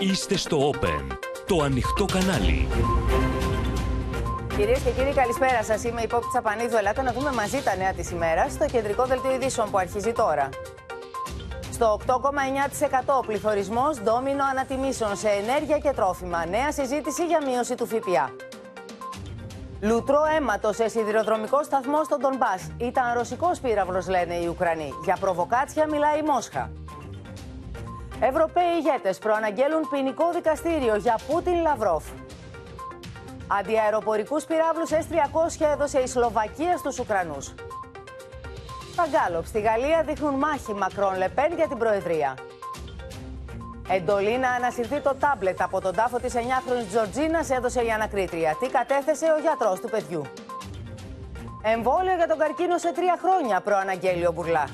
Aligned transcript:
Είστε 0.00 0.36
στο 0.36 0.70
Open, 0.70 1.16
το 1.46 1.62
ανοιχτό 1.62 2.04
κανάλι. 2.04 2.68
Κυρίες 4.56 4.80
και 4.80 4.90
κύριοι, 4.90 5.12
καλησπέρα 5.14 5.62
σας. 5.62 5.84
Είμαι 5.84 6.02
η 6.02 6.06
Πόπη 6.06 6.26
Τσαπανίδου. 6.32 6.76
Ελάτε 6.76 7.02
να 7.02 7.12
δούμε 7.12 7.32
μαζί 7.32 7.62
τα 7.62 7.76
νέα 7.76 7.92
της 7.92 8.10
ημέρας 8.10 8.52
στο 8.52 8.66
κεντρικό 8.66 9.04
δελτίο 9.04 9.34
ειδήσεων 9.34 9.70
που 9.70 9.78
αρχίζει 9.78 10.12
τώρα. 10.12 10.48
Στο 11.72 12.00
8,9% 12.06 13.26
πληθωρισμός 13.26 14.00
ντόμινο 14.02 14.44
ανατιμήσεων 14.50 15.16
σε 15.16 15.28
ενέργεια 15.28 15.78
και 15.78 15.90
τρόφιμα. 15.90 16.46
Νέα 16.46 16.72
συζήτηση 16.72 17.26
για 17.26 17.40
μείωση 17.46 17.74
του 17.74 17.86
ΦΠΑ. 17.86 18.30
Λουτρό 19.80 20.20
αίματος 20.36 20.76
σε 20.76 20.88
σιδηροδρομικό 20.88 21.62
σταθμό 21.62 22.04
στον 22.04 22.18
Ντομπά. 22.20 22.54
Ήταν 22.76 23.04
ρωσικός 23.14 23.60
πύραυλος, 23.60 24.08
λένε 24.08 24.34
οι 24.34 24.46
Ουκρανοί. 24.46 24.92
Για 25.04 25.16
προβοκάτσια 25.20 25.86
μιλάει 25.90 26.18
η 26.18 26.22
Μόσχα. 26.22 26.70
Ευρωπαίοι 28.20 28.64
ηγέτες 28.78 29.18
προαναγγέλουν 29.18 29.88
ποινικό 29.90 30.30
δικαστήριο 30.32 30.96
για 30.96 31.18
Πούτιν 31.26 31.60
Λαυρόφ. 31.62 32.04
Αντιαεροπορικούς 33.58 34.44
πυράβλους 34.44 34.90
S-300 34.90 35.66
έδωσε 35.72 35.98
η 35.98 36.06
Σλοβακία 36.06 36.76
στους 36.76 36.98
Ουκρανούς. 36.98 37.54
Τα 38.96 39.06
Γκάλοπ 39.10 39.46
στη 39.46 39.60
Γαλλία 39.60 40.02
δείχνουν 40.06 40.34
μάχη 40.34 40.74
Μακρόν 40.74 41.16
Λεπέν 41.16 41.52
για 41.54 41.68
την 41.68 41.78
Προεδρία. 41.78 42.34
Εντολή 43.88 44.38
να 44.38 44.50
ανασυρθεί 44.50 45.00
το 45.00 45.14
τάμπλετ 45.14 45.62
από 45.62 45.80
τον 45.80 45.94
τάφο 45.94 46.18
της 46.18 46.34
9χρονης 46.34 46.88
Τζορτζίνας 46.88 47.50
έδωσε 47.50 47.84
η 47.84 47.90
ανακρίτρια. 47.90 48.56
Τι 48.60 48.68
κατέθεσε 48.68 49.26
ο 49.36 49.40
γιατρός 49.40 49.80
του 49.80 49.88
παιδιού. 49.88 50.22
Εμβόλιο 51.62 52.14
για 52.14 52.26
τον 52.26 52.38
καρκίνο 52.38 52.78
σε 52.78 52.92
τρία 52.92 53.18
χρόνια, 53.22 53.60
προαναγγέλει 53.60 54.26
ο 54.26 54.32
Μπουρλά. 54.32 54.64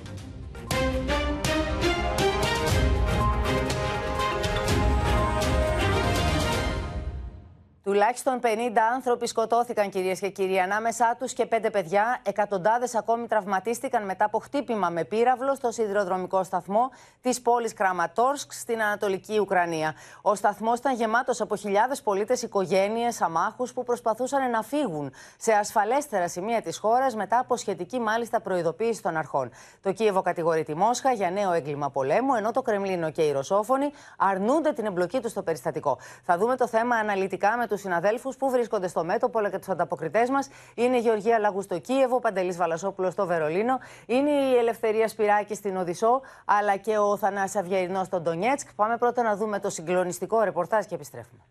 Τουλάχιστον 7.84 8.40
50 8.42 8.46
άνθρωποι 8.94 9.26
σκοτώθηκαν, 9.26 9.90
κυρίες 9.90 10.20
και 10.20 10.28
κύριοι. 10.28 10.60
Ανάμεσά 10.60 11.16
τους 11.18 11.32
και 11.32 11.46
πέντε 11.46 11.70
παιδιά. 11.70 12.20
Εκατοντάδες 12.22 12.94
ακόμη 12.94 13.26
τραυματίστηκαν 13.26 14.04
μετά 14.04 14.24
από 14.24 14.38
χτύπημα 14.38 14.88
με 14.88 15.04
πύραυλο 15.04 15.54
στο 15.54 15.70
σιδηροδρομικό 15.70 16.42
σταθμό 16.44 16.90
της 17.20 17.40
πόλης 17.40 17.72
Κραματόρσκ 17.74 18.52
στην 18.52 18.82
Ανατολική 18.82 19.38
Ουκρανία. 19.38 19.94
Ο 20.22 20.34
σταθμός 20.34 20.78
ήταν 20.78 20.94
γεμάτος 20.94 21.40
από 21.40 21.56
χιλιάδες 21.56 22.02
πολίτες, 22.02 22.42
οικογένειες, 22.42 23.20
αμάχους 23.20 23.72
που 23.72 23.84
προσπαθούσαν 23.84 24.50
να 24.50 24.62
φύγουν 24.62 25.12
σε 25.38 25.52
ασφαλέστερα 25.52 26.28
σημεία 26.28 26.62
της 26.62 26.78
χώρας 26.78 27.14
μετά 27.14 27.38
από 27.38 27.56
σχετική 27.56 28.00
μάλιστα 28.00 28.40
προειδοποίηση 28.40 29.02
των 29.02 29.16
αρχών. 29.16 29.50
Το 29.82 29.92
Κίεβο 29.92 30.22
κατηγορεί 30.22 30.62
τη 30.62 30.74
Μόσχα 30.74 31.12
για 31.12 31.30
νέο 31.30 31.52
έγκλημα 31.52 31.90
πολέμου, 31.90 32.34
ενώ 32.34 32.50
το 32.50 32.62
Κρεμλίνο 32.62 33.10
και 33.10 33.22
οι 33.22 33.32
Ρωσόφωνοι 33.32 33.90
αρνούνται 34.16 34.72
την 34.72 34.86
εμπλοκή 34.86 35.20
τους 35.20 35.30
στο 35.30 35.42
περιστατικό. 35.42 35.98
Θα 36.24 36.38
δούμε 36.38 36.56
το 36.56 36.66
θέμα 36.66 36.96
αναλυτικά 36.96 37.56
με 37.56 37.66
τους 37.72 37.80
συναδέλφους 37.80 38.36
που 38.36 38.50
βρίσκονται 38.50 38.88
στο 38.88 39.04
μέτωπο 39.04 39.38
αλλά 39.38 39.50
και 39.50 39.58
τους 39.58 39.68
ανταποκριτές 39.68 40.30
μας. 40.30 40.48
Είναι 40.74 40.96
η 40.96 41.00
Γεωργία 41.00 41.38
Λαγού 41.38 41.62
στο 41.62 41.78
Κίεβο, 41.78 42.16
ο 42.16 42.18
Παντελής 42.18 42.56
Βαλασόπουλος 42.56 43.12
στο 43.12 43.26
Βερολίνο. 43.26 43.78
Είναι 44.06 44.30
η 44.30 44.56
Ελευθερία 44.56 45.08
Σπυράκη 45.08 45.54
στην 45.54 45.76
Οδυσσό, 45.76 46.20
αλλά 46.44 46.76
και 46.76 46.98
ο 46.98 47.16
Θανάσης 47.16 47.56
Αυγερινό 47.56 48.04
στο 48.04 48.20
Ντονιέτσκ. 48.20 48.68
Πάμε 48.74 48.96
πρώτα 48.96 49.22
να 49.22 49.36
δούμε 49.36 49.60
το 49.60 49.70
συγκλονιστικό 49.70 50.40
ρεπορτάζ 50.42 50.84
και 50.84 50.94
επιστρέφουμε. 50.94 51.42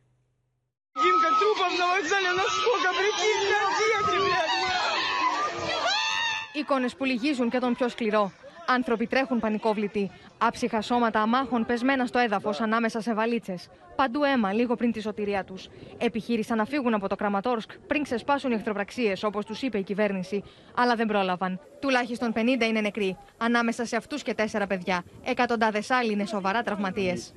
Εικόνες 6.54 6.96
που 6.96 7.04
λυγίζουν 7.04 7.50
και 7.50 7.60
τον 7.60 7.74
πιο 7.74 7.88
σκληρό. 7.90 8.32
Άνθρωποι 8.72 9.08
τρέχουν 9.08 9.40
πανικόβλητοι. 9.40 10.12
Άψυχα 10.38 10.82
σώματα 10.82 11.22
αμάχων 11.22 11.66
πεσμένα 11.66 12.06
στο 12.06 12.20
έδαφος 12.20 12.62
ανάμεσα 12.62 13.02
σε 13.02 13.14
βαλίτσες. 13.14 13.70
Παντού 13.96 14.24
αίμα 14.24 14.54
λίγο 14.54 14.76
πριν 14.76 14.92
τη 14.92 15.02
σωτηρία 15.02 15.44
τους. 15.44 15.68
Επιχείρησαν 15.98 16.58
να 16.58 16.66
φύγουν 16.66 16.94
από 16.94 17.08
το 17.08 17.16
Κραματόρσκ 17.16 17.72
πριν 17.88 18.04
ξεσπάσουν 18.04 18.52
οι 18.52 18.54
εχθροπραξίες, 18.54 19.24
όπως 19.24 19.46
τους 19.46 19.62
είπε 19.62 19.78
η 19.78 19.84
κυβέρνηση. 19.84 20.44
Αλλά 20.76 20.96
δεν 20.96 21.08
πρόλαβαν. 21.08 21.60
Τουλάχιστον 21.80 22.34
50 22.36 22.66
είναι 22.68 22.82
νεκροί. 22.82 23.18
Ανάμεσα 23.38 23.86
σε 23.86 23.96
αυτούς 23.96 24.24
και 24.24 24.34
τέσσερα 24.34 24.68
παιδιά. 24.68 25.04
Εκατοντάδες 25.24 25.90
άλλοι 25.90 26.12
είναι 26.12 26.26
σοβαρά 26.26 26.62
τραυματίες. 26.62 27.34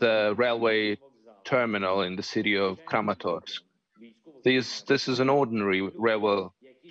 the 0.00 0.34
railway 0.44 0.96
terminal 1.44 2.02
in 2.02 2.12
the 2.20 2.22
city 2.22 2.54
of 2.56 2.72
Kramatorsk. 2.90 3.60
This, 4.44 4.82
this 4.82 5.08
is 5.08 5.18
an 5.24 5.28
ordinary 5.28 5.82
railway 6.08 6.40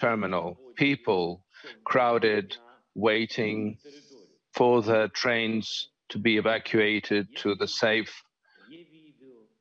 terminal. 0.02 0.48
People 0.78 1.44
crowded, 1.84 2.56
waiting 2.96 3.78
for 4.54 4.82
the 4.82 5.10
trains 5.14 5.90
to 6.10 6.18
be 6.18 6.38
evacuated 6.38 7.28
to 7.38 7.56
the 7.56 7.68
safe 7.68 8.24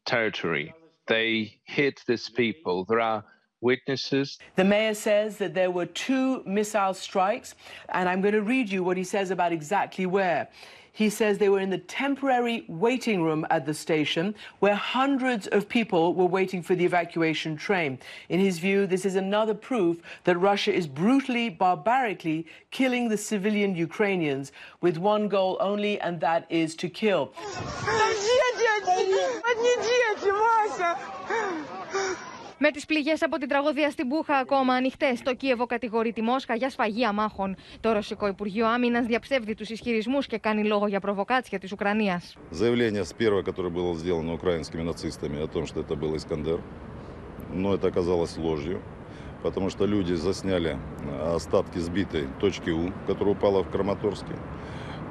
territory. 0.04 0.74
They 1.08 1.58
hit 1.64 2.02
these 2.06 2.28
people. 2.28 2.84
There 2.84 3.00
are 3.00 3.24
witnesses. 3.60 4.38
The 4.56 4.64
mayor 4.64 4.94
says 4.94 5.38
that 5.38 5.54
there 5.54 5.70
were 5.70 5.86
two 5.86 6.42
missile 6.44 6.94
strikes, 6.94 7.54
and 7.88 8.08
I'm 8.08 8.20
going 8.20 8.34
to 8.34 8.42
read 8.42 8.70
you 8.70 8.84
what 8.84 8.96
he 8.96 9.04
says 9.04 9.30
about 9.30 9.52
exactly 9.52 10.06
where. 10.06 10.48
He 10.96 11.10
says 11.10 11.36
they 11.36 11.50
were 11.50 11.60
in 11.60 11.68
the 11.68 11.76
temporary 11.76 12.64
waiting 12.68 13.22
room 13.22 13.46
at 13.50 13.66
the 13.66 13.74
station 13.74 14.34
where 14.60 14.74
hundreds 14.74 15.46
of 15.48 15.68
people 15.68 16.14
were 16.14 16.24
waiting 16.24 16.62
for 16.62 16.74
the 16.74 16.86
evacuation 16.86 17.54
train. 17.54 17.98
In 18.30 18.40
his 18.40 18.58
view, 18.58 18.86
this 18.86 19.04
is 19.04 19.14
another 19.14 19.52
proof 19.52 20.00
that 20.24 20.38
Russia 20.38 20.72
is 20.72 20.86
brutally, 20.86 21.50
barbarically 21.50 22.46
killing 22.70 23.10
the 23.10 23.18
civilian 23.18 23.76
Ukrainians 23.76 24.52
with 24.80 24.96
one 24.96 25.28
goal 25.28 25.58
only, 25.60 26.00
and 26.00 26.18
that 26.20 26.46
is 26.48 26.74
to 26.76 26.88
kill. 26.88 27.34
Με 32.58 32.70
τις 32.70 32.86
πληγές 32.86 33.22
από 33.22 33.38
την 33.38 33.48
τραγωδία 33.48 33.90
στην 33.90 34.08
Πούχα, 34.08 34.36
ακόμα 34.36 34.74
ανοιχτές, 34.74 35.22
το 35.22 35.34
Κίεβο 35.34 35.66
κατηγορεί 35.66 36.12
τη 36.12 36.22
Μόσχα 36.22 36.54
για 36.54 36.70
σφαγή 36.70 37.04
αμάχων. 37.04 37.56
Το 37.80 37.92
Ρωσικό 37.92 38.26
Υπουργείο 38.26 38.66
Άμυνας 38.66 39.06
διαψεύδει 39.06 39.54
τους 39.54 39.68
ισχυρισμούς 39.68 40.26
και 40.26 40.38
κάνει 40.38 40.64
λόγο 40.64 40.86
για 40.86 41.00
προβοκάτσια 41.00 41.58
της 41.58 41.72
Ουκρανίας. 41.72 42.36
Заявление 42.50 43.04
с 43.04 43.12
первого, 43.12 43.42
которое 43.42 43.68
было 43.68 43.94
сделано 43.94 44.32
украинскими 44.32 44.82
нацистами 44.82 45.38
о 45.42 45.46
том, 45.46 45.66
что 45.66 45.80
это 45.80 45.94
был 46.02 46.14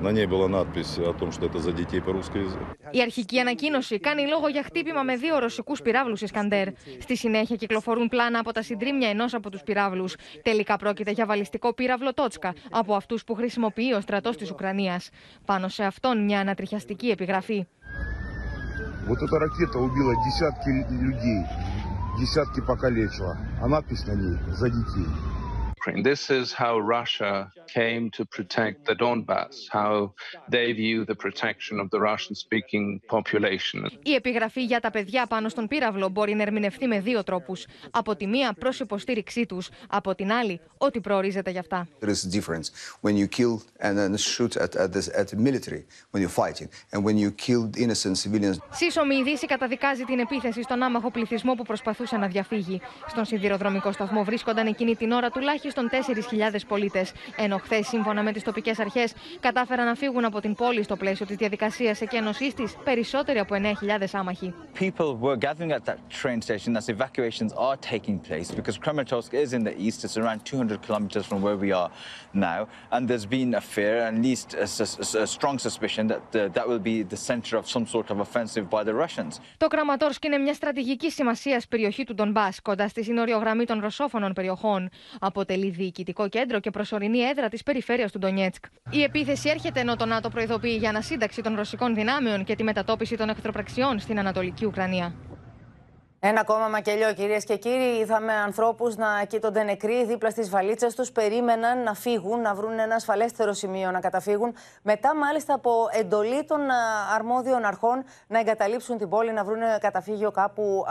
На 0.00 0.10
ней 0.12 0.26
была 0.26 0.48
надпись 0.48 0.98
о 0.98 1.12
том, 1.12 1.30
что 1.30 1.46
это 1.46 1.58
за 1.58 1.72
детей 1.72 2.00
по-русски 2.00 2.38
язык. 2.38 2.60
Η 2.90 3.00
αρχική 3.00 3.38
ανακοίνωση 3.40 3.98
κάνει 3.98 4.26
λόγο 4.26 4.48
για 4.48 4.62
χτύπημα 4.62 5.02
με 5.02 5.16
δύο 5.16 5.38
ρωσικού 5.38 5.74
πυράβλου 5.76 6.16
Ισκαντέρ. 6.20 6.68
Στη 7.00 7.16
συνέχεια 7.16 7.56
κυκλοφορούν 7.56 8.08
πλάνα 8.08 8.38
από 8.38 8.52
τα 8.52 8.62
συντρίμια 8.62 9.08
ενό 9.08 9.24
από 9.32 9.50
του 9.50 9.58
πυράβλου. 9.64 10.04
Τελικά 10.42 10.76
πρόκειται 10.76 11.10
για 11.10 11.26
βαλιστικό 11.26 11.74
πύραυλο 11.74 12.14
Τότσκα, 12.14 12.54
από 12.70 12.94
αυτού 12.94 13.18
που 13.26 13.34
χρησιμοποιεί 13.34 13.92
ο 13.92 14.00
στρατό 14.00 14.30
τη 14.30 14.44
Ουκρανία. 14.50 15.00
Πάνω 15.44 15.68
σε 15.68 15.84
αυτόν 15.84 16.24
μια 16.24 16.40
ανατριχιαστική 16.40 17.08
επιγραφή. 17.08 17.66
Вот 19.08 19.18
эта 19.22 19.38
ракета 19.38 19.78
убила 19.78 20.14
десятки 20.26 20.70
людей, 21.08 21.42
десятки 22.20 22.60
покалечила. 22.60 23.32
А 23.62 23.66
надпись 23.66 24.06
на 24.06 24.14
ней 24.14 24.36
«За 24.58 24.68
детей». 24.68 25.08
This 25.93 26.29
is 26.29 26.51
how 26.51 26.79
Russia 26.79 27.51
came 27.67 28.09
to 28.17 28.25
protect 28.25 28.85
the 28.85 28.95
Donbass, 28.95 29.67
how 29.69 30.13
they 30.49 30.71
view 30.73 31.05
the 31.05 31.15
protection 31.15 31.79
of 31.79 31.89
the 31.91 31.99
Russian-speaking 31.99 33.01
population. 33.07 33.91
Η 34.03 34.13
επιγραφή 34.13 34.63
για 34.63 34.79
τα 34.79 34.91
παιδιά 34.91 35.25
πάνω 35.27 35.49
στον 35.49 35.67
πύραυλο 35.67 36.09
μπορεί 36.09 36.33
να 36.33 36.41
ερμηνευτεί 36.41 36.87
με 36.87 36.99
δύο 36.99 37.23
τρόπους. 37.23 37.65
Από 37.91 38.15
τη 38.15 38.27
μία 38.27 38.53
προς 38.59 38.79
υποστήριξή 38.79 39.45
τους, 39.45 39.69
από 39.87 40.15
την 40.15 40.31
άλλη 40.31 40.59
ό,τι 40.77 40.99
προορίζεται 40.99 41.51
για 41.51 41.59
αυτά. 41.59 41.87
There 42.01 42.09
is 42.09 42.25
a 42.25 42.39
difference 42.39 42.71
when 43.01 43.15
you 43.17 43.27
kill 43.27 43.61
and 43.79 43.97
then 43.97 44.17
shoot 44.17 44.55
at, 44.55 44.75
at, 44.75 44.91
the, 44.91 45.19
at 45.19 45.27
the 45.27 45.37
military 45.37 45.85
when 46.11 46.21
you're 46.21 46.37
fighting 46.43 46.69
and 46.91 47.03
when 47.03 47.17
you 47.17 47.31
kill 47.45 47.69
innocent 47.77 48.17
civilians. 48.17 48.57
Σύσσωμη 48.69 49.15
η 49.15 49.23
Δύση 49.23 49.45
καταδικάζει 49.45 50.03
την 50.03 50.19
επίθεση 50.19 50.61
στον 50.61 50.83
άμαχο 50.83 51.11
πληθυσμό 51.11 51.53
που 51.53 51.63
προσπαθούσε 51.63 52.17
να 52.17 52.27
διαφύγει. 52.27 52.81
Στον 53.07 53.25
σιδηροδρομικό 53.25 53.91
σταθμό 53.91 54.23
βρίσκονταν 54.23 54.67
εκείνη 54.67 54.95
την 54.95 55.11
ώρα 55.11 55.29
τουλάχιστον 55.29 55.74
4.000 55.75 56.59
πολίτες, 56.67 57.11
ενώ 57.37 57.57
χθε, 57.57 57.81
σύμφωνα 57.81 58.23
με 58.23 58.31
τι 58.31 58.41
τοπικέ 58.41 58.73
αρχέ, 58.77 59.07
κατάφεραν 59.39 59.85
να 59.85 59.95
φύγουν 59.95 60.25
από 60.25 60.41
την 60.41 60.55
πόλη 60.55 60.83
στο 60.83 60.95
πλαίσιο 60.95 61.25
τη 61.25 61.35
διαδικασία 61.35 61.95
εκένωσή 61.99 62.53
τη 62.53 62.63
περισσότεροι 62.83 63.39
από 63.39 63.55
9.000 63.99 64.05
άμαχοι. 64.11 64.53
People 64.79 65.15
were 65.15 65.37
gathering 65.37 65.71
at 65.71 65.85
that 65.85 65.99
train 66.21 66.41
station 66.41 66.75
as 66.77 66.89
evacuations 66.89 67.51
are 67.67 67.77
taking 67.93 68.17
place 68.27 68.51
because 68.51 68.77
Kramatorsk 68.77 69.33
is 69.33 69.53
in 69.53 69.63
the 69.63 69.75
east. 69.85 70.03
It's 70.05 70.17
around 70.17 70.39
200 70.45 70.81
kilometers 70.81 71.25
from 71.25 71.41
where 71.41 71.57
we 71.57 71.71
are 71.71 71.89
now, 72.33 72.67
and 72.91 73.07
there's 73.07 73.27
been 73.37 73.53
a 73.55 73.61
fear, 73.61 73.95
at 74.09 74.15
least 74.27 74.47
a, 74.53 74.67
a, 74.85 75.23
a 75.23 75.27
strong 75.27 75.55
suspicion 75.67 76.07
that 76.07 76.21
the, 76.31 76.43
that 76.57 76.65
will 76.69 76.83
be 76.91 77.03
the 77.03 77.17
center 77.29 77.53
of 77.57 77.65
some 77.75 77.85
sort 77.85 78.07
of 78.13 78.19
offensive 78.19 78.65
by 78.69 78.83
the 78.83 78.93
Russians. 78.93 79.39
Το 79.57 79.67
Κραματόρσκ 79.67 80.25
είναι 80.25 80.37
μια 80.37 80.53
στρατηγική 80.53 81.11
σημασία 81.11 81.61
περιοχή 81.69 82.03
του 82.03 82.13
Ντομπά, 82.13 82.47
κοντά 82.61 82.87
στη 82.87 83.03
σύνοριο 83.03 83.37
γραμμή 83.37 83.65
των 83.65 83.79
ρωσόφωνων 83.79 84.33
περιοχών. 84.33 84.89
Αποτελεί 85.19 85.64
αποτελεί 85.65 85.69
διοικητικό 85.69 86.27
κέντρο 86.27 86.59
και 86.59 86.69
προσωρινή 86.69 87.19
έδρα 87.19 87.49
της 87.49 87.63
περιφέρειας 87.63 88.11
του 88.11 88.19
Ντονιέτσκ. 88.19 88.65
Η 88.89 89.03
επίθεση 89.03 89.49
έρχεται 89.49 89.79
ενώ 89.79 89.95
το 89.95 90.05
ΝΑΤΟ 90.05 90.29
προειδοποιεί 90.29 90.75
για 90.79 90.89
ανασύνταξη 90.89 91.41
των 91.41 91.55
ρωσικών 91.55 91.95
δυνάμεων 91.95 92.43
και 92.43 92.55
τη 92.55 92.63
μετατόπιση 92.63 93.17
των 93.17 93.29
εχθροπραξιών 93.29 93.99
στην 93.99 94.19
Ανατολική 94.19 94.65
Ουκρανία. 94.65 95.13
Ένα 96.19 96.39
ακόμα 96.39 96.67
μακελιό, 96.67 97.13
κυρίες 97.13 97.43
και 97.43 97.57
κύριοι. 97.57 97.99
Είδαμε 97.99 98.33
ανθρώπους 98.33 98.95
να 98.95 99.23
κοίτονται 99.27 99.63
νεκροί 99.63 100.05
δίπλα 100.05 100.29
στις 100.29 100.49
βαλίτσες 100.49 100.95
τους. 100.95 101.11
Περίμεναν 101.11 101.83
να 101.83 101.93
φύγουν, 101.93 102.41
να 102.41 102.53
βρουν 102.53 102.79
ένα 102.79 102.95
ασφαλέστερο 102.95 103.53
σημείο 103.53 103.91
να 103.91 103.99
καταφύγουν. 103.99 104.55
Μετά, 104.81 105.15
μάλιστα, 105.15 105.53
από 105.53 105.71
εντολή 105.91 106.45
των 106.45 106.59
αρμόδιων 107.15 107.65
αρχών 107.65 108.03
να 108.27 108.39
εγκαταλείψουν 108.39 108.97
την 108.97 109.09
πόλη, 109.09 109.31
να 109.31 109.43
βρουν 109.43 109.59
καταφύγιο 109.79 110.31
κάπου 110.31 110.85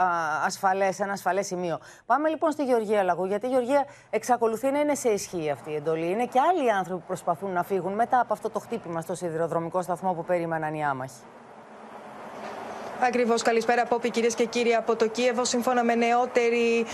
ασφαλές, 0.45 0.99
ένα 0.99 1.11
ασφαλές 1.11 1.45
σημείο. 1.45 1.79
Πάμε 2.05 2.29
λοιπόν 2.29 2.51
στη 2.51 2.63
Γεωργία 2.63 3.03
Λαγού, 3.03 3.25
γιατί 3.25 3.45
η 3.45 3.49
Γεωργία 3.49 3.85
εξακολουθεί 4.09 4.71
να 4.71 4.79
είναι 4.79 4.95
σε 4.95 5.09
ισχύ 5.09 5.49
αυτή 5.49 5.71
η 5.71 5.75
εντολή. 5.75 6.09
Είναι 6.09 6.25
και 6.25 6.39
άλλοι 6.39 6.71
άνθρωποι 6.71 6.99
που 6.99 7.07
προσπαθούν 7.07 7.51
να 7.51 7.63
φύγουν 7.63 7.93
μετά 7.93 8.19
από 8.19 8.33
αυτό 8.33 8.49
το 8.49 8.59
χτύπημα 8.59 9.01
στο 9.01 9.15
σιδηροδρομικό 9.15 9.81
σταθμό 9.81 10.13
που 10.13 10.25
περίμεναν 10.25 10.73
οι 10.73 10.85
άμαχοι. 10.85 11.19
Ακριβώς. 12.99 13.41
Καλησπέρα, 13.41 13.85
Πόπη, 13.85 14.09
κυρίες 14.09 14.35
και 14.35 14.45
κύριοι 14.45 14.75
από 14.75 14.95
το 14.95 15.07
Κίεβο. 15.07 15.45
Σύμφωνα 15.45 15.83
με 15.83 15.95
νεότερη 15.95 16.85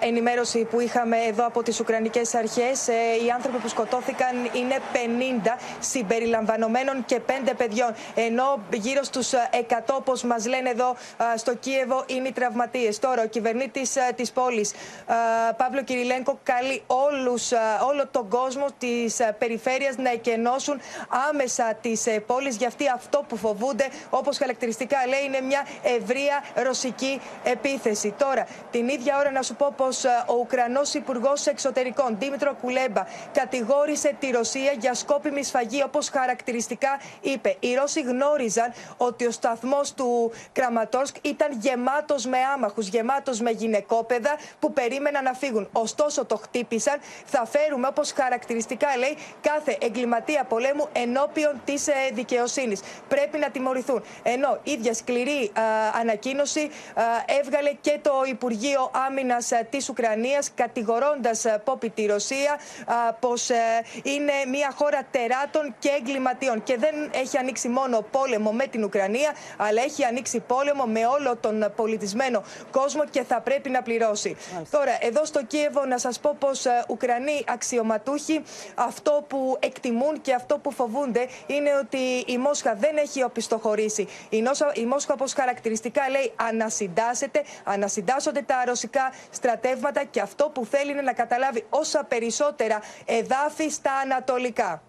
ενημέρωση 0.00 0.64
που 0.64 0.80
είχαμε 0.80 1.16
εδώ 1.16 1.46
από 1.46 1.62
τις 1.62 1.80
Ουκρανικές 1.80 2.34
Αρχές, 2.34 2.88
ε, 2.88 2.92
οι 3.24 3.30
άνθρωποι 3.30 3.58
που 3.58 3.68
σκοτώθηκαν 3.68 4.36
είναι 4.52 4.78
50 4.92 5.58
συμπεριλαμβανομένων 5.80 7.04
και 7.04 7.20
5 7.20 7.54
παιδιών. 7.56 7.94
Ενώ 8.14 8.60
γύρω 8.72 9.02
στους 9.02 9.32
100, 9.50 9.94
όπως 9.96 10.22
μας 10.22 10.46
λένε 10.46 10.70
εδώ 10.70 10.96
στο 11.36 11.54
Κίεβο, 11.54 12.04
είναι 12.06 12.28
οι 12.28 12.32
τραυματίες. 12.32 12.98
Τώρα, 12.98 13.22
ο 13.22 13.26
κυβερνήτης 13.26 13.96
της 14.16 14.32
πόλης, 14.32 14.72
Παύλο 15.56 15.82
Κυριλένκο, 15.82 16.38
καλεί 16.42 16.82
όλους, 16.86 17.52
όλο 17.88 18.06
τον 18.10 18.28
κόσμο 18.28 18.66
της 18.78 19.16
περιφέρειας 19.38 19.96
να 19.96 20.10
εκενώσουν 20.10 20.80
άμεσα 21.30 21.74
τις 21.80 22.06
ε, 22.06 22.20
πόλεις. 22.20 22.56
Γιατί 22.56 22.88
αυτό 22.88 23.24
που 23.28 23.36
φοβούνται, 23.36 23.88
όπως 24.10 24.38
χαρακτηριστικά 24.38 24.96
λέει, 25.06 25.24
είναι 25.26 25.37
μια 25.40 25.66
ευρεία 25.82 26.44
ρωσική 26.54 27.20
επίθεση. 27.44 28.14
Τώρα, 28.18 28.46
την 28.70 28.88
ίδια 28.88 29.18
ώρα 29.18 29.30
να 29.30 29.42
σου 29.42 29.54
πω 29.54 29.74
πως 29.76 30.04
ε, 30.04 30.08
ο 30.26 30.34
Ουκρανός 30.34 30.94
Υπουργός 30.94 31.46
Εξωτερικών, 31.46 32.16
Δήμητρο 32.18 32.54
Κουλέμπα, 32.54 33.04
κατηγόρησε 33.32 34.16
τη 34.18 34.30
Ρωσία 34.30 34.72
για 34.78 34.94
σκόπιμη 34.94 35.44
σφαγή, 35.44 35.82
όπως 35.82 36.08
χαρακτηριστικά 36.08 37.00
είπε. 37.20 37.56
Οι 37.60 37.74
Ρώσοι 37.74 38.00
γνώριζαν 38.00 38.72
ότι 38.96 39.26
ο 39.26 39.30
σταθμός 39.30 39.94
του 39.94 40.32
Κραματόρσκ 40.52 41.16
ήταν 41.22 41.48
γεμάτος 41.60 42.26
με 42.26 42.38
άμαχους, 42.54 42.88
γεμάτος 42.88 43.40
με 43.40 43.50
γυναικόπαιδα 43.50 44.36
που 44.58 44.72
περίμεναν 44.72 45.24
να 45.24 45.32
φύγουν. 45.32 45.68
Ωστόσο, 45.72 46.24
το 46.24 46.36
χτύπησαν. 46.36 46.98
Θα 47.24 47.46
φέρουμε, 47.46 47.86
όπως 47.86 48.12
χαρακτηριστικά 48.12 48.96
λέει, 48.96 49.16
κάθε 49.40 49.78
εγκληματία 49.80 50.44
πολέμου 50.44 50.88
ενώπιον 50.92 51.60
της 51.64 51.88
ε, 51.88 51.92
δικαιοσύνης. 52.12 52.80
Πρέπει 53.08 53.38
να 53.38 53.50
τιμωρηθούν. 53.50 54.02
Ενώ 54.22 54.58
ίδια 54.62 54.94
σκληρή 54.94 55.27
ανακοίνωση 56.00 56.70
έβγαλε 57.40 57.72
και 57.80 57.98
το 58.02 58.12
Υπουργείο 58.28 58.90
Άμυνας 59.08 59.52
της 59.70 59.88
Ουκρανίας, 59.88 60.50
κατηγορώντας 60.54 61.44
Πόπη 61.64 61.90
τη 61.90 62.06
Ρωσία 62.06 62.58
πως 63.20 63.50
ε, 63.50 63.54
είναι 64.02 64.32
μια 64.48 64.72
χώρα 64.76 65.00
τεράτων 65.10 65.74
και 65.78 65.88
εγκληματιών. 65.98 66.62
Και 66.62 66.76
δεν 66.76 66.94
έχει 67.10 67.38
ανοίξει 67.38 67.68
μόνο 67.68 68.04
πόλεμο 68.10 68.52
με 68.52 68.66
την 68.66 68.84
Ουκρανία, 68.84 69.32
αλλά 69.56 69.82
έχει 69.82 70.04
ανοίξει 70.04 70.40
πόλεμο 70.40 70.84
με 70.84 71.06
όλο 71.06 71.36
τον 71.36 71.72
πολιτισμένο 71.76 72.42
κόσμο 72.70 73.04
και 73.10 73.22
θα 73.22 73.40
πρέπει 73.40 73.70
να 73.70 73.82
πληρώσει. 73.82 74.36
Τώρα, 74.70 74.98
εδώ 75.00 75.24
στο 75.24 75.44
Κίεβο, 75.44 75.84
να 75.84 75.98
σας 75.98 76.20
πω 76.20 76.36
πως 76.38 76.66
Ουκρανοί 76.88 77.44
αξιωματούχοι 77.48 78.42
αυτό 78.74 79.24
που 79.28 79.56
εκτιμούν 79.60 80.20
και 80.20 80.34
αυτό 80.34 80.58
που 80.58 80.70
φοβούνται 80.72 81.28
είναι 81.46 81.70
ότι 81.80 82.32
η 82.32 82.38
Μόσχα 82.38 82.74
δεν 82.74 82.96
έχει 82.96 83.22
οπισθοχωρήσει. 83.22 84.08
Η 84.74 84.86
Μόσχα 84.86 85.16
όπως 85.18 85.32
χαρακτηριστικά 85.32 86.08
λέει 86.08 86.32
ανασυντάσσεται, 86.36 87.42
ανασυντάσσονται 87.64 88.42
τα 88.42 88.64
ρωσικά 88.66 89.12
στρατεύματα 89.30 90.04
και 90.04 90.20
αυτό 90.20 90.50
που 90.54 90.64
θέλει 90.64 90.90
είναι 90.90 91.02
να 91.02 91.12
καταλάβει 91.12 91.66
όσα 91.68 92.04
περισσότερα 92.04 92.80
εδάφη 93.04 93.68
στα 93.68 93.92
ανατολικά. 93.92 94.82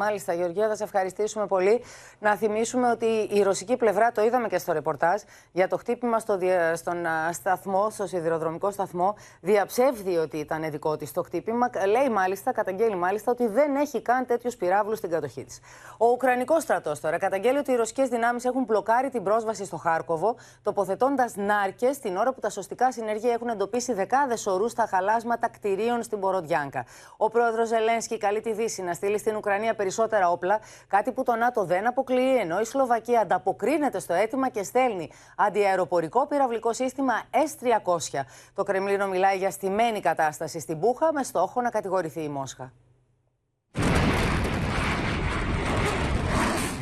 Μάλιστα, 0.00 0.32
Γεωργία, 0.32 0.68
θα 0.68 0.76
σε 0.76 0.84
ευχαριστήσουμε 0.84 1.46
πολύ. 1.46 1.82
Να 2.18 2.36
θυμίσουμε 2.36 2.90
ότι 2.90 3.06
η 3.30 3.42
ρωσική 3.42 3.76
πλευρά, 3.76 4.12
το 4.12 4.22
είδαμε 4.22 4.48
και 4.48 4.58
στο 4.58 4.72
ρεπορτάζ, 4.72 5.22
για 5.52 5.68
το 5.68 5.76
χτύπημα 5.76 6.18
στο, 6.18 6.38
στον 6.74 7.06
σταθμό, 7.32 7.90
στο 7.90 8.06
σιδηροδρομικό 8.06 8.70
σταθμό, 8.70 9.14
διαψεύδει 9.40 10.16
ότι 10.16 10.36
ήταν 10.36 10.70
δικό 10.70 10.96
της 10.96 11.12
το 11.12 11.22
χτύπημα. 11.22 11.70
Λέει 11.86 12.08
μάλιστα, 12.08 12.52
καταγγέλει 12.52 12.96
μάλιστα, 12.96 13.32
ότι 13.32 13.46
δεν 13.46 13.76
έχει 13.76 14.02
καν 14.02 14.26
τέτοιους 14.26 14.56
πυράβλους 14.56 14.98
στην 14.98 15.10
κατοχή 15.10 15.44
της. 15.44 15.60
Ο 15.98 16.06
Ουκρανικός 16.06 16.62
στρατός 16.62 17.00
τώρα 17.00 17.18
καταγγέλει 17.18 17.58
ότι 17.58 17.72
οι 17.72 17.76
ρωσικές 17.76 18.08
δυνάμεις 18.08 18.44
έχουν 18.44 18.64
μπλοκάρει 18.64 19.08
την 19.08 19.22
πρόσβαση 19.22 19.64
στο 19.64 19.76
Χάρκοβο, 19.76 20.36
τοποθετώντας 20.62 21.36
νάρκες 21.36 21.98
την 21.98 22.16
ώρα 22.16 22.32
που 22.32 22.40
τα 22.40 22.50
σωστικά 22.50 22.92
συνεργεία 22.92 23.32
έχουν 23.32 23.48
εντοπίσει 23.48 23.92
δεκάδες 23.92 24.46
ορούς 24.46 24.70
στα 24.70 24.86
χαλάσματα 24.86 25.48
κτηρίων 25.48 26.02
στην 26.02 26.20
Ποροντιάνκα. 26.20 26.86
Ο 27.16 27.28
πρόεδρος 27.30 27.68
Ζελένσκι 27.68 28.18
καλεί 28.18 28.40
τη 28.40 28.52
Δύση 28.52 28.82
να 28.82 28.92
στείλει 28.92 29.18
στην 29.18 29.36
Ουκρανία 29.36 29.74
περισσότερα 29.88 30.30
όπλα, 30.30 30.60
κάτι 30.88 31.12
που 31.12 31.22
το 31.22 31.34
ΝΑΤΟ 31.34 31.64
δεν 31.64 31.86
αποκλείει, 31.86 32.36
ενώ 32.40 32.60
η 32.60 32.64
Σλοβακία 32.64 33.20
ανταποκρίνεται 33.20 34.00
στο 34.00 34.14
αίτημα 34.14 34.48
και 34.48 34.62
στέλνει 34.62 35.10
αντιαεροπορικό 35.36 36.26
πυραυλικό 36.26 36.72
σύστημα 36.72 37.12
S-300. 37.30 38.20
Το 38.54 38.62
Κρεμλίνο 38.62 39.06
μιλάει 39.06 39.36
για 39.36 39.50
στημένη 39.50 40.00
κατάσταση 40.00 40.60
στην 40.60 40.80
Πούχα 40.80 41.12
με 41.12 41.22
στόχο 41.22 41.60
να 41.60 41.70
κατηγορηθεί 41.70 42.22
η 42.22 42.28
Μόσχα. 42.28 42.72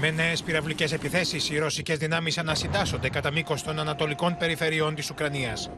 Με 0.01 0.11
νέες 0.11 0.43
πυραυλικές 0.43 0.93
επιθέσεις, 0.93 1.51
οι 1.51 1.59
ρωσικές 1.59 1.99
δυνάμεις 1.99 2.39
ανασυντάσσονται 2.39 3.09
κατά 3.09 3.31
μήκος 3.31 3.63
των 3.63 3.79
ανατολικών 3.79 4.37
περιφερειών 4.37 4.95
της 4.95 5.11
Ουκρανίας. 5.11 5.71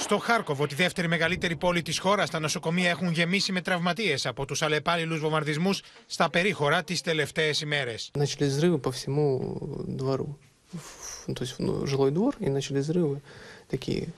Στο 0.00 0.18
Χάρκοβο, 0.18 0.66
τη 0.66 0.74
δεύτερη 0.74 1.08
μεγαλύτερη 1.08 1.56
πόλη 1.56 1.82
τη 1.82 1.98
χώρα, 1.98 2.26
τα 2.26 2.38
νοσοκομεία 2.40 2.90
έχουν 2.90 3.10
γεμίσει 3.12 3.52
με 3.52 3.60
τραυματίε 3.60 4.16
από 4.24 4.44
του 4.44 4.64
αλλεπάλληλου 4.64 5.18
βομβαρδισμού 5.18 5.70
στα 6.06 6.30
περίχωρα 6.30 6.84
τι 6.84 7.02
τελευταίε 7.02 7.54
ημέρε. 7.62 7.94
Начали 8.14 8.48
взрывы 8.48 8.78
по 8.78 8.90
всему 8.90 9.58
двору. 9.86 10.38
То 11.26 11.42
есть 11.44 11.58
ну, 11.58 11.86
жилой 11.86 12.10
двор, 12.10 12.34
и 12.38 12.48
начали 12.48 12.78
взрывы 12.78 13.20
такие. 13.68 14.08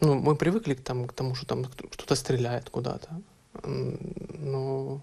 Ну, 0.00 0.14
мы 0.14 0.36
привыкли 0.36 0.74
к, 0.74 0.80
там, 0.80 1.06
к 1.06 1.12
тому, 1.12 1.34
что 1.34 1.46
там 1.46 1.64
кто-то 1.64 2.14
стреляет 2.14 2.70
куда-то. 2.70 3.08
Но 3.62 5.00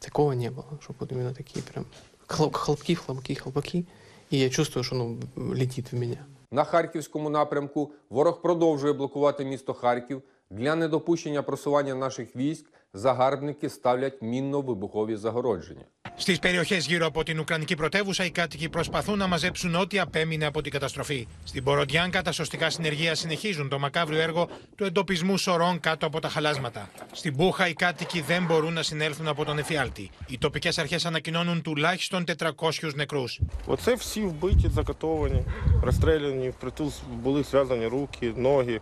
такого 0.00 0.32
не 0.32 0.50
было, 0.50 0.78
чтобы 0.82 0.98
вот 1.00 1.12
именно 1.12 1.34
такие 1.34 1.62
прям 1.62 1.86
хлопки, 2.26 2.94
хлопки, 2.94 3.34
хлопки. 3.34 3.86
И 4.30 4.36
я 4.36 4.50
чувствую, 4.50 4.84
что 4.84 4.96
оно 4.96 5.18
летит 5.54 5.92
в 5.92 5.94
меня. 5.94 6.26
На 6.51 6.63
харківському 6.63 7.29
напрямку 7.29 7.91
ворог 8.09 8.41
продовжує 8.41 8.93
блокувати 8.93 9.45
місто 9.45 9.73
Харків. 9.73 10.21
Для 10.49 10.75
недопущення 10.75 11.43
просування 11.43 11.95
наших 11.95 12.35
військ 12.35 12.65
загарбники 12.94 13.68
ставлять 13.68 14.22
мінно-вибухові 14.22 15.16
загородження. 15.16 15.84
Στι 16.16 16.38
περιοχέ 16.40 16.76
γύρω 16.76 17.06
από 17.06 17.22
την 17.22 17.38
Ουκρανική 17.38 17.74
πρωτεύουσα, 17.74 18.24
οι 18.24 18.30
κάτοικοι 18.30 18.68
προσπαθούν 18.68 19.18
να 19.18 19.26
μαζέψουν 19.26 19.74
ό,τι 19.74 19.98
απέμεινε 19.98 20.46
από 20.46 20.62
την 20.62 20.72
καταστροφή. 20.72 21.26
Στην 21.44 21.64
Ποροντιάνκα, 21.64 22.22
τα 22.22 22.32
σωστικά 22.32 22.70
συνεργεία 22.70 23.14
συνεχίζουν 23.14 23.68
το 23.68 23.78
μακάβριο 23.78 24.20
έργο 24.20 24.48
του 24.76 24.84
εντοπισμού 24.84 25.36
σωρών 25.36 25.80
κάτω 25.80 26.06
από 26.06 26.20
τα 26.20 26.28
χαλάσματα. 26.28 26.90
Στην 27.12 27.36
Πούχα, 27.36 27.68
οι 27.68 27.72
κάτοικοι 27.72 28.20
δεν 28.20 28.44
μπορούν 28.44 28.72
να 28.72 28.82
συνέλθουν 28.82 29.28
από 29.28 29.44
τον 29.44 29.58
εφιάλτη. 29.58 30.10
Οι 30.28 30.38
τοπικέ 30.38 30.70
αρχέ 30.76 30.98
ανακοινώνουν 31.04 31.62
τουλάχιστον 31.62 32.24
400 32.38 32.94
νεκρού. 32.94 33.24
Оце 33.66 33.94
всі 33.94 34.20
вбиті, 34.20 34.68
закатовані, 34.68 35.44
розстріляні, 35.82 36.48
впритул 36.48 36.92
були 37.22 37.42
зв'язані 37.42 37.86
руки, 37.86 38.32
ноги, 38.36 38.80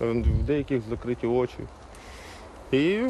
в 0.00 0.42
деяких 0.42 0.82
закриті 0.88 1.26
очі. 1.26 1.58
І 2.70 3.00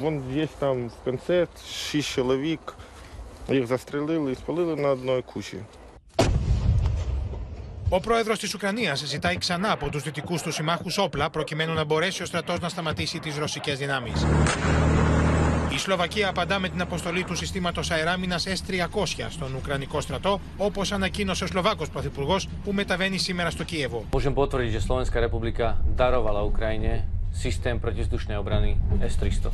вон 0.00 0.22
є 0.34 0.48
там 0.58 0.88
в 0.88 1.04
кінці 1.04 1.46
шість 1.66 2.08
чоловік, 2.08 2.74
їх 3.48 3.66
застрелили 3.66 4.32
і 4.32 4.34
спалили 4.34 4.76
на 4.76 4.88
одній 4.88 5.22
кучі. 5.32 5.58
Ο 7.92 8.00
πρόεδρο 8.00 8.36
τη 8.36 8.50
Ουκρανία 8.54 8.94
ζητάει 8.94 9.38
ξανά 9.38 9.72
από 9.72 9.88
του 9.90 9.98
δυτικού 10.00 10.36
του 10.42 10.52
συμμάχου 10.52 10.90
όπλα 10.96 11.30
προκειμένου 11.30 11.74
να 11.74 11.84
μπορέσει 11.84 12.22
ο 12.22 12.26
στρατό 12.26 12.54
να 12.60 12.68
σταματήσει 12.68 13.18
τι 13.18 13.30
ρωσικέ 13.38 13.74
δυνάμει. 13.74 14.12
Η 15.74 15.78
Σλοβακία 15.78 16.28
απαντά 16.28 16.58
με 16.58 16.68
την 16.68 16.80
αποστολή 16.80 17.24
του 17.24 17.34
συστήματο 17.34 17.80
αεράμινα 17.90 18.38
S-300 18.38 19.26
στον 19.28 19.54
Ουκρανικό 19.54 20.00
στρατό, 20.00 20.40
όπω 20.56 20.82
ανακοίνωσε 20.92 21.44
ο 21.44 21.46
Σλοβάκο 21.46 21.84
Πρωθυπουργό 21.92 22.36
που 22.64 22.72
μεταβαίνει 22.72 23.18
σήμερα 23.18 23.50
στο 23.50 23.64
Κίεβο. 23.64 24.04
Môžem 24.12 24.34
potvrdiť, 24.34 24.70
že 24.76 24.80
Slovenská 24.86 25.18
republika 25.20 25.78
darovala 25.96 26.42
Ukrajine 26.42 27.13
Systém 27.35 27.77
protizdušnej 27.77 28.39
obrany 28.39 28.79
S-300. 29.03 29.51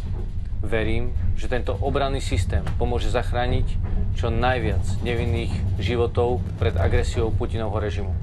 Verím, 0.62 1.12
že 1.34 1.50
tento 1.50 1.74
obranný 1.74 2.22
systém 2.22 2.62
pomôže 2.78 3.10
zachrániť 3.10 3.66
čo 4.14 4.30
najviac 4.30 5.02
nevinných 5.02 5.82
životov 5.82 6.46
pred 6.62 6.78
agresiou 6.78 7.34
Putinovho 7.34 7.82
režimu. 7.82 8.14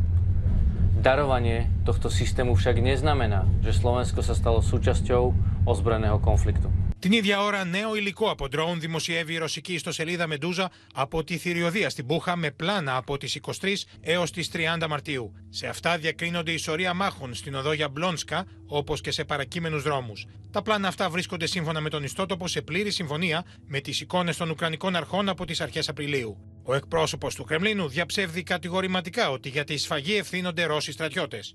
Darovanie 0.99 1.67
tohto 1.83 2.11
systému 2.11 2.55
však 2.55 2.79
neznamená, 2.79 3.47
že 3.62 3.75
Slovensko 3.75 4.23
sa 4.23 4.38
stalo 4.38 4.62
súčasťou 4.62 5.35
ozbrojeného 5.67 6.23
konfliktu. 6.23 6.71
Την 7.00 7.12
ίδια 7.12 7.43
ώρα, 7.43 7.64
νέο 7.64 7.97
υλικό 7.97 8.31
από 8.31 8.49
ντρόουν 8.49 8.81
δημοσιεύει 8.81 9.33
η 9.33 9.38
ρωσική 9.38 9.73
ιστοσελίδα 9.73 10.26
Μεντούζα 10.26 10.71
από 10.95 11.25
τη 11.25 11.37
θηριωδία 11.37 11.90
στην 11.90 12.07
Πούχα 12.07 12.37
με 12.37 12.50
πλάνα 12.50 12.97
από 12.97 13.19
τις 13.19 13.38
23 13.61 13.69
έως 14.00 14.31
τις 14.31 14.50
30 14.52 14.87
Μαρτίου. 14.88 15.33
Σε 15.49 15.67
αυτά 15.67 15.99
διακρίνονται 15.99 16.52
η 16.52 16.57
σωρία 16.57 16.95
μάχων 16.95 17.35
στην 17.35 17.55
οδό 17.55 17.73
Γιαμπλόνσκα, 17.73 18.47
όπως 18.67 19.00
και 19.00 19.11
σε 19.11 19.25
παρακείμενους 19.25 19.83
δρόμους. 19.83 20.26
Τα 20.50 20.62
πλάνα 20.62 20.88
αυτά 20.88 21.11
βρίσκονται 21.11 21.47
σύμφωνα 21.47 21.81
με 21.81 21.88
τον 21.88 22.02
ιστότοπο 22.02 22.49
σε 22.49 22.62
πλήρη 22.62 22.90
συμφωνία 22.90 23.45
με 23.67 23.81
τις 23.81 24.00
εικόνες 24.00 24.37
των 24.37 24.50
Ουκρανικών 24.50 24.97
αρχών 24.97 25.28
από 25.28 25.45
τις 25.45 25.61
αρχές 25.61 25.88
Απριλίου. 25.88 26.37
Ο 26.62 26.75
εκπρόσωπος 26.75 27.35
του 27.35 27.45
Κρεμλίνου 27.45 27.88
διαψεύδει 27.88 28.43
κατηγορηματικά 28.43 29.31
ότι 29.31 29.49
για 29.49 29.64
τη 29.64 29.76
σφαγή 29.76 30.17
ευθύνονται 30.17 30.64
Ρώσοι 30.64 30.93
στρατιώτες. 30.93 31.55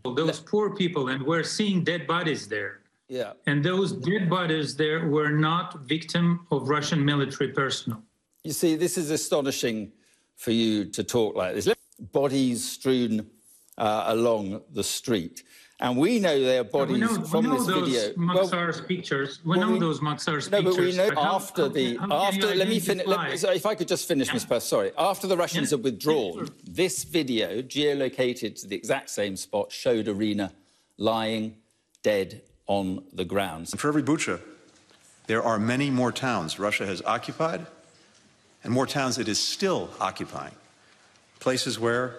Yeah. 3.09 3.33
And 3.45 3.63
those 3.63 3.91
dead 3.91 4.29
bodies 4.29 4.75
there 4.75 5.07
were 5.07 5.29
not 5.29 5.81
victim 5.81 6.47
of 6.51 6.69
Russian 6.69 7.03
military 7.03 7.51
personnel. 7.51 8.01
You 8.43 8.53
see, 8.53 8.75
this 8.75 8.97
is 8.97 9.11
astonishing 9.11 9.91
for 10.35 10.51
you 10.51 10.85
to 10.85 11.03
talk 11.03 11.35
like 11.35 11.55
this. 11.55 11.67
Bodies 12.11 12.67
strewn 12.67 13.29
uh, 13.77 14.05
along 14.07 14.61
the 14.71 14.83
street. 14.83 15.43
And 15.79 15.97
we 15.97 16.19
know 16.19 16.39
their 16.39 16.63
bodies 16.63 16.99
yeah, 16.99 17.07
know, 17.07 17.23
from 17.25 17.49
this 17.49 17.65
video. 17.65 18.13
Maxar's 18.13 18.79
well, 18.79 18.87
pictures. 18.87 19.41
We 19.43 19.57
well, 19.57 19.67
know 19.67 19.73
we, 19.73 19.79
those 19.79 19.99
Maxar's 19.99 20.49
no, 20.49 20.61
pictures. 20.61 20.75
but 20.77 20.85
we 20.85 20.95
know 20.95 21.09
but 21.09 21.17
after 21.17 21.61
how, 21.63 21.67
the 21.67 21.97
how 21.97 22.25
after. 22.27 22.55
Let 22.55 22.69
me 22.69 22.79
finish. 22.79 23.05
Let, 23.05 23.43
if 23.43 23.65
I 23.65 23.75
could 23.75 23.87
just 23.87 24.07
finish, 24.07 24.27
yeah. 24.27 24.33
Ms. 24.33 24.45
Purse, 24.45 24.63
sorry. 24.63 24.91
After 24.97 25.27
the 25.27 25.35
Russians 25.35 25.71
yeah. 25.71 25.77
had 25.77 25.83
withdrawn, 25.83 26.47
this 26.63 27.03
video, 27.03 27.61
geolocated 27.61 28.59
to 28.61 28.67
the 28.67 28.75
exact 28.75 29.09
same 29.09 29.35
spot, 29.35 29.71
showed 29.71 30.07
Arena 30.07 30.53
lying 30.97 31.57
dead 32.01 32.43
on 32.66 33.02
the 33.12 33.24
ground. 33.24 33.68
And 33.72 33.80
for 33.80 33.88
every 33.88 34.02
Bucha, 34.02 34.40
there 35.26 35.42
are 35.42 35.58
many 35.58 35.90
more 35.90 36.12
towns 36.12 36.58
Russia 36.58 36.86
has 36.86 37.02
occupied 37.02 37.66
and 38.64 38.72
more 38.72 38.86
towns 38.86 39.18
it 39.18 39.28
is 39.28 39.38
still 39.38 39.90
occupying. 40.00 40.54
Places 41.40 41.78
where 41.78 42.16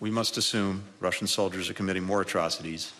we 0.00 0.10
must 0.10 0.36
assume 0.36 0.82
Russian 1.00 1.26
soldiers 1.26 1.70
are 1.70 1.74
committing 1.74 2.04
more 2.04 2.22
atrocities 2.22 2.92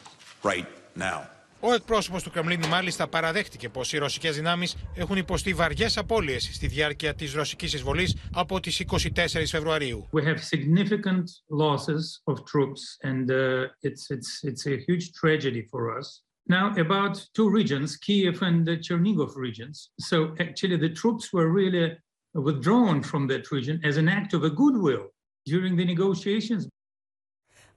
right 0.42 0.66
now. 0.97 1.26
Ο 1.61 1.73
εκπρόσωπο 1.73 2.23
του 2.23 2.30
Κρεμλίνου 2.30 2.68
μάλιστα 2.68 3.08
παραδέχτηκε 3.08 3.68
πω 3.68 3.82
οι 3.90 3.99
ρωσικέ 3.99 4.30
δυνάμει 4.30 4.66
έχουν 4.94 5.16
υποστεί 5.16 5.54
βαριέ 5.54 5.88
απώλειε 5.94 6.38
στη 6.38 6.66
διάρκεια 6.66 7.14
τη 7.14 7.26
ρωσική 7.26 7.64
εισβολή 7.64 8.16
από 8.32 8.61
τι 8.61 8.76
24 8.90 9.08
Φεβρουαρίου. 9.47 10.08
We 10.12 10.23
have 10.23 10.38
significant 10.38 11.25
losses 11.49 12.20
of 12.25 12.35
troops 12.35 12.82
and 13.02 13.30
uh, 13.30 13.66
it's, 13.82 14.11
it's, 14.11 14.44
it's 14.44 14.66
a 14.66 14.76
huge 14.87 15.12
tragedy 15.12 15.62
for 15.70 15.99
us. 15.99 16.23
Now, 16.45 16.73
about 16.75 17.15
two 17.33 17.50
regions, 17.50 17.95
Kiev 17.95 18.41
and 18.41 18.65
the 18.65 18.77
Chernigov 18.77 19.35
regions. 19.38 19.91
So, 19.97 20.35
actually, 20.39 20.77
the 20.77 20.89
troops 20.89 21.31
were 21.31 21.47
really 21.47 21.97
withdrawn 22.33 23.01
from 23.01 23.27
that 23.27 23.50
region 23.51 23.79
as 23.83 23.95
an 23.97 24.09
act 24.09 24.33
of 24.33 24.43
a 24.43 24.50
goodwill 24.50 25.05
during 25.45 25.75
the 25.75 25.85
negotiations. 25.85 26.67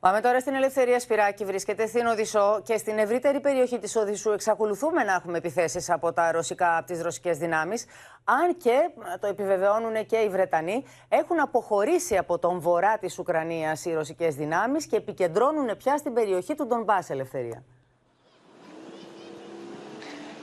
Πάμε 0.00 0.20
τώρα 0.20 0.40
στην 0.40 0.54
Ελευθερία 0.54 1.00
Σπυράκη. 1.00 1.44
Βρίσκεται 1.44 1.86
στην 1.86 2.06
Οδυσσό 2.06 2.62
και 2.64 2.76
στην 2.76 2.98
ευρύτερη 2.98 3.40
περιοχή 3.40 3.78
της 3.78 3.96
Οδυσσού 3.96 4.30
εξακολουθούμε 4.30 5.02
να 5.02 5.12
έχουμε 5.14 5.38
επιθέσεις 5.38 5.90
από 5.90 6.12
τα 6.12 6.32
ρωσικά, 6.32 6.76
από 6.76 6.86
τις 6.86 7.02
ρωσικές 7.02 7.38
δυνάμεις. 7.38 7.84
Αν 8.24 8.56
και, 8.56 8.90
το 9.20 9.26
επιβεβαιώνουν 9.26 10.06
και 10.06 10.16
οι 10.16 10.28
Βρετανοί, 10.28 10.84
έχουν 11.08 11.40
αποχωρήσει 11.40 12.16
από 12.16 12.38
τον 12.38 12.60
βορρά 12.60 12.98
της 12.98 13.18
Ουκρανίας 13.18 13.84
οι 13.84 13.94
ρωσικές 13.94 14.34
δυνάμεις 14.34 14.86
και 14.86 14.96
επικεντρώνουν 14.96 15.76
πια 15.76 15.96
στην 15.96 16.12
περιοχή 16.12 16.54
του 16.54 16.66
Ντομπά 16.66 16.98
Ελευθερία. 17.08 17.64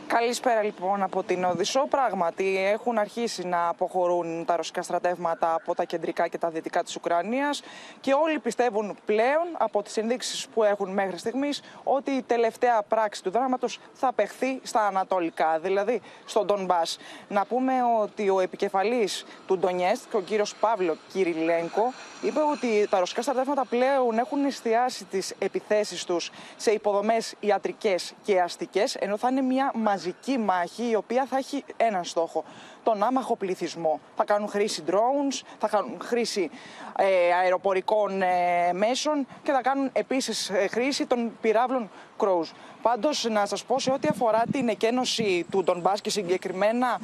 Καλησπέρα 0.08 0.64
λοιπόν 0.64 1.04
από 1.04 1.24
την 1.24 1.44
Οδυσσό. 1.44 1.88
Πράγματι 1.90 2.58
έχουν 2.58 2.98
αρχίσει 2.98 3.48
να 3.48 3.68
αποχωρούν 3.68 4.46
τα 4.46 4.56
ρωσικά 4.56 4.82
στρατεύματα 4.82 5.54
από 5.54 5.76
τα 5.76 5.84
κεντρικά 5.84 6.28
και 6.28 6.38
τα 6.38 6.50
δυτικά 6.50 6.84
της 6.84 6.96
Ουκρανίας 6.96 7.62
και 8.02 8.14
όλοι 8.14 8.40
πιστεύουν 8.40 8.98
πλέον 9.06 9.48
από 9.58 9.84
τις 9.84 9.98
ενδείξεις 9.98 10.48
που 10.48 10.64
έχουν 10.64 10.90
μέχρι 10.90 11.18
στιγμής 11.18 11.62
ότι 11.84 12.12
η 12.12 12.22
τελευταία 12.22 12.84
πράξη 12.88 13.24
του 13.24 13.30
δράματος 13.30 13.80
θα 13.94 14.14
παιχθεί 14.14 14.60
στα 14.64 14.88
ανατολικά, 14.88 15.60
δηλαδή 15.60 16.02
στον 16.26 16.46
Ντονμπάς. 16.46 16.98
Να 17.28 17.46
πούμε 17.46 17.74
ότι 18.02 18.30
ο 18.30 18.40
επικεφαλής 18.40 19.26
του 19.48 19.58
Ντονιέστ, 19.58 20.14
ο 20.14 20.22
κύριος 20.22 20.56
Παύλο 20.56 20.98
Κυριλένκο, 21.12 21.94
είπε 22.22 22.40
ότι 22.52 22.88
τα 22.90 23.00
ρωσικά 23.00 23.22
στρατεύματα 23.22 23.66
πλέον 23.66 24.18
έχουν 24.18 24.46
εστιάσει 24.46 25.06
τις 25.06 25.34
επιθέσεις 25.40 26.04
τους 26.04 26.32
σε 26.58 26.72
υποδομές 26.72 27.36
ιατρικές 27.40 28.14
και 28.24 28.42
αστικές, 28.42 28.96
ενώ 28.96 29.18
θα 29.18 29.28
είναι 29.30 29.42
μια 29.42 29.72
μαζική 29.94 30.38
μάχη 30.38 30.90
η 30.90 30.96
οποία 30.96 31.26
θα 31.26 31.38
έχει 31.38 31.64
έναν 31.78 32.04
στόχο, 32.04 32.44
τον 32.84 33.04
άμαχο 33.04 33.36
πληθυσμό. 33.36 34.00
Θα 34.16 34.24
κάνουν 34.24 34.48
χρήση 34.48 34.84
drones, 34.88 35.42
θα 35.60 35.68
κάνουν 35.68 35.98
χρήση 36.02 36.50
ε, 36.98 37.34
αεροπορικών 37.34 38.22
ε, 38.22 38.74
μέσων 38.74 39.28
και 39.44 39.52
θα 39.52 39.62
κάνουν 39.62 39.90
επίσης 39.94 40.50
ε, 40.50 40.68
χρήση 40.68 41.06
των 41.06 41.38
πυράβλων 41.42 41.90
Crows. 42.18 42.52
Πάντως 42.84 43.28
να 43.30 43.46
σας 43.46 43.64
πω 43.64 43.80
σε 43.80 43.92
ό,τι 43.92 44.08
αφορά 44.12 44.44
την 44.52 44.70
εκένωση 44.70 45.46
του 45.52 45.64
Ντονμπάς 45.64 46.02
και 46.02 46.10
συγκεκριμένα 46.10 47.00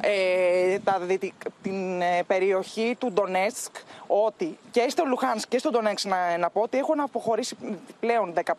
ε, 0.00 0.78
τα, 0.78 1.00
την 1.62 2.00
ε, 2.00 2.22
περιοχή 2.26 2.96
του 2.98 3.12
Ντονέτσκ 3.12 3.74
ότι 4.06 4.58
και 4.70 4.86
στο 4.88 5.04
Λουχάνσκ 5.06 5.48
και 5.48 5.58
στο 5.58 5.70
Ντονέτσκ 5.70 6.06
να, 6.06 6.38
να 6.38 6.50
πω 6.50 6.60
ότι 6.60 6.78
έχουν 6.78 7.00
αποχωρήσει 7.00 7.56
πλέον 8.00 8.32
15.000 8.44 8.50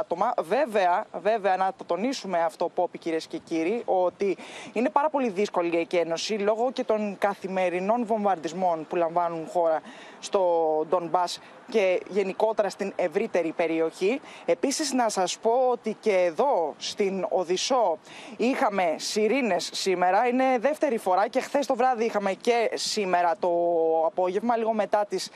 άτομα. 0.00 0.34
Βέβαια, 0.42 1.06
βέβαια 1.22 1.56
να 1.56 1.72
το 1.76 1.84
τονίσουμε 1.84 2.42
αυτό 2.42 2.70
Πόπι 2.74 2.98
κυρίες 2.98 3.26
και 3.26 3.38
κύριοι 3.38 3.82
ότι 3.84 4.36
είναι 4.72 4.90
πάρα 4.90 5.10
πολύ 5.10 5.28
δύσκολη 5.28 5.76
η 5.76 5.78
εκένωση 5.78 6.32
λόγω 6.32 6.72
και 6.72 6.84
των 6.84 7.16
καθημερινών 7.18 8.06
βομβαρδισμών 8.06 8.86
που 8.88 8.96
λαμβάνουν 8.96 9.46
χώρα 9.52 9.80
στο 10.20 10.40
Ντονμπάς 10.88 11.40
και 11.70 12.00
γενικότερα 12.08 12.68
στην 12.68 12.92
ευρύτερη 12.96 13.52
περιοχή. 13.56 14.20
Επίσης 14.44 14.92
να 14.92 15.08
σας 15.08 15.38
πω 15.38 15.77
ότι 15.78 15.96
και 16.00 16.12
εδώ 16.12 16.74
στην 16.78 17.26
Οδυσσό 17.28 17.98
είχαμε 18.36 18.94
σιρήνες 18.96 19.70
σήμερα. 19.72 20.26
Είναι 20.26 20.58
δεύτερη 20.58 20.98
φορά 20.98 21.28
και 21.28 21.40
χθες 21.40 21.66
το 21.66 21.76
βράδυ 21.76 22.04
είχαμε 22.04 22.32
και 22.32 22.70
σήμερα 22.74 23.36
το 23.38 23.48
απόγευμα 24.06 24.56
λίγο 24.56 24.72
μετά 24.72 25.06
τις 25.08 25.30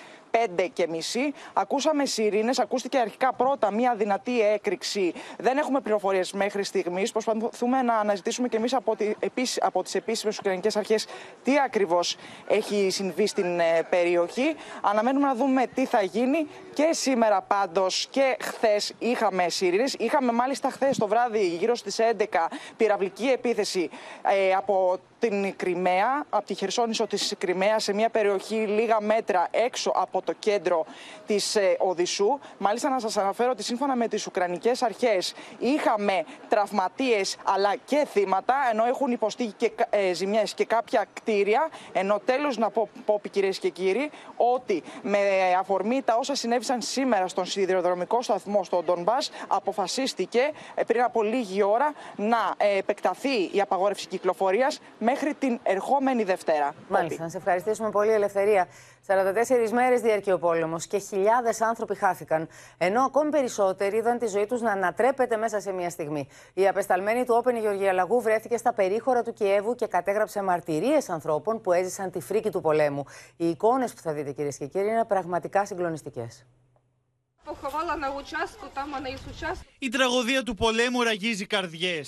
5 0.57 0.69
και 0.73 0.87
μισή. 0.89 1.35
Ακούσαμε 1.53 2.05
σιρήνες, 2.05 2.59
ακούστηκε 2.59 2.99
αρχικά 2.99 3.33
πρώτα 3.33 3.73
μια 3.73 3.95
δυνατή 3.95 4.41
έκρηξη. 4.41 5.13
Δεν 5.39 5.59
έχουμε 5.59 5.81
πληροφορίες 5.81 6.33
μέχρι 6.33 6.65
στιγμής. 6.65 7.13
Προσπαθούμε 7.13 7.83
να 7.83 7.95
αναζητήσουμε 7.95 8.49
και 8.49 8.57
εμείς 8.57 8.75
από, 8.75 8.97
τη, 8.97 9.13
από 9.61 9.83
τις 9.83 9.95
επίσημες 9.95 10.39
Ουκρανικές 10.39 10.77
Αρχές 10.77 11.07
τι 11.43 11.61
ακριβώς 11.65 12.17
έχει 12.47 12.91
συμβεί 12.91 13.27
στην 13.27 13.61
περιοχή. 13.91 14.55
Αναμένουμε 14.81 15.27
να 15.27 15.35
δούμε 15.35 15.67
τι 15.75 15.87
θα 15.87 16.03
γίνει 16.03 16.47
και 16.75 16.89
σήμερα 16.91 17.41
πάντως 17.43 18.07
και 18.11 18.37
χθες 18.41 18.93
είχαμε 18.99 19.49
σιρήνες. 19.49 19.95
Είχαμε 19.99 20.33
μάλιστα 20.33 20.71
χθες 20.71 20.99
το 20.99 21.07
βράδυ 21.07 21.47
γύρω 21.47 21.75
στις 21.75 21.99
11 22.19 22.25
πυραυλική 22.77 23.27
επίθεση 23.27 23.91
ε, 24.23 24.55
από 24.55 24.99
την 25.19 25.57
Κρυμαία, 25.57 26.25
από 26.31 26.47
τη 26.47 26.55
Χερσόνησο 26.55 27.07
της 27.07 27.35
Κρυμαίας, 27.39 27.83
σε 27.83 27.95
μια 27.95 28.09
περιοχή 28.09 28.55
λίγα 28.55 29.01
μέτρα 29.01 29.49
έξω 29.51 29.93
από 29.95 30.22
το 30.25 30.33
κέντρο 30.39 30.85
της 31.27 31.57
ε, 31.57 31.77
Οδυσσού. 31.79 32.39
Μάλιστα 32.59 32.89
να 32.89 32.99
σας 32.99 33.17
αναφέρω 33.17 33.51
ότι 33.51 33.63
σύμφωνα 33.63 33.97
με 33.97 34.09
τις 34.09 34.27
Ουκρανικές 34.27 34.83
αρχές 34.83 35.35
είχαμε 35.59 36.25
τραυματίες 36.49 37.37
αλλά 37.45 37.75
και 37.85 38.07
θύματα, 38.11 38.55
ενώ 38.73 38.85
έχουν 38.85 39.11
υποστεί 39.11 39.53
και 39.57 39.73
ε, 39.91 40.13
ζημιές 40.13 40.55
και 40.55 40.65
κάποια 40.65 41.07
κτίρια. 41.13 41.69
Ενώ 41.93 42.21
τέλος 42.25 42.57
να 42.57 42.71
πω, 42.71 42.89
πω 43.05 43.21
κυρίες 43.31 43.59
και 43.59 43.69
κύριοι, 43.69 44.11
ότι 44.37 44.83
με 45.03 45.19
αφορμή 45.59 46.03
τα 46.03 46.17
όσα 46.19 46.35
συνέβησαν 46.35 46.81
σήμερα 46.83 47.29
στον 47.29 47.45
σιδηροδρομικό 47.45 48.23
σταθμό 48.23 48.65
στο 48.65 48.83
Ντονμπάς, 48.83 49.31
αποφασίστηκε 49.49 50.51
ε, 50.75 50.83
πριν 50.85 51.03
από 51.03 51.23
λίγη 51.23 51.63
ώρα 51.63 51.93
να 52.17 52.55
ε, 52.57 52.79
επεκταθεί 52.79 53.51
η 53.53 53.61
απαγόρευση 53.61 54.07
κυκλοφορίας 54.07 54.81
μέχρι 54.99 55.35
την 55.35 55.59
ερχόμενη 55.63 56.23
Δευτέρα. 56.23 56.75
Μάλιστα, 56.89 57.23
να 57.23 57.29
σε 57.29 57.37
ευχαριστήσουμε 57.37 57.91
πολύ, 57.91 58.11
Ελευθερία. 58.11 58.69
44 59.07 59.71
μέρες 59.73 60.01
διαρκεί 60.13 60.33
ο 60.33 60.39
πόλεμος 60.39 60.87
και 60.87 60.99
χιλιάδες 60.99 61.61
άνθρωποι 61.61 61.95
χάθηκαν. 61.95 62.49
Ενώ 62.79 63.03
ακόμη 63.03 63.31
περισσότεροι 63.31 63.97
είδαν 63.97 64.19
τη 64.19 64.27
ζωή 64.27 64.47
τους 64.47 64.61
να 64.61 64.73
ανατρέπεται 64.73 65.37
μέσα 65.37 65.61
σε 65.61 65.73
μία 65.73 65.91
στιγμή. 65.91 66.29
Η 66.55 66.69
απεσταλμένη 66.69 67.25
του 67.25 67.35
Όπεν 67.39 67.57
Γεωργία 67.57 67.93
Λαγού 67.93 68.21
βρέθηκε 68.21 68.57
στα 68.57 68.73
περίχωρα 68.73 69.23
του 69.23 69.33
Κιέβου 69.33 69.75
και 69.75 69.87
κατέγραψε 69.87 70.43
μαρτυρίες 70.43 71.09
ανθρώπων 71.09 71.61
που 71.61 71.73
έζησαν 71.73 72.11
τη 72.11 72.21
φρίκη 72.21 72.51
του 72.51 72.61
πολέμου. 72.61 73.05
Οι 73.37 73.49
εικόνες 73.49 73.95
που 73.95 74.01
θα 74.01 74.13
δείτε, 74.13 74.33
κυρίες 74.33 74.57
και 74.57 74.67
κύριοι, 74.67 74.89
είναι 74.89 75.05
πραγματικά 75.05 75.67
συγκλονιστικές. 75.67 76.47
Поховала 77.48 77.96
на 77.96 78.10
участку, 78.22 78.66
там 78.74 78.92
вона 78.92 79.08
із 79.10 79.20
участку. 79.36 79.66
Η 79.80 79.90
τραγωδία 79.90 80.44
του 80.44 80.56
πολέμου 80.56 81.04
ραγίζει 81.04 81.46
καρδιέ. 81.46 82.02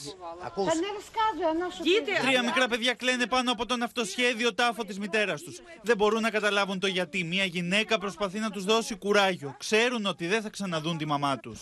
Τρία 2.21 2.43
μικρά 2.43 2.67
παιδιά 2.67 2.93
κλαίνε 2.93 3.27
πάνω 3.27 3.51
από 3.51 3.65
τον 3.65 3.81
αυτοσχέδιο 3.81 4.53
τάφο 4.53 4.83
τη 4.85 4.99
μητέρα 4.99 5.35
του. 5.35 5.55
Δεν 5.81 5.97
μπορούν 5.97 6.21
να 6.21 6.29
καταλάβουν 6.29 6.79
το 6.79 6.88
γιατί. 6.88 7.23
Μια 7.23 7.45
γυναίκα 7.45 7.97
προσπαθεί 7.97 8.39
να 8.39 8.49
του 8.49 8.61
δώσει 8.61 8.95
κουράγιο. 8.95 9.55
Ξέρουν 9.57 10.05
ότι 10.05 10.27
δεν 10.27 10.41
θα 10.41 10.49
ξαναδούν 10.49 10.97
τη 10.97 11.05
μαμά 11.05 11.38
του. 11.38 11.55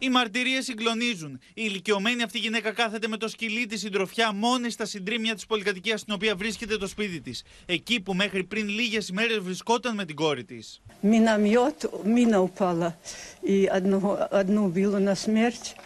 Οι 0.00 0.08
μαρτυρίε 0.08 0.60
συγκλονίζουν. 0.60 1.32
Η 1.32 1.52
ηλικιωμένη 1.54 2.22
αυτή 2.22 2.38
γυναίκα 2.38 2.70
κάθεται 2.72 3.08
με 3.08 3.16
το 3.16 3.28
σκυλί 3.28 3.66
τη 3.66 3.78
συντροφιά 3.78 4.32
μόνη 4.32 4.70
στα 4.70 4.84
συντρίμια 4.84 5.34
τη 5.34 5.44
πολυκατοικία 5.48 5.96
στην 5.96 6.14
οποία 6.14 6.36
βρίσκεται 6.36 6.76
το 6.76 6.86
σπίτι 6.86 7.20
τη. 7.20 7.40
Εκεί 7.66 8.00
που 8.00 8.14
μέχρι 8.14 8.44
πριν 8.44 8.68
λίγε 8.68 8.98
ημέρε 9.10 9.38
βρισκόταν 9.38 9.94
με 9.94 10.04
την 10.04 10.16
κόρη 10.16 10.44
τη. 10.44 10.58
Миномет, 11.02 11.90
мина 12.04 12.40
упала, 12.40 12.96
и 13.42 13.66
одного, 13.66 14.10
одну 14.30 14.64
убило 14.64 14.98
на 14.98 15.14
смерть, 15.14 15.76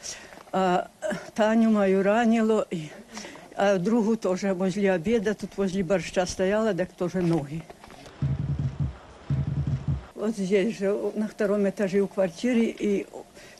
а 0.52 0.90
Таню 1.34 1.70
мою 1.70 2.02
ранило, 2.02 2.66
и, 2.70 2.88
а 3.56 3.78
другу 3.78 4.16
тоже 4.16 4.54
возле 4.54 4.92
обеда, 4.92 5.34
тут 5.34 5.50
возле 5.56 5.82
борща 5.82 6.24
стояла, 6.26 6.72
так 6.74 6.92
тоже 6.92 7.20
ноги. 7.20 7.62
Вот 10.14 10.36
здесь 10.36 10.78
же, 10.78 10.96
на 11.14 11.28
втором 11.28 11.68
этаже 11.68 12.00
у 12.00 12.06
квартиры, 12.06 12.64
и 12.64 13.06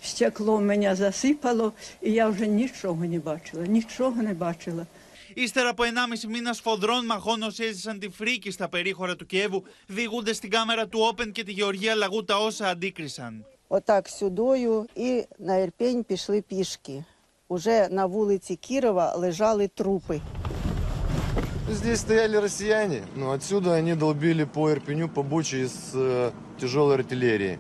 стекло 0.03 0.59
меня 0.61 0.95
засыпало, 0.95 1.73
и 2.01 2.11
я 2.11 2.29
уже 2.29 2.47
ничего 2.47 3.05
не 3.05 3.19
бачила, 3.19 3.63
ничего 3.63 4.23
не 4.23 4.35
бачила. 4.35 4.87
Ύστερα 5.35 5.69
από 5.69 5.83
1,5 5.83 6.29
μήνα 6.29 6.53
σφοδρών 6.53 7.05
μαχών 7.07 7.43
όσοι 7.43 7.65
έζησαν 7.65 7.99
τη 7.99 8.09
φρίκη 8.09 8.51
στα 8.51 8.69
περίχωρα 8.69 9.17
του 9.17 9.27
Κιέβου, 9.27 9.63
διηγούνται 9.87 10.33
στην 10.33 10.51
κάμερα 10.51 10.89
του 10.89 11.01
Όπεν 11.11 11.33
και 11.33 11.45
τη 11.45 11.53
Γεωργία 11.53 11.95
Λαγού 11.95 12.25
τα 12.25 12.39
όσα 12.39 12.69
αντίκρισαν. 12.69 13.45
Отак 13.69 14.09
сюдою 14.09 14.87
і 14.95 15.25
на 15.39 15.57
Ірпень 15.57 16.05
пішли 16.05 16.41
пішки. 16.41 17.05
Уже 17.49 17.89
на 17.89 18.07
вулиці 18.07 18.57
Кірова 18.57 19.15
лежали 19.15 19.69
трупи. 19.69 20.21
Здесь 21.71 22.01
стояли 22.01 22.37
россияне, 22.37 23.05
но 23.15 23.31
отсюда 23.31 23.75
они 23.75 23.95
долбили 23.95 24.43
по 24.45 24.73
Ирпеню, 24.73 25.09
по 25.09 25.23
Буче 25.23 25.63
из 25.67 25.93
э, 25.95 26.33
тяжелой 26.61 26.95
артиллерии. 26.95 27.59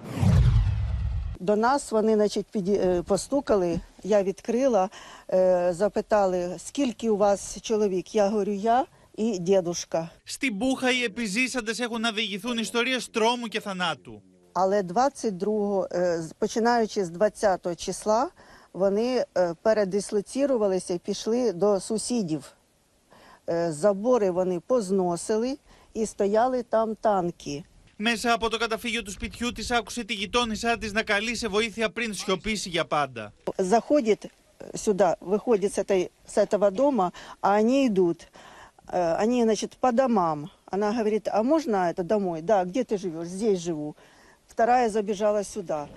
До 1.40 1.56
нас 1.56 1.92
вони 1.92 2.14
значить, 2.14 2.46
піді- 2.54 2.80
е, 2.80 3.02
постукали, 3.02 3.80
я 4.02 4.22
відкрила, 4.22 4.88
е, 5.32 5.72
запитали, 5.72 6.56
скільки 6.58 7.10
у 7.10 7.16
вас 7.16 7.60
чоловік? 7.62 8.14
Я 8.14 8.28
говорю, 8.28 8.52
я 8.52 8.84
і 9.16 9.38
дідушка. 9.38 10.10
Στην 10.24 10.54
Μπούχα 10.56 10.90
οι 10.90 11.04
επιζήσαντες 11.04 11.80
έχουν 11.80 12.00
να 12.00 12.12
διηγηθούν 12.12 12.58
ιστορίες 12.58 13.08
τρόμου 13.10 13.46
και 13.48 13.60
θανάτου. 13.60 14.20
Але 14.52 14.82
22, 14.82 15.88
е, 15.92 16.22
з- 16.22 16.32
починаючи 16.32 17.04
з 17.04 17.10
20 17.10 17.76
числа, 17.76 18.28
вони 18.72 19.24
е, 19.38 19.54
передислоцірувалися 19.62 20.94
і 20.94 20.98
пішли 20.98 21.52
до 21.52 21.80
сусідів. 21.80 22.52
Е, 23.48 23.72
Забори 23.72 24.30
вони 24.30 24.60
позносили 24.60 25.58
і 25.94 26.06
стояли 26.06 26.62
там 26.62 26.94
танки. 26.94 27.64
Μέσα 27.96 28.32
από 28.32 28.48
το 28.50 28.58
καταφύγιο 28.58 29.02
του 29.02 29.10
σπιτιού 29.10 29.52
της 29.52 29.70
άκουσε 29.70 30.04
τη 30.04 30.14
γειτόνισά 30.14 30.78
της 30.78 30.92
να 30.92 31.02
καλεί 31.02 31.34
σε 31.36 31.48
βοήθεια 31.48 31.90
πριν 31.90 32.14
σιωπήσει 32.14 32.68
για 32.68 32.84
πάντα. 32.84 33.32
Заходит 33.56 34.24
э, 34.24 34.76
сюда, 34.84 35.16
выходит 35.20 35.74
с, 35.74 35.78
этой, 35.78 36.10
с 36.24 36.36
этого 36.36 36.70
дома, 36.70 37.12
а 37.40 37.54
они 37.54 37.86
идут. 37.88 38.28
Э, 38.90 39.14
Они, 39.22 39.42
значит, 39.42 39.76
по 39.76 39.92
домам. 39.92 40.50
Она 40.70 40.92
говорит, 40.92 41.28
а 41.28 41.42
можно 41.42 41.76
это 41.90 42.02
домой? 42.02 42.40
Да, 42.42 42.64
где 42.64 42.84
ты 42.84 42.96
живешь? 42.96 43.28
Здесь 43.28 43.58
живу. 43.60 43.96
Вторая 44.46 44.88
забежала 44.90 45.42
сюда. 45.44 45.88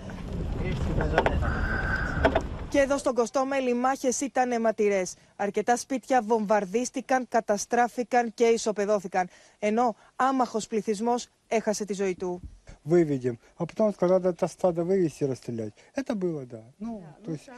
Και 2.68 2.80
εδώ 2.80 2.98
στον 2.98 3.14
Κοστόμελ 3.14 3.66
οι 3.66 3.74
μάχε 3.74 4.12
ήταν 4.20 4.52
αιματηρέ. 4.52 5.02
Αρκετά 5.36 5.76
σπίτια 5.76 6.22
βομβαρδίστηκαν, 6.22 7.28
καταστράφηκαν 7.28 8.34
και 8.34 8.44
ισοπεδώθηκαν. 8.44 9.28
Ενώ 9.58 9.96
άμαχο 10.16 10.60
πληθυσμό 10.68 11.14
έχασε 11.48 11.84
τη 11.84 11.94
ζωή 11.94 12.14
του. 12.14 12.40
выведем. 12.84 13.38
А 13.56 13.66
потом 13.66 13.94
сказали, 13.94 14.28
это 14.28 14.46
стадо 14.46 14.84
вывести 14.84 15.24
и 15.24 15.26
расстрелять. 15.26 15.72
Это 15.94 16.14
было, 16.14 16.44
да. 16.44 16.62
Ну, 16.78 17.02
то 17.24 17.30
есть... 17.32 17.48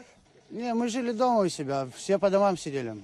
Не, 0.50 0.72
мы 0.74 0.88
жили 0.88 1.10
дома 1.10 1.40
у 1.40 1.48
себя, 1.48 1.88
все 1.96 2.18
по 2.18 2.30
домам 2.30 2.56
сидели. 2.56 2.90
Ну, 2.90 3.02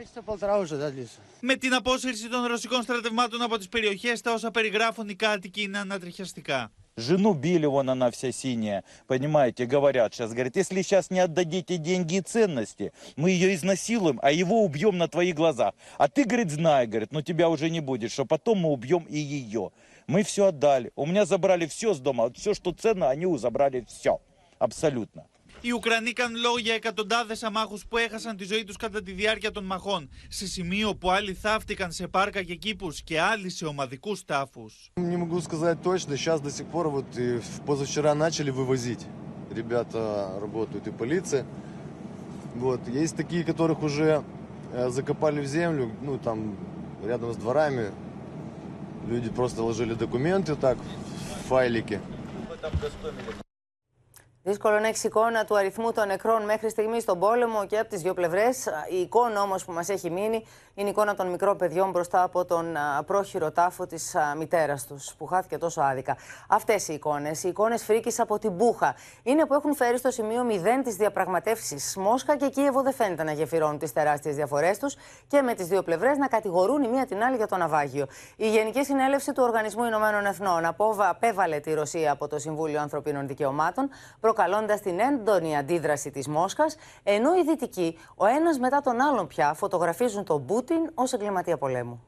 месяца 0.00 0.22
полтора 0.22 0.58
уже, 0.58 0.76
да, 0.76 0.90
длится. 0.90 1.20
Με 1.42 1.56
την 1.56 1.74
απόσυρση 1.74 2.28
των 2.28 2.44
ρωσικών 2.44 2.82
στρατευμάτων 2.82 3.42
από 3.42 3.58
τις 3.58 3.68
περιοχές, 3.68 4.20
τα 4.20 4.32
όσα 4.32 4.50
περιγράφουν 4.50 5.08
οι 5.08 5.14
κάτοικοι 5.14 5.62
είναι 5.62 5.78
ανατριχιαστικά. 5.78 6.70
Жену 6.97 7.33
били, 7.33 7.65
вон 7.65 7.89
она 7.89 8.09
вся 8.09 8.31
синяя, 8.31 8.85
понимаете, 9.07 9.65
говорят 9.65 10.13
сейчас. 10.13 10.31
Говорят, 10.31 10.55
если 10.55 10.81
сейчас 10.81 11.11
не 11.11 11.19
отдадите 11.19 11.75
деньги 11.75 12.15
и 12.15 12.21
ценности, 12.21 12.93
мы 13.17 13.31
ее 13.31 13.53
изнасилуем, 13.53 14.17
а 14.23 14.31
его 14.31 14.63
убьем 14.63 14.97
на 14.97 15.09
твоих 15.09 15.35
глазах. 15.35 15.73
А 15.97 16.07
ты, 16.07 16.23
говорит, 16.23 16.51
знай, 16.51 16.87
говорит, 16.87 17.11
но 17.11 17.21
тебя 17.21 17.49
уже 17.49 17.69
не 17.69 17.81
будет, 17.81 18.13
что 18.13 18.23
потом 18.23 18.59
мы 18.59 18.69
убьем 18.69 19.03
и 19.09 19.17
ее. 19.17 19.71
Мы 20.07 20.23
все 20.23 20.45
отдали. 20.45 20.93
У 20.95 21.05
меня 21.05 21.25
забрали 21.25 21.65
все 21.65 21.93
с 21.93 21.99
дома, 21.99 22.31
все, 22.31 22.53
что 22.53 22.71
ценно, 22.71 23.09
они 23.09 23.25
забрали 23.37 23.85
все. 23.89 24.21
Абсолютно. 24.57 25.25
Οι 25.64 25.72
Ουκρανοί 25.72 26.12
κάνουν 26.12 26.40
λόγο 26.40 26.58
για 26.58 26.74
εκατοντάδες 26.74 27.42
αμάχους 27.42 27.86
που 27.86 27.96
έχασαν 27.96 28.36
τη 28.36 28.44
ζωή 28.44 28.64
τους 28.64 28.76
κατά 28.76 29.02
τη 29.02 29.12
διάρκεια 29.12 29.50
των 29.50 29.64
μαχών, 29.64 30.10
σε 30.28 30.46
σημείο 30.46 30.94
που 30.94 31.10
άλλοι 31.10 31.34
θαύτηκαν 31.34 31.92
σε 31.92 32.06
πάρκα 32.08 32.42
και 32.42 32.54
κήπους 32.54 33.02
και 33.02 33.20
άλλοι 33.20 33.50
σε 33.50 33.64
ομαδικούς 33.64 34.24
τάφους. 34.24 34.90
Не 34.96 35.16
могу 35.16 35.40
сказать 35.40 35.82
точно, 35.82 36.16
сейчас 36.16 36.40
до 36.40 36.50
сих 36.50 36.66
пор 36.66 36.88
вот 36.88 37.08
и 37.16 37.40
позавчера 37.66 38.14
начали 38.14 38.50
вывозить. 38.50 39.04
Ребята 39.60 40.00
работают 40.40 40.86
и 40.86 40.92
полиция. 40.92 41.44
Вот. 42.54 42.80
Есть 42.88 43.16
такие, 43.16 43.42
которых 43.44 43.82
уже 43.82 44.24
э, 44.72 44.88
закопали 44.88 45.40
в 45.40 45.46
землю, 45.46 45.84
ну 46.02 46.18
там 46.18 46.56
рядом 47.04 47.32
с 47.34 47.36
дворами. 47.36 47.90
Люди 49.06 49.28
просто 49.28 49.62
ложили 49.62 49.94
документы 49.94 50.54
так 50.56 50.78
в 50.78 51.48
файлики. 51.48 52.00
Δύσκολο 54.47 54.79
να 54.79 54.87
έχει 54.87 55.07
εικόνα 55.07 55.45
του 55.45 55.57
αριθμού 55.57 55.91
των 55.91 56.07
νεκρών 56.07 56.45
μέχρι 56.45 56.69
στιγμή 56.69 56.99
στον 57.01 57.19
πόλεμο 57.19 57.65
και 57.65 57.77
από 57.79 57.89
τις 57.89 58.01
δύο 58.01 58.13
πλευρές. 58.13 58.65
Η 58.91 58.99
εικόνα 58.99 59.41
όμως 59.41 59.65
που 59.65 59.71
μας 59.71 59.89
έχει 59.89 60.09
μείνει 60.09 60.45
είναι 60.73 60.87
η 60.87 60.91
εικόνα 60.91 61.15
των 61.15 61.27
μικρών 61.27 61.57
παιδιών 61.57 61.89
μπροστά 61.89 62.23
από 62.23 62.45
τον 62.45 62.75
α, 62.77 63.03
πρόχειρο 63.05 63.51
τάφο 63.51 63.85
της 63.85 64.15
μητέρας 64.37 64.85
τους, 64.87 65.13
που 65.17 65.25
χάθηκε 65.25 65.57
τόσο 65.57 65.81
άδικα. 65.81 66.17
Αυτές 66.49 66.87
οι 66.87 66.93
εικόνες, 66.93 67.43
οι 67.43 67.47
εικόνες 67.47 67.83
φρίκης 67.83 68.19
από 68.19 68.39
την 68.39 68.51
Μπούχα, 68.51 68.95
είναι 69.23 69.45
που 69.45 69.53
έχουν 69.53 69.75
φέρει 69.75 69.97
στο 69.97 70.11
σημείο 70.11 70.43
0 70.43 70.83
τι 70.83 70.91
διαπραγματεύσεις. 70.91 71.95
Μόσχα 71.97 72.35
και 72.37 72.49
Κίεβο 72.49 72.81
δεν 72.81 72.93
φαίνεται 72.93 73.23
να 73.23 73.31
γεφυρώνουν 73.31 73.77
τις 73.79 73.93
τεράστιες 73.93 74.35
διαφορές 74.35 74.79
τους 74.79 74.95
και 75.27 75.41
με 75.41 75.53
τις 75.53 75.67
δύο 75.67 75.83
πλευρές 75.83 76.17
να 76.17 76.27
κατηγορούν 76.27 76.83
η 76.83 76.87
μία 76.87 77.05
την 77.05 77.23
άλλη 77.23 77.35
για 77.35 77.47
το 77.47 77.57
ναυάγιο. 77.57 78.05
Η 78.35 78.49
Γενική 78.49 78.83
Συνέλευση 78.83 79.31
του 79.33 79.43
Οργανισμού 79.43 79.83
Ηνωμένων 79.83 80.25
Εθνών 80.25 80.65
απόβα- 80.65 81.09
απέβαλε 81.09 81.59
τη 81.59 81.73
Ρωσία 81.73 82.11
από 82.11 82.27
το 82.27 82.39
Συμβούλιο 82.39 82.81
Ανθρωπίνων 82.81 83.27
Δικαιωμάτων, 83.27 83.89
προκαλώντας 84.35 84.81
την 84.81 84.99
έντονη 84.99 85.57
αντίδραση 85.57 86.11
της 86.11 86.27
Μόσχας, 86.27 86.75
ενώ 87.03 87.35
οι 87.35 87.43
Δυτικοί, 87.43 87.97
ο 88.15 88.25
ένας 88.25 88.59
μετά 88.59 88.81
τον 88.81 89.01
άλλον 89.01 89.27
πια, 89.27 89.53
φωτογραφίζουν 89.53 90.25
τον 90.25 90.45
Πούτιν 90.45 90.89
ως 90.93 91.13
εγκληματία 91.13 91.57
πολέμου. 91.57 92.03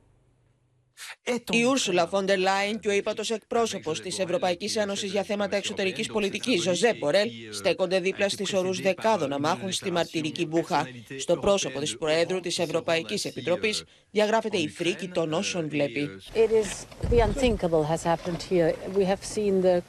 Η 1.51 1.63
Ούρσουλα 1.63 2.07
Φόντερ 2.07 2.37
Λάιν 2.37 2.79
και 2.79 2.87
ο 2.87 2.91
ύπατος 2.91 3.31
εκπρόσωπος 3.31 4.01
της 4.01 4.19
Ευρωπαϊκής 4.19 4.75
Ένωσης 4.75 5.11
για 5.11 5.23
θέματα 5.23 5.55
εξωτερικής 5.55 6.07
πολιτικής, 6.07 6.61
Ζωζέ 6.61 6.93
Μπορέλ, 6.93 7.29
στέκονται 7.51 7.99
δίπλα 7.99 8.29
στις 8.29 8.53
ορούς 8.53 8.81
δεκάδων 8.81 9.33
αμάχων 9.33 9.71
στη 9.71 9.91
μαρτυρική 9.91 10.45
Μπούχα. 10.45 10.87
Στο 11.19 11.37
πρόσωπο 11.37 11.79
της 11.79 11.97
Προέδρου 11.97 12.39
της 12.39 12.59
Ευρωπαϊκής 12.59 13.25
Επιτροπής 13.25 13.83
διαγράφεται 14.11 14.57
η 14.57 14.69
φρίκη 14.69 15.07
των 15.07 15.33
όσων 15.33 15.69
βλέπει. 15.69 16.09
It 16.33 16.49
is 16.49 16.85
the 17.11 17.19
unthinkable 17.21 17.83
has 17.83 18.03
happened 18.03 18.41
here. 18.49 18.73
We 18.97 19.03
have 19.03 19.23
seen 19.35 19.61
the 19.61 19.81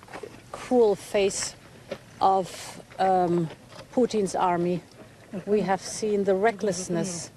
cruel 0.52 0.94
face 1.12 1.57
of 2.21 2.47
um, 2.99 3.49
Putin's 3.95 4.35
army. 4.35 4.81
We 5.45 5.61
have 5.61 5.81
seen 5.81 6.23
the 6.23 6.35
recklessness 6.35 7.31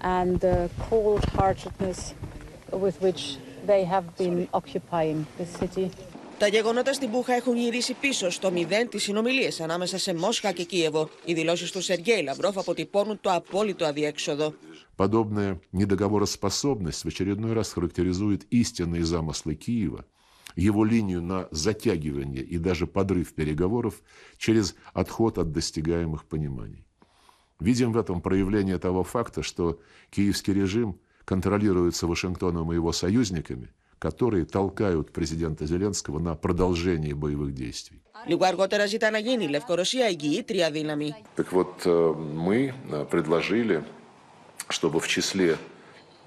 and 0.00 0.40
the 0.40 0.58
cold-heartedness 0.88 2.14
with 2.72 2.96
which 3.00 3.22
they 3.70 3.82
have 3.84 4.06
been 4.16 4.48
occupying 4.52 5.26
the 5.38 5.46
city. 5.46 5.90
Τα 6.38 6.46
γεγονότα 6.46 6.92
στην 6.92 7.08
Μπούχα 7.08 7.34
έχουν 7.34 7.56
γυρίσει 7.56 7.94
πίσω 7.94 8.30
στο 8.30 8.50
μηδέν 8.50 8.88
τι 8.88 8.98
συνομιλίε 8.98 9.50
ανάμεσα 9.60 9.98
σε 9.98 10.14
Μόσχα 10.14 10.52
και 10.52 10.62
Κίεβο. 10.62 11.08
Οι 11.24 11.34
δηλώσει 11.34 11.72
του 11.72 11.82
Σεργέη 11.82 12.22
Λαυρόφ 12.22 12.58
αποτυπώνουν 12.58 13.18
το 13.20 13.32
απόλυτο 13.32 13.84
αδιέξοδο. 13.84 14.54
Подобная 14.96 15.60
недоговороспособность 15.72 17.02
в 17.04 17.08
очередной 17.08 17.52
раз 17.52 17.72
характеризует 17.72 18.46
истинные 18.50 19.04
замыслы 19.04 19.54
Киева, 19.54 20.04
его 20.55 20.83
линию 20.85 21.21
на 21.21 21.47
затягивание 21.51 22.43
и 22.43 22.57
даже 22.57 22.87
подрыв 22.87 23.33
переговоров 23.33 24.01
через 24.37 24.75
отход 24.93 25.37
от 25.37 25.51
достигаемых 25.51 26.25
пониманий. 26.25 26.85
Видим 27.59 27.93
в 27.93 27.97
этом 27.97 28.21
проявление 28.21 28.79
того 28.79 29.03
факта, 29.03 29.43
что 29.43 29.79
киевский 30.09 30.53
режим 30.53 30.99
контролируется 31.25 32.07
Вашингтоном 32.07 32.71
и 32.71 32.75
его 32.75 32.91
союзниками, 32.91 33.69
которые 33.99 34.45
толкают 34.45 35.11
президента 35.11 35.67
Зеленского 35.67 36.17
на 36.17 36.33
продолжение 36.35 37.13
боевых 37.13 37.53
действий. 37.53 38.01
Так 41.35 41.51
вот, 41.51 41.81
э, 41.85 42.13
мы 42.13 42.73
э, 42.89 43.05
предложили, 43.05 43.83
чтобы 44.69 44.99
в 44.99 45.07
числе 45.07 45.57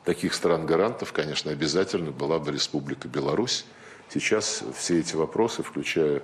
таких 0.04 0.34
стран-гарантов, 0.34 1.12
конечно, 1.12 1.50
обязательно 1.50 2.12
была 2.12 2.38
бы 2.38 2.52
Республика 2.52 3.08
Беларусь, 3.08 3.64
Сейчас 4.13 4.63
все 4.75 4.99
эти 4.99 5.15
вопросы, 5.15 5.63
включая 5.63 6.21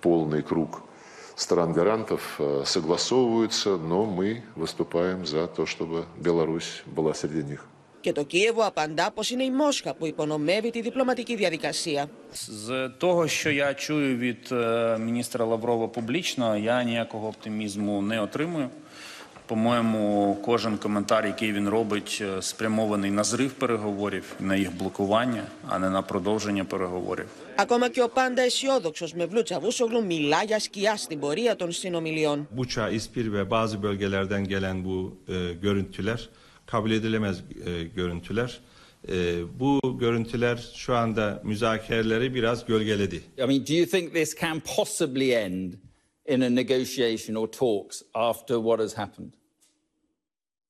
полный 0.00 0.42
круг 0.42 0.82
стран-гарантов, 1.36 2.40
согласовываются, 2.64 3.76
но 3.76 4.06
мы 4.06 4.42
выступаем 4.56 5.26
за 5.26 5.46
то, 5.46 5.66
чтобы 5.66 6.06
Беларусь 6.16 6.82
была 6.86 7.14
среди 7.14 7.42
них. 7.44 7.68
Και 8.00 8.12
το 8.12 8.22
Κίεβο 8.22 8.62
απαντά 8.66 9.10
πως 9.10 9.30
είναι 9.30 9.44
η 9.44 9.50
Μόσχα 9.50 9.94
που 9.94 10.06
υπονομεύει 10.06 10.70
τη 10.70 10.80
διπλωματική 10.80 11.36
διαδικασία. 11.36 12.08
З 12.32 12.90
того, 12.98 13.26
що 13.26 13.50
я 13.50 13.74
чую 13.74 14.16
від 14.16 14.48
е, 14.52 14.98
міністра 14.98 15.44
Лаврова 15.44 15.88
публічно, 15.88 16.56
я 16.56 16.82
ніякого 16.82 17.28
оптимізму 17.28 18.02
не 18.02 18.20
отримую. 18.20 18.70
По-моєму, 19.46 20.34
кожен 20.44 20.78
коментар, 20.78 21.26
який 21.26 21.52
він 21.52 21.68
робить, 21.68 22.18
е, 22.22 22.42
спрямований 22.42 23.10
на 23.10 23.24
зрив 23.24 23.52
переговорів, 23.52 24.24
на 24.40 24.56
їх 24.56 24.76
блокування, 24.76 25.42
а 25.68 25.78
не 25.78 25.90
на 25.90 26.02
продовження 26.02 26.64
переговорів. 26.64 27.26
Ακόμα 27.56 27.88
και 27.88 28.02
ο 28.02 28.08
πάντα 28.08 28.42
αισιόδοξο 28.42 29.06
με 29.14 29.26
Βλούτσα 29.26 29.60
Βούσογλου 29.60 30.04
μιλά 30.04 30.42
για 30.42 30.58
σκιά 30.58 30.96
στην 30.96 31.20
πορεία 31.20 31.56
των 31.56 31.72
συνομιλιών. 31.72 32.48
Buça, 32.56 32.90
İspir 32.90 33.32
ve 33.32 33.50
bazı 33.50 33.82
bölgelerden 33.82 34.44
gelen 34.48 34.84
bu 34.84 35.16
e, 35.28 35.52
görüntüler 35.62 36.28
kabul 36.66 36.90
edilemez 36.90 37.38
e, 37.38 37.84
görüntüler. 37.84 38.60
E, 39.08 39.14
bu 39.60 39.98
görüntüler 40.00 40.72
şu 40.74 40.94
anda 40.94 41.40
müzakereleri 41.44 42.34
biraz 42.34 42.66
gölgeledi. 42.66 43.16
I 43.16 43.46
mean, 43.46 43.66
do 43.66 43.72
you 43.72 43.86
think 43.86 44.14
this 44.14 44.40
can 44.40 44.62
possibly 44.76 45.34
end 45.34 45.72
in 46.32 46.42
a 46.42 46.50
negotiation 46.50 47.36
or 47.36 47.46
talks 47.48 48.02
after 48.14 48.54
what 48.60 48.78
has 48.84 48.92
happened? 49.02 49.32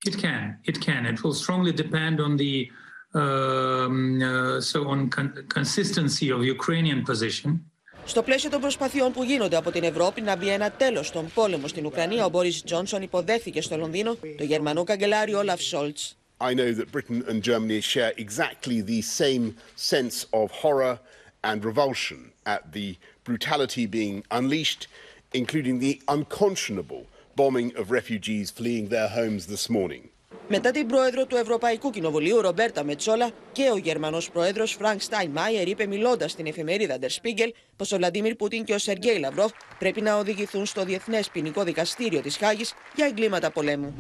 It 0.07 0.17
can. 0.25 0.59
It 0.71 0.81
can. 0.81 1.07
It 1.07 1.19
will 1.23 1.35
strongly 1.35 1.73
depend 1.73 2.21
on 2.21 2.37
the 2.37 2.71
um, 3.15 4.23
uh, 4.23 4.61
so 4.61 4.79
on 4.89 5.11
con- 5.11 5.35
consistency 5.49 6.31
of 6.31 6.45
Ukrainian 6.45 7.05
position. 7.05 7.61
Στο 8.05 8.23
πλαίσιο 8.23 8.51
των 8.51 8.61
προσπαθειών 8.61 9.13
που 9.13 9.23
γίνονται 9.23 9.57
από 9.57 9.71
την 9.71 9.83
Ευρώπη 9.83 10.21
να 10.21 10.37
μπει 10.37 10.49
ένα 10.49 10.71
τέλο 10.71 11.03
στον 11.03 11.31
πόλεμο 11.35 11.69
στην 11.69 11.87
Ουκρανία, 11.87 12.25
ο 12.25 12.29
Μπόρι 12.29 12.61
Τζόνσον 12.65 13.03
υποδέχθηκε 13.03 13.61
στο 13.61 13.77
Λονδίνο 13.77 14.17
το 14.37 14.45
γερμανό 14.45 14.85
καγκελάριο 14.85 15.39
Όλαφ 15.39 15.61
Σόλτ. 15.61 15.99
I 16.41 16.55
know 16.55 16.73
that 16.73 16.93
Britain 16.93 17.25
and 17.29 17.43
Germany 17.43 17.81
share 17.81 18.13
exactly 18.17 18.81
the 18.81 19.03
same 19.03 19.57
sense 19.75 20.27
of 20.33 20.51
horror 20.63 21.01
and 21.43 21.65
revulsion 21.65 22.21
at 22.47 22.63
the 22.73 22.97
brutality 23.25 23.87
being 23.87 24.23
unleashed, 24.31 24.87
including 25.34 25.80
the 25.80 26.00
unconscionable 26.16 27.04
bombing 27.36 27.70
of 27.80 27.92
refugees 27.92 28.52
fleeing 28.52 28.88
their 28.90 29.10
homes 29.20 29.46
this 29.48 29.70
morning. 29.70 30.04
Μετά 30.48 30.72
την 30.72 30.88
πρόεδρο 30.88 31.26
του 31.26 31.36
Ευρωπαϊκού 31.36 31.90
Κοινοβουλίου, 31.90 32.42
Ρομπέρτα 32.42 32.84
Μετσόλα, 32.84 33.30
και 33.52 33.70
ο 33.74 33.78
Γερμανός 33.78 34.32
πρόεδρος 34.32 34.72
Φρανκ 34.72 35.02
Σταϊνμάιερ 35.02 35.68
είπε, 35.68 35.86
μιλώντας 35.86 36.32
στην 36.32 36.46
εφημερίδα 36.46 36.98
Der 37.02 37.06
Spiegel, 37.06 37.50
πως 37.76 37.92
ο 37.92 37.98
Βλαντίμιρ 37.98 38.36
Πούτιν 38.36 38.64
και 38.64 38.74
ο 38.74 38.78
Σεργκέι 38.78 39.18
Λαβρόφ 39.18 39.52
πρέπει 39.80 40.02
να 40.02 40.18
οδηγηθούν 40.18 40.66
στο 40.66 40.84
Διεθνές 40.84 41.30
Ποινικό 41.30 41.64
Δικαστήριο 41.64 42.22
της 42.22 42.38
Χάγης 42.38 42.74
για 42.96 43.06
εγκλήματα 43.06 43.52
πολέμου. 43.52 43.94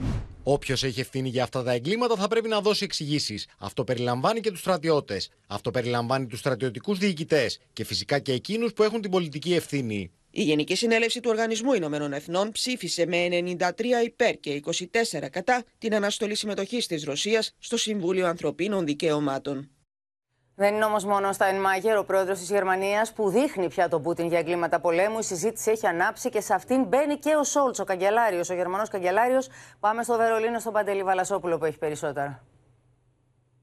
Όποιος 0.43 0.83
έχει 0.83 0.99
ευθύνη 0.99 1.29
για 1.29 1.43
αυτά 1.43 1.63
τα 1.63 1.71
εγκλήματα 1.71 2.15
θα 2.15 2.27
πρέπει 2.27 2.47
να 2.47 2.61
δώσει 2.61 2.83
εξηγήσεις. 2.83 3.47
Αυτό 3.57 3.83
περιλαμβάνει 3.83 4.39
και 4.39 4.51
τους 4.51 4.59
στρατιώτες. 4.59 5.29
Αυτό 5.47 5.71
περιλαμβάνει 5.71 6.25
τους 6.25 6.39
στρατιωτικούς 6.39 6.97
διοικητές 6.97 7.59
και 7.73 7.83
φυσικά 7.83 8.19
και 8.19 8.31
εκείνους 8.31 8.73
που 8.73 8.83
έχουν 8.83 9.01
την 9.01 9.11
πολιτική 9.11 9.53
ευθύνη. 9.53 10.11
Η 10.35 10.43
Γενική 10.43 10.75
Συνέλευση 10.75 11.19
του 11.19 11.29
Οργανισμού 11.29 11.73
Ηνωμένων 11.73 12.13
Εθνών 12.13 12.51
ψήφισε 12.51 13.05
με 13.05 13.27
93 13.31 13.81
υπέρ 14.05 14.39
και 14.39 14.61
24 14.65 15.29
κατά 15.31 15.63
την 15.77 15.95
αναστολή 15.95 16.35
συμμετοχής 16.35 16.87
της 16.87 17.03
Ρωσίας 17.03 17.55
στο 17.59 17.77
Συμβούλιο 17.77 18.27
Ανθρωπίνων 18.27 18.85
Δικαιωμάτων. 18.85 19.69
Δεν 20.55 20.73
είναι 20.73 20.85
όμως 20.85 21.05
μόνο 21.05 21.33
στα 21.33 21.45
Ενμάγερ 21.45 21.97
ο 21.97 22.03
πρόεδρος 22.03 22.39
της 22.39 22.49
Γερμανίας 22.49 23.13
που 23.13 23.29
δείχνει 23.29 23.67
πια 23.67 23.89
τον 23.89 24.01
Πούτιν 24.01 24.27
για 24.27 24.39
εγκλήματα 24.39 24.79
πολέμου. 24.79 25.19
Η 25.19 25.23
συζήτηση 25.23 25.71
έχει 25.71 25.87
ανάψει 25.87 26.29
και 26.29 26.41
σε 26.41 26.53
αυτήν 26.53 26.83
μπαίνει 26.83 27.17
και 27.17 27.35
ο 27.35 27.43
Σόλτς, 27.43 27.79
ο 27.79 27.83
καγκελάριος, 27.83 28.49
ο 28.49 28.53
Γερμανός 28.53 28.89
καγκελάριος. 28.89 29.47
Πάμε 29.79 30.03
στο 30.03 30.17
Βερολίνο, 30.17 30.59
στον 30.59 30.73
Παντελή 30.73 31.03
Βαλασόπουλο 31.03 31.57
που 31.57 31.65
έχει 31.65 31.77
περισσότερα. 31.77 32.43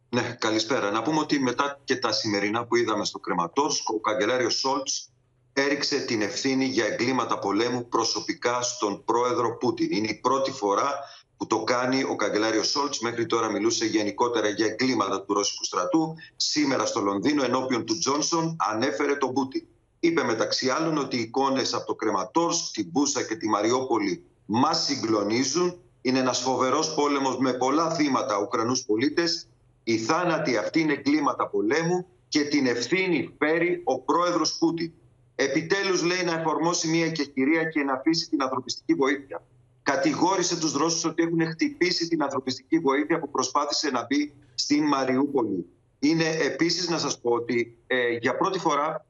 Ναι, 0.09 0.37
καλησπέρα. 0.39 0.91
Να 0.91 1.03
πούμε 1.03 1.19
ότι 1.19 1.39
μετά 1.39 1.81
και 1.85 1.97
τα 1.97 2.13
σημερινά 2.13 2.65
που 2.67 2.77
είδαμε 2.77 3.05
στο 3.05 3.19
Κρεματόρσκ, 3.19 3.89
ο 3.89 4.01
καγκελάριος 4.01 4.55
Σόλτς 4.55 5.10
έριξε 5.53 5.99
την 5.99 6.23
ευθύνη 6.23 6.65
για 6.65 6.87
εγκλήματα 6.87 7.39
πολέμου 7.39 7.89
προσωπικά 7.89 8.63
στον 8.63 9.05
πρόεδρο 9.05 9.57
Πούτιν. 9.57 9.89
Είναι 9.91 10.09
η 10.09 10.15
πρώτη 10.15 10.51
φορά 10.51 10.99
που 11.37 11.47
το 11.47 11.65
κάνει 11.65 12.03
ο 12.03 12.17
καγκελάριος 12.17 12.69
Σόλτς. 12.69 13.01
Μέχρι 13.01 13.27
τώρα 13.27 13.51
μιλούσε 13.51 13.85
γενικότερα 13.85 14.49
για 14.49 14.67
εγκλήματα 14.67 15.23
του 15.23 15.35
ρωσικού 15.35 15.65
στρατού. 15.65 16.15
Σήμερα 16.37 16.87
στο 16.87 17.01
Λονδίνο, 17.01 17.45
ενώπιον 17.45 17.85
του 17.85 17.99
Τζόνσον, 17.99 18.57
ανέφερε 18.71 19.17
τον 19.17 19.33
Πούτιν. 19.33 19.67
Είπε 20.01 20.23
μεταξύ 20.25 20.69
άλλων 20.69 20.99
ότι 20.99 21.17
οι 21.17 21.21
εικόνες 21.21 21.75
από 21.75 21.87
το 21.87 21.95
Κρεματόρσκ, 21.95 22.73
την 22.73 22.89
Μπούσα 22.91 23.23
και 23.23 23.37
τη 23.37 23.49
Μαριόπολη 23.49 24.25
μας 24.47 24.85
συγκλονίζουν. 24.85 25.79
Είναι 26.03 26.19
ένας 26.19 26.39
φοβερός 26.39 26.95
πόλεμος 26.95 27.39
με 27.39 27.53
πολλά 27.53 27.95
θύματα 27.95 28.39
Ουκρανούς 28.39 28.83
πολίτες. 28.85 29.49
Οι 29.85 29.99
θάνατοι 29.99 30.57
αυτοί 30.57 30.81
είναι 30.81 30.93
εγκλήματα 30.93 31.49
πολέμου 31.49 32.07
και 32.29 32.41
την 32.41 32.67
ευθύνη 32.67 33.35
φέρει 33.39 33.83
ο 33.85 34.01
πρόεδρος 34.01 34.57
Πούτιν. 34.59 34.93
Επιτέλους, 35.43 36.03
λέει, 36.03 36.23
να 36.25 36.33
εφαρμόσει 36.33 36.89
μια 36.89 37.11
κεχηρία 37.11 37.65
και 37.65 37.83
να 37.83 37.93
αφήσει 37.93 38.29
την 38.29 38.43
ανθρωπιστική 38.43 38.95
βοήθεια. 38.95 39.43
Κατηγόρησε 39.83 40.59
τους 40.59 40.73
Ρώσους 40.73 41.05
ότι 41.05 41.23
έχουν 41.23 41.47
χτυπήσει 41.47 42.09
την 42.09 42.23
ανθρωπιστική 42.23 42.79
βοήθεια 42.79 43.19
που 43.19 43.31
προσπάθησε 43.31 43.91
να 43.91 44.07
μπει 44.07 44.33
στην 44.55 44.85
Μαριούπολη. 44.85 45.67
Είναι 45.99 46.29
επίσης 46.29 46.89
να 46.89 46.99
σας 46.99 47.21
πω 47.21 47.31
ότι 47.31 47.79
ε, 47.87 48.11
για 48.11 48.37
πρώτη 48.37 48.59
φορά 48.59 49.07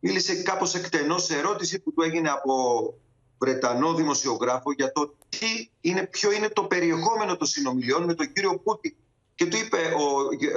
μίλησε 0.00 0.42
κάπως 0.42 0.74
εκτενώς 0.74 1.24
σε 1.24 1.38
ερώτηση 1.38 1.80
που 1.80 1.92
του 1.92 2.02
έγινε 2.02 2.28
από 2.28 2.54
Βρετανό 3.38 3.94
δημοσιογράφο 3.94 4.72
για 4.72 4.92
το 4.92 5.16
τι 5.28 5.68
είναι, 5.80 6.06
ποιο 6.06 6.32
είναι 6.32 6.48
το 6.48 6.64
περιεχόμενο 6.64 7.36
των 7.36 7.46
συνομιλιών 7.46 8.04
με 8.04 8.14
τον 8.14 8.32
κύριο 8.32 8.58
Πούτιν. 8.58 8.94
Και 9.34 9.46
του 9.46 9.56
είπε 9.56 9.76
ο, 9.76 10.04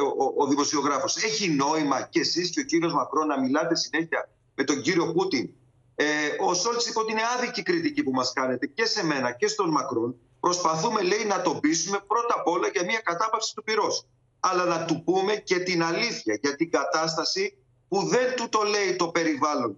ο, 0.03 0.23
ο, 0.23 0.43
ο 0.43 0.47
δημοσιογράφος, 0.47 1.15
έχει 1.23 1.49
νόημα 1.49 2.01
και 2.01 2.19
εσείς 2.19 2.49
και 2.49 2.59
ο 2.59 2.63
κύριος 2.63 2.93
Μακρό 2.93 3.23
να 3.23 3.39
μιλάτε 3.39 3.75
συνέχεια 3.75 4.29
με 4.57 4.63
τον 4.63 4.81
κύριο 4.81 5.11
Πούτιν. 5.13 5.49
Ε, 5.95 6.05
ο 6.39 6.53
Σόλτς 6.53 6.87
είπε 6.87 6.99
ότι 6.99 7.11
είναι 7.11 7.21
άδικη 7.37 7.63
κριτική 7.63 8.03
που 8.03 8.11
μας 8.11 8.33
κάνετε 8.33 8.65
και 8.67 8.85
σε 8.85 9.05
μένα 9.05 9.31
και 9.31 9.47
στον 9.47 9.69
Μακρόν. 9.69 10.15
Προσπαθούμε, 10.39 11.01
λέει, 11.01 11.25
να 11.25 11.41
τον 11.41 11.59
πείσουμε 11.59 11.99
πρώτα 12.07 12.35
απ' 12.37 12.47
όλα 12.47 12.67
για 12.67 12.83
μια 12.83 12.99
κατάπαυση 12.99 13.55
του 13.55 13.63
πυρός. 13.63 14.05
Αλλά 14.39 14.65
να 14.65 14.85
του 14.85 15.03
πούμε 15.03 15.35
και 15.35 15.59
την 15.59 15.83
αλήθεια 15.83 16.39
για 16.41 16.55
την 16.55 16.71
κατάσταση 16.71 17.57
που 17.87 18.03
δεν 18.05 18.35
του 18.35 18.49
το 18.49 18.63
λέει 18.63 18.95
το 18.95 19.07
περιβάλλον. 19.07 19.77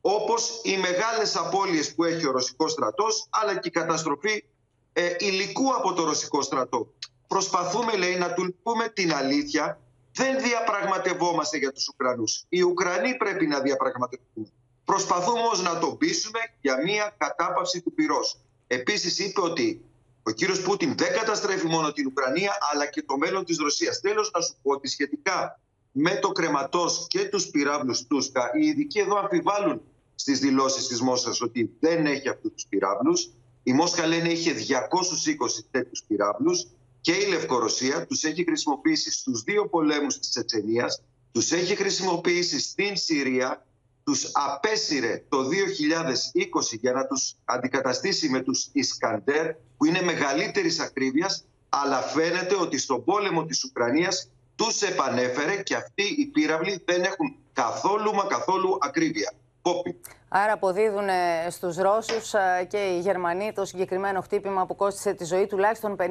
Όπως 0.00 0.60
οι 0.62 0.76
μεγάλες 0.76 1.36
απώλειες 1.36 1.94
που 1.94 2.04
έχει 2.04 2.26
ο 2.26 2.30
ρωσικός 2.30 2.72
στρατός, 2.72 3.26
αλλά 3.30 3.58
και 3.58 3.68
η 3.68 3.70
καταστροφή 3.70 4.44
ε, 4.92 5.14
υλικού 5.18 5.74
από 5.74 5.92
το 5.92 6.04
ρωσικό 6.04 6.42
στρατό. 6.42 6.92
Προσπαθούμε, 7.26 7.96
λέει, 7.96 8.16
να 8.16 8.32
του 8.32 8.56
πούμε 8.62 8.88
την 8.88 9.14
αλήθεια 9.14 9.80
δεν 10.16 10.40
διαπραγματευόμαστε 10.42 11.56
για 11.58 11.72
τους 11.72 11.88
Ουκρανούς. 11.88 12.44
Οι 12.48 12.62
Ουκρανοί 12.62 13.16
πρέπει 13.16 13.46
να 13.46 13.60
διαπραγματευτούν. 13.60 14.52
Προσπαθούμε 14.84 15.40
όμως 15.40 15.62
να 15.62 15.78
το 15.78 15.86
πείσουμε 15.86 16.38
για 16.60 16.82
μια 16.82 17.14
κατάπαυση 17.18 17.80
του 17.82 17.92
πυρός. 17.92 18.40
Επίσης 18.66 19.18
είπε 19.18 19.40
ότι 19.40 19.84
ο 20.22 20.30
κύριος 20.30 20.62
Πούτιν 20.62 20.94
δεν 20.96 21.12
καταστρέφει 21.12 21.66
μόνο 21.66 21.92
την 21.92 22.06
Ουκρανία 22.06 22.58
αλλά 22.72 22.86
και 22.86 23.02
το 23.02 23.16
μέλλον 23.16 23.44
της 23.44 23.58
Ρωσίας. 23.58 24.00
Τέλος 24.00 24.30
να 24.34 24.40
σου 24.40 24.54
πω 24.62 24.72
ότι 24.72 24.88
σχετικά 24.88 25.60
με 25.92 26.14
το 26.14 26.28
κρεματός 26.28 27.06
και 27.08 27.24
τους 27.24 27.46
πυράβλους 27.46 28.06
Τούσκα 28.06 28.50
οι 28.60 28.66
ειδικοί 28.66 28.98
εδώ 28.98 29.16
αμφιβάλλουν 29.16 29.82
στις 30.14 30.38
δηλώσεις 30.38 30.86
της 30.86 31.00
Μόσχας 31.00 31.40
ότι 31.40 31.76
δεν 31.80 32.06
έχει 32.06 32.28
αυτούς 32.28 32.52
τους 32.52 32.66
πυράβλους. 32.68 33.30
Η 33.62 33.72
Μόσχα 33.72 34.06
λένε 34.06 34.28
είχε 34.28 34.52
220 34.52 35.64
τέτοιους 35.70 36.02
πυράβλους 36.06 36.66
και 37.06 37.12
η 37.12 37.26
Λευκορωσία 37.26 38.06
τους 38.06 38.24
έχει 38.24 38.44
χρησιμοποιήσει 38.44 39.12
στους 39.12 39.42
δύο 39.42 39.68
πολέμους 39.68 40.18
της 40.18 40.28
Τσετσενίας, 40.28 41.02
τους 41.32 41.52
έχει 41.52 41.76
χρησιμοποιήσει 41.76 42.60
στην 42.60 42.96
Συρία, 42.96 43.66
τους 44.04 44.30
απέσυρε 44.32 45.24
το 45.28 45.38
2020 45.42 46.78
για 46.80 46.92
να 46.92 47.06
τους 47.06 47.34
αντικαταστήσει 47.44 48.28
με 48.28 48.40
τους 48.40 48.68
Ισκαντέρ 48.72 49.54
που 49.76 49.84
είναι 49.84 50.02
μεγαλύτερης 50.02 50.80
ακρίβειας 50.80 51.44
αλλά 51.68 52.00
φαίνεται 52.00 52.54
ότι 52.54 52.78
στον 52.78 53.04
πόλεμο 53.04 53.44
της 53.44 53.64
Ουκρανίας 53.64 54.28
τους 54.56 54.82
επανέφερε 54.82 55.62
και 55.62 55.74
αυτοί 55.74 56.02
οι 56.18 56.26
πύραυλοι 56.26 56.82
δεν 56.84 57.02
έχουν 57.02 57.36
καθόλου 57.52 58.14
μα 58.14 58.24
καθόλου 58.24 58.78
ακρίβεια. 58.80 59.32
Πόπι. 59.66 60.00
Άρα 60.28 60.52
αποδίδουν 60.52 61.08
ε, 61.08 61.50
στους 61.50 61.76
Ρώσους 61.76 62.34
ε, 62.34 62.66
και 62.70 62.76
οι 62.76 62.98
Γερμανοί 63.00 63.52
το 63.54 63.64
συγκεκριμένο 63.64 64.20
χτύπημα 64.20 64.66
που 64.66 64.76
κόστησε 64.76 65.14
τη 65.14 65.24
ζωή 65.24 65.46
τουλάχιστον 65.46 65.96
50 65.98 66.04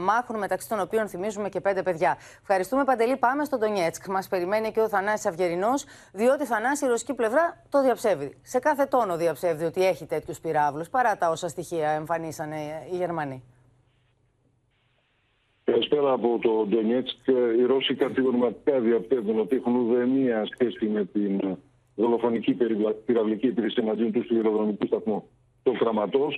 μάχων, 0.00 0.38
μεταξύ 0.38 0.68
των 0.68 0.80
οποίων 0.80 1.08
θυμίζουμε 1.08 1.48
και 1.48 1.60
πέντε 1.60 1.82
παιδιά. 1.82 2.16
Ευχαριστούμε 2.40 2.84
Παντελή. 2.84 3.16
Πάμε 3.16 3.44
στο 3.44 3.58
Ντονιέτσκ. 3.58 4.06
Μας 4.06 4.28
περιμένει 4.28 4.72
και 4.72 4.80
ο 4.80 4.88
Θανάσης 4.88 5.26
Αυγερινός, 5.26 5.84
διότι 6.12 6.44
Θανάση 6.44 6.84
η 6.84 6.88
ρωσική 6.88 7.14
πλευρά 7.14 7.64
το 7.68 7.82
διαψεύδει. 7.82 8.38
Σε 8.42 8.58
κάθε 8.58 8.86
τόνο 8.86 9.16
διαψεύδει 9.16 9.64
ότι 9.64 9.86
έχει 9.86 10.06
τέτοιους 10.06 10.40
πυράβλους, 10.40 10.88
παρά 10.88 11.16
τα 11.16 11.30
όσα 11.30 11.48
στοιχεία 11.48 11.90
εμφανίσανε 11.90 12.56
οι 12.92 12.96
Γερμανοί. 12.96 13.42
Καλησπέρα 15.64 16.12
από 16.12 16.38
το 16.38 16.66
Ντονιέτσκ. 16.68 17.26
Οι 17.58 17.64
Ρώσοι 17.64 17.94
κατηγορηματικά 17.94 18.80
διαπέμπουν 18.80 19.38
ότι 19.38 19.56
έχουν 19.56 19.74
ουδέμια 19.74 20.46
σχέση 20.52 20.86
με 20.86 21.04
την 21.04 21.58
δολοφονική 22.02 22.56
πυραυλική 23.04 23.46
υπηρεσία 23.46 23.82
μαζί 23.82 24.10
τους 24.10 24.26
σιδηροδρομικούς 24.26 24.88
σταθμούς 24.88 25.22
το 25.62 25.72
Κραματό. 25.72 26.32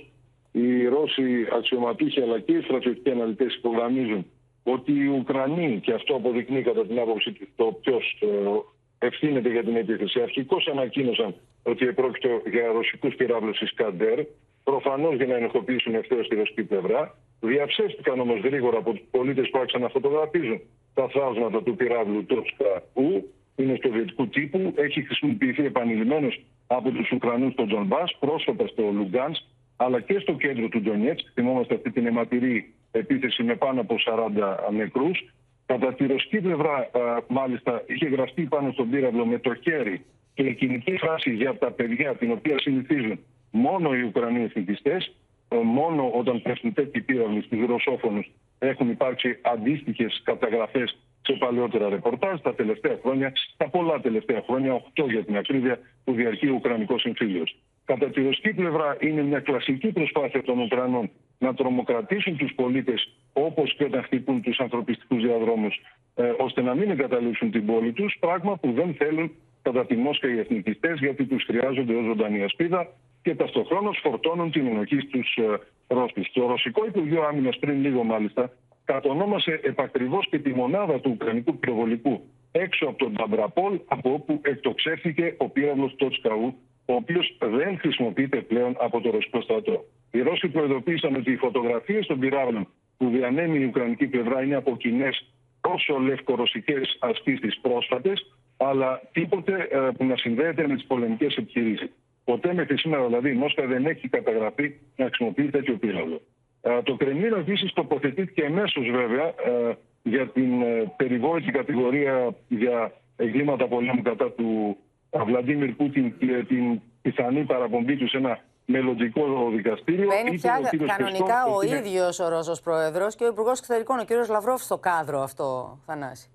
Οι 0.51 0.85
Ρώσοι 0.85 1.47
αξιωματούχοι 1.57 2.21
αλλά 2.21 2.39
και 2.39 2.51
οι 2.51 2.61
στρατιωτικοί 2.61 3.09
αναλυτές 3.11 3.55
υπογραμμίζουν 3.55 4.25
ότι 4.63 4.91
οι 4.91 5.07
Ουκρανοί, 5.07 5.79
και 5.83 5.93
αυτό 5.93 6.15
αποδεικνύει 6.15 6.61
κατά 6.61 6.85
την 6.85 6.99
άποψή 6.99 7.31
τους 7.31 7.47
το 7.55 7.65
ποιος 7.81 8.21
ε, 8.21 9.07
ευθύνεται 9.07 9.49
για 9.49 9.63
την 9.63 9.75
επίθεση, 9.75 10.21
αρχικώς 10.21 10.67
ανακοίνωσαν 10.67 11.35
ότι 11.63 11.87
επρόκειτο 11.87 12.41
για 12.49 12.71
ρωσικούς 12.71 13.15
πυράβλους 13.15 13.61
Ισκαντέρ, 13.61 14.19
προφανώς 14.63 15.15
για 15.15 15.25
να 15.25 15.35
ενοχοποιήσουν 15.35 15.95
ευθέως 15.95 16.27
τη 16.27 16.35
ρωσική 16.35 16.63
πλευρά. 16.63 17.17
Διαψεύστηκαν 17.39 18.19
όμως 18.19 18.39
γρήγορα 18.39 18.77
από 18.77 18.91
τους 18.91 19.03
πολίτες 19.11 19.49
που 19.49 19.57
άρχισαν 19.59 19.81
να 19.81 19.89
φωτογραφίζουν 19.89 20.61
τα 20.93 21.07
θαύματα 21.07 21.63
του 21.63 21.75
πυράβλου 21.75 22.25
Τόσκα 22.25 22.83
Ου. 22.93 23.23
Είναι 23.55 23.79
σοβιετικού 23.83 24.27
τύπου. 24.27 24.73
Έχει 24.77 25.01
χρησιμοποιηθεί 25.01 25.65
επανειλημμένως 25.65 26.41
από 26.67 26.91
τους 26.91 27.11
Ουκρανούς 27.11 27.53
στο 27.53 27.65
Ντονμπάς, 27.65 28.17
πρόσφατα 28.19 28.67
στο 28.67 28.83
Λουγκάνσκ, 28.91 29.35
αλλά 29.75 29.99
και 29.99 30.19
στο 30.19 30.33
κέντρο 30.33 30.67
του 30.69 30.81
Ντονιέτσκ. 30.81 31.19
Θυμόμαστε 31.33 31.75
αυτή 31.75 31.91
την 31.91 32.05
αιματηρή 32.05 32.73
επίθεση 32.91 33.43
με 33.43 33.55
πάνω 33.55 33.81
από 33.81 33.95
40 34.05 34.71
νεκρούς. 34.73 35.33
Κατά 35.65 35.93
τη 35.93 36.05
ρωσική 36.05 36.41
πλευρά, 36.41 36.89
μάλιστα, 37.27 37.83
είχε 37.87 38.07
γραφτεί 38.07 38.43
πάνω 38.43 38.71
στον 38.71 38.89
πύραυλο 38.89 39.25
με 39.25 39.39
το 39.39 39.53
χέρι 39.53 40.05
και 40.33 40.43
η 40.43 40.53
κυνική 40.55 40.97
φράση 40.97 41.33
για 41.33 41.57
τα 41.57 41.71
παιδιά, 41.71 42.15
την 42.15 42.31
οποία 42.31 42.59
συνηθίζουν 42.59 43.19
μόνο 43.51 43.93
οι 43.93 44.01
Ουκρανοί 44.01 44.43
εθνικιστές, 44.43 45.15
ε, 45.47 45.55
μόνο 45.63 46.11
όταν 46.13 46.41
πέφτουν 46.41 46.73
τέτοιοι 46.73 47.01
πύραυλοι 47.01 47.41
στους 47.41 47.65
ρωσόφωνους 47.65 48.31
έχουν 48.59 48.89
υπάρξει 48.89 49.39
αντίστοιχες 49.41 50.21
καταγραφές 50.23 50.97
σε 51.21 51.33
παλαιότερα 51.33 51.89
ρεπορτάζ 51.89 52.39
τα 52.39 52.55
τελευταία 52.55 52.97
χρόνια, 53.01 53.33
τα 53.57 53.69
πολλά 53.69 53.99
τελευταία 53.99 54.41
χρόνια, 54.47 54.73
8 54.73 55.05
για 55.09 55.23
την 55.23 55.37
ακρίβεια, 55.37 55.79
που 56.03 56.13
διαρκεί 56.13 56.47
ο 56.47 56.53
Ουκρανικός 56.53 57.03
εμφύλιος. 57.05 57.55
Κατά 57.85 58.05
τη 58.09 58.21
ρωσική 58.21 58.53
πλευρά 58.53 58.97
είναι 58.99 59.21
μια 59.21 59.39
κλασική 59.39 59.91
προσπάθεια 59.91 60.43
των 60.43 60.59
Ουκρανών 60.59 61.09
να 61.37 61.53
τρομοκρατήσουν 61.53 62.37
τους 62.37 62.53
πολίτες 62.55 63.09
όπως 63.33 63.75
και 63.75 63.83
όταν 63.83 64.03
χτυπούν 64.03 64.41
τους 64.41 64.59
ανθρωπιστικούς 64.59 65.21
διαδρόμους, 65.23 65.81
ε, 66.15 66.31
ώστε 66.37 66.61
να 66.61 66.75
μην 66.75 66.89
εγκαταλείψουν 66.89 67.51
την 67.51 67.65
πόλη 67.65 67.91
τους, 67.91 68.17
πράγμα 68.19 68.57
που 68.57 68.71
δεν 68.71 68.93
θέλουν 68.93 69.31
κατά 69.61 69.85
τη 69.85 69.95
Μόσχα 69.95 70.27
οι 70.27 70.39
εθνικιστές, 70.39 70.99
γιατί 70.99 71.25
τους 71.25 71.43
χρειάζονται 71.43 71.95
ως 71.95 72.05
ζωντανή 72.05 72.43
ασπίδα 72.43 72.87
και 73.21 73.35
ταυτοχρόνως 73.35 73.99
φορτώνουν 74.03 74.51
την 74.51 74.67
ενοχή 74.67 74.99
στους 74.99 75.35
ε, 75.35 75.59
Ρώσους. 75.87 76.31
Το 76.33 76.47
Ρωσικό 76.47 76.85
Υπουργείο 76.85 77.23
Άμυνας 77.23 77.57
πριν 77.59 77.81
λίγο 77.81 78.03
μάλιστα 78.03 78.51
κατονόμασε 78.93 79.59
επακριβώς 79.63 80.27
και 80.29 80.39
τη 80.39 80.53
μονάδα 80.53 80.99
του 80.99 81.11
Ουκρανικού 81.13 81.57
πυροβολικού 81.59 82.21
έξω 82.51 82.85
από 82.85 82.97
τον 82.97 83.13
Ταμπραπόλ, 83.15 83.79
από 83.85 84.13
όπου 84.13 84.39
εκτοξεύθηκε 84.41 85.35
ο 85.37 85.49
πύραυλος 85.49 85.95
Τότσκαου, 85.95 86.53
ο 86.85 86.93
οποίος 86.93 87.37
δεν 87.39 87.79
χρησιμοποιείται 87.79 88.41
πλέον 88.41 88.75
από 88.79 89.01
το 89.01 89.09
ρωσικό 89.09 89.41
στρατό. 89.41 89.85
Οι 90.11 90.21
Ρώσοι 90.21 90.47
προειδοποίησαν 90.47 91.15
ότι 91.15 91.31
οι 91.31 91.35
φωτογραφίες 91.35 92.05
των 92.05 92.19
πυράβλων 92.19 92.67
που 92.97 93.09
διανέμει 93.09 93.59
η 93.59 93.65
Ουκρανική 93.65 94.07
πλευρά 94.07 94.43
είναι 94.43 94.55
από 94.55 94.77
κοινές 94.77 95.25
τόσο 95.61 95.97
λευκορωσικές 95.99 96.97
ασκήσεις 96.99 97.59
πρόσφατες, 97.61 98.35
αλλά 98.57 99.01
τίποτε 99.11 99.67
ε, 99.71 99.77
που 99.97 100.05
να 100.05 100.17
συνδέεται 100.17 100.67
με 100.67 100.75
τις 100.75 100.85
πολεμικές 100.85 101.35
επιχειρήσεις. 101.35 101.89
Ποτέ 102.23 102.53
μέχρι 102.53 102.77
σήμερα 102.77 103.05
δηλαδή 103.05 103.29
η 103.29 103.33
Μόσχα 103.33 103.65
δεν 103.65 103.85
έχει 103.85 104.07
καταγραφεί 104.07 104.73
να 104.95 105.05
χρησιμοποιεί 105.05 105.49
τέτοιο 105.49 105.77
πύραυλο. 105.77 106.21
Ε, 106.61 106.81
το 106.81 106.95
Κρεμλίνο 106.95 107.37
επίσης 107.37 107.73
τοποθετήθηκε 107.73 108.43
εμέσως 108.43 108.89
βέβαια 108.89 109.25
ε, 109.25 109.77
για 110.03 110.27
την 110.27 110.61
ε, 110.61 110.93
περιβόητη 110.97 111.51
κατηγορία 111.51 112.35
για 112.47 112.91
εγκλήματα 113.15 113.67
πολέμου 113.67 114.01
κατά 114.01 114.31
του 114.31 114.77
Βλαντίμιρ 115.25 115.71
Πούτιν 115.71 116.17
και 116.17 116.45
την 116.47 116.81
πιθανή 117.01 117.43
παραπομπή 117.43 117.95
του 117.97 118.07
σε 118.07 118.17
ένα 118.17 118.39
μελλοντικό 118.65 119.49
δικαστήριο. 119.55 120.07
Μπαίνει 120.07 120.37
πια 120.37 120.59
κανονικά 120.97 121.45
ο 121.45 121.61
είναι... 121.61 121.77
ίδιος 121.77 122.19
ο 122.19 122.29
Ρώσος 122.29 122.61
Πρόεδρος 122.61 123.15
και 123.15 123.23
ο 123.23 123.27
Υπουργός 123.27 123.59
Εξωτερικών, 123.59 123.99
ο 123.99 124.03
κύριος 124.03 124.29
Λαυρόφ, 124.29 124.61
στο 124.61 124.77
κάδρο 124.77 125.19
αυτό, 125.21 125.79
Θανάση. 125.85 126.29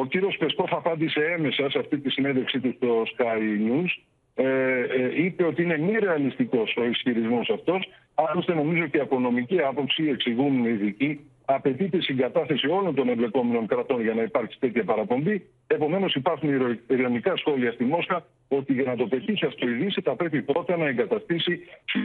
Ο 0.00 0.06
κύριος 0.06 0.36
Πεσκόφ 0.36 0.72
απάντησε 0.72 1.20
έμεσα 1.20 1.70
σε 1.70 1.78
αυτή 1.78 1.98
τη 1.98 2.10
συνέντευξή 2.10 2.60
του 2.60 2.72
στο 2.76 3.02
Sky 3.02 3.38
News 3.68 4.02
ε, 4.34 4.44
ε, 4.44 5.24
είπε 5.24 5.44
ότι 5.44 5.62
είναι 5.62 5.78
μη 5.78 5.92
ρεαλιστικός 5.92 6.76
ο 6.76 6.84
ισχυρισμός 6.84 7.50
αυτός. 7.50 7.88
Άλλωστε, 8.28 8.54
νομίζω 8.54 8.86
και 8.86 8.98
από 8.98 9.18
νομική 9.20 9.60
άποψη 9.60 10.08
εξηγούν 10.08 10.64
οι 10.64 10.70
ειδικοί 10.70 11.20
απαιτείται 11.44 12.02
συγκατάθεση 12.02 12.66
όλων 12.68 12.94
των 12.94 13.08
εμπλεκόμενων 13.08 13.66
κρατών 13.66 14.02
για 14.02 14.14
να 14.14 14.22
υπάρξει 14.22 14.58
τέτοια 14.60 14.84
παραπομπή. 14.84 15.46
Επομένως, 15.66 16.14
υπάρχουν 16.14 16.48
ηρωνικά 16.86 17.36
σχόλια 17.36 17.72
στη 17.72 17.84
Μόσχα 17.84 18.26
ότι 18.48 18.72
για 18.72 18.84
να 18.84 18.96
το 18.96 19.06
πετύχει 19.06 19.46
αυτό 19.46 19.68
η 19.68 19.72
Δύση 19.72 20.00
θα 20.00 20.16
πρέπει 20.16 20.42
πρώτα 20.42 20.76
να 20.76 20.86
εγκαταστήσει 20.86 21.60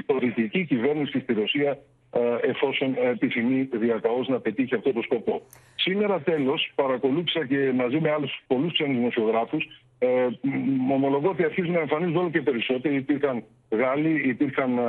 πολιτική 0.06 0.65
κυβέρνηση 0.65 1.19
στη 1.19 1.34
Ρωσία 1.34 1.78
ε, 2.12 2.49
εφόσον 2.49 2.95
επιθυμεί 3.12 3.69
διακαώ 3.71 4.21
να 4.28 4.39
πετύχει 4.39 4.75
αυτό 4.75 4.93
το 4.93 5.01
σκοπό. 5.01 5.41
Σήμερα, 5.75 6.21
τέλος, 6.21 6.71
παρακολούθησα 6.75 7.45
και 7.45 7.71
μαζί 7.75 7.99
με 7.99 8.12
άλλους 8.12 8.43
πολλούς 8.47 8.73
ξένους 8.73 8.95
δημοσιογράφους 8.95 9.67
ε, 9.99 10.28
ομολογώ 10.93 11.30
ότι 11.30 11.43
αρχίζουν 11.43 11.71
να 11.71 11.80
εμφανίζονται 11.80 12.17
όλο 12.17 12.30
και 12.30 12.41
περισσότεροι. 12.41 12.95
Υπήρχαν 12.95 13.43
Γάλλοι, 13.69 14.30
υπήρχαν 14.30 14.78
ε, 14.78 14.82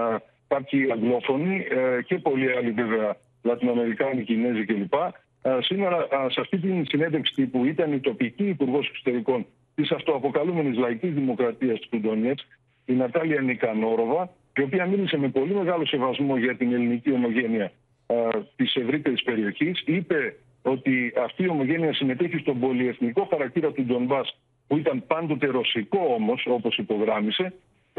κάποιοι 0.48 0.90
Αγγλόφωνοι 0.92 1.66
ε, 1.70 2.02
και 2.02 2.18
πολλοί 2.18 2.56
άλλοι 2.56 2.70
βέβαια 2.70 3.16
Λατινοαμερικάνοι, 3.42 4.24
Κινέζοι 4.24 4.64
κλπ. 4.64 4.94
Ε, 5.42 5.58
σήμερα 5.60 5.96
ε, 5.96 6.30
σε 6.30 6.40
αυτή 6.40 6.58
την 6.58 6.86
συνέντευξη 6.86 7.46
που 7.46 7.64
ήταν 7.64 7.92
η 7.92 8.00
τοπική 8.00 8.48
υπουργός 8.48 8.88
εξωτερικών 8.88 9.46
της 9.74 9.90
αυτοαποκαλούμενης 9.90 10.76
λαϊκής 10.76 11.12
δημοκρατίας 11.14 11.78
του 11.78 12.00
Ντονιέτ, 12.00 12.38
η 12.84 12.92
Νατάλια 12.92 13.40
Νικανόροβα, 13.40 14.30
η 14.56 14.62
οποία 14.62 14.86
μίλησε 14.86 15.16
με 15.16 15.28
πολύ 15.28 15.54
μεγάλο 15.54 15.86
σεβασμό 15.86 16.36
για 16.36 16.56
την 16.56 16.72
ελληνική 16.72 17.12
ομογένεια 17.12 17.72
ε, 18.06 18.14
της 18.56 18.74
ευρύτερης 18.74 19.22
περιοχής, 19.22 19.82
είπε 19.86 20.36
ότι 20.62 21.12
αυτή 21.24 21.42
η 21.42 21.48
ομογένεια 21.48 21.94
συμμετέχει 21.94 22.38
στον 22.38 22.60
πολυεθνικό 22.60 23.26
χαρακτήρα 23.30 23.72
του 23.72 23.84
Ντομπάς 23.84 24.38
που 24.66 24.76
ήταν 24.76 25.04
πάντοτε 25.06 25.46
ρωσικό 25.46 25.98
όμως, 26.14 26.46
όπως 26.48 26.76
υπογράμμισε, 26.76 27.44
ε, 27.44 27.52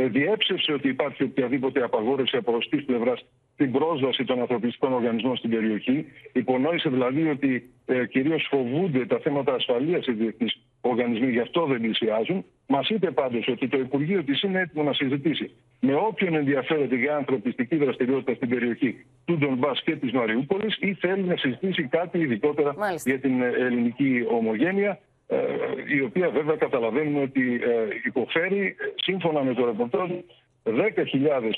διέψευσε 0.06 0.72
ότι 0.72 0.88
υπάρχει 0.88 1.24
οποιαδήποτε 1.24 1.84
απαγόρευση 1.84 2.38
από 2.38 2.52
ρωσική 2.52 2.78
πλευράς 2.78 3.26
στην 3.54 3.72
πρόσβαση 3.72 4.24
των 4.24 4.40
ανθρωπιστικών 4.40 4.94
οργανισμών 4.94 5.38
στην 5.38 5.50
περιοχή. 5.50 6.06
Υπονόησε 6.32 6.90
δηλαδή 6.90 7.30
ότι 7.30 7.70
ε, 7.86 8.06
κυρίως 8.06 8.48
φοβούνται 8.50 9.06
τα 9.06 9.20
θέματα 9.20 9.54
ασφαλείας 9.54 10.08
οι 10.08 10.12
διεθνείς 10.12 10.62
οργανισμοί, 10.82 11.32
γι' 11.32 11.40
αυτό 11.40 11.66
δεν 11.66 11.82
πλησιάζουν. 11.82 12.46
Μας 12.68 12.90
είπε 12.90 13.12
πάντως 13.12 13.48
ότι 13.48 13.68
το 13.68 13.78
Υπουργείο 13.80 14.24
της 14.24 14.42
είναι 14.42 14.60
έτοιμο 14.60 14.84
να 14.84 14.94
συζητήσει 14.94 15.52
με 15.80 15.94
όποιον 15.94 16.36
ενδιαφέρεται 16.36 16.96
για 16.96 17.16
ανθρωπιστική 17.16 17.76
δραστηριότητα 17.76 18.34
στην 18.34 18.50
περιοχή 18.50 19.06
του 19.26 19.38
Ντομπά 19.38 19.72
και 19.84 19.96
της 19.96 20.12
Μαριούπολης 20.12 20.78
ή 20.80 20.94
θέλει 20.94 21.24
να 21.24 21.38
συζητήσει 21.38 21.84
κάτι 21.84 22.20
ειδικότερα 22.20 22.76
για 23.06 23.20
την 23.20 23.42
ε, 23.42 23.48
ελληνική 23.48 24.26
ομογένεια. 24.30 25.00
Ε, 25.28 25.38
η 25.98 26.02
οποία 26.02 26.30
βέβαια 26.30 26.56
καταλαβαίνουμε 26.56 27.22
ότι 27.22 27.54
ε, 27.64 27.88
υποφέρει, 28.06 28.76
σύμφωνα 28.96 29.44
με 29.44 29.54
το 29.54 29.66
ρεπορτάζ, 29.66 30.10
10.000 30.64 30.72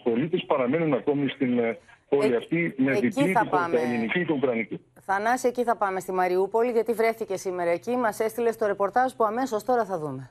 πολίτες 0.03 0.43
παραμένουν 0.47 0.93
ακόμη 0.93 1.29
στην 1.29 1.59
ε, 1.59 1.77
πόλη 2.09 2.35
αυτή 2.35 2.73
με 2.77 2.91
διπλή 2.91 3.09
την 3.11 3.77
ελληνική 3.77 4.25
και 4.25 4.33
ουκρανική. 4.33 4.79
Θανάση, 5.01 5.47
εκεί 5.47 5.63
θα 5.63 5.75
πάμε 5.75 5.99
στη 5.99 6.11
Μαριούπολη, 6.11 6.71
γιατί 6.71 6.93
βρέθηκε 6.93 7.37
σήμερα 7.37 7.69
εκεί. 7.69 7.95
Μας 7.95 8.19
έστειλες 8.19 8.53
στο 8.53 8.65
ρεπορτάζ 8.65 9.11
που 9.13 9.23
αμέσως 9.23 9.63
τώρα 9.63 9.85
θα 9.85 9.99
δούμε. 9.99 10.29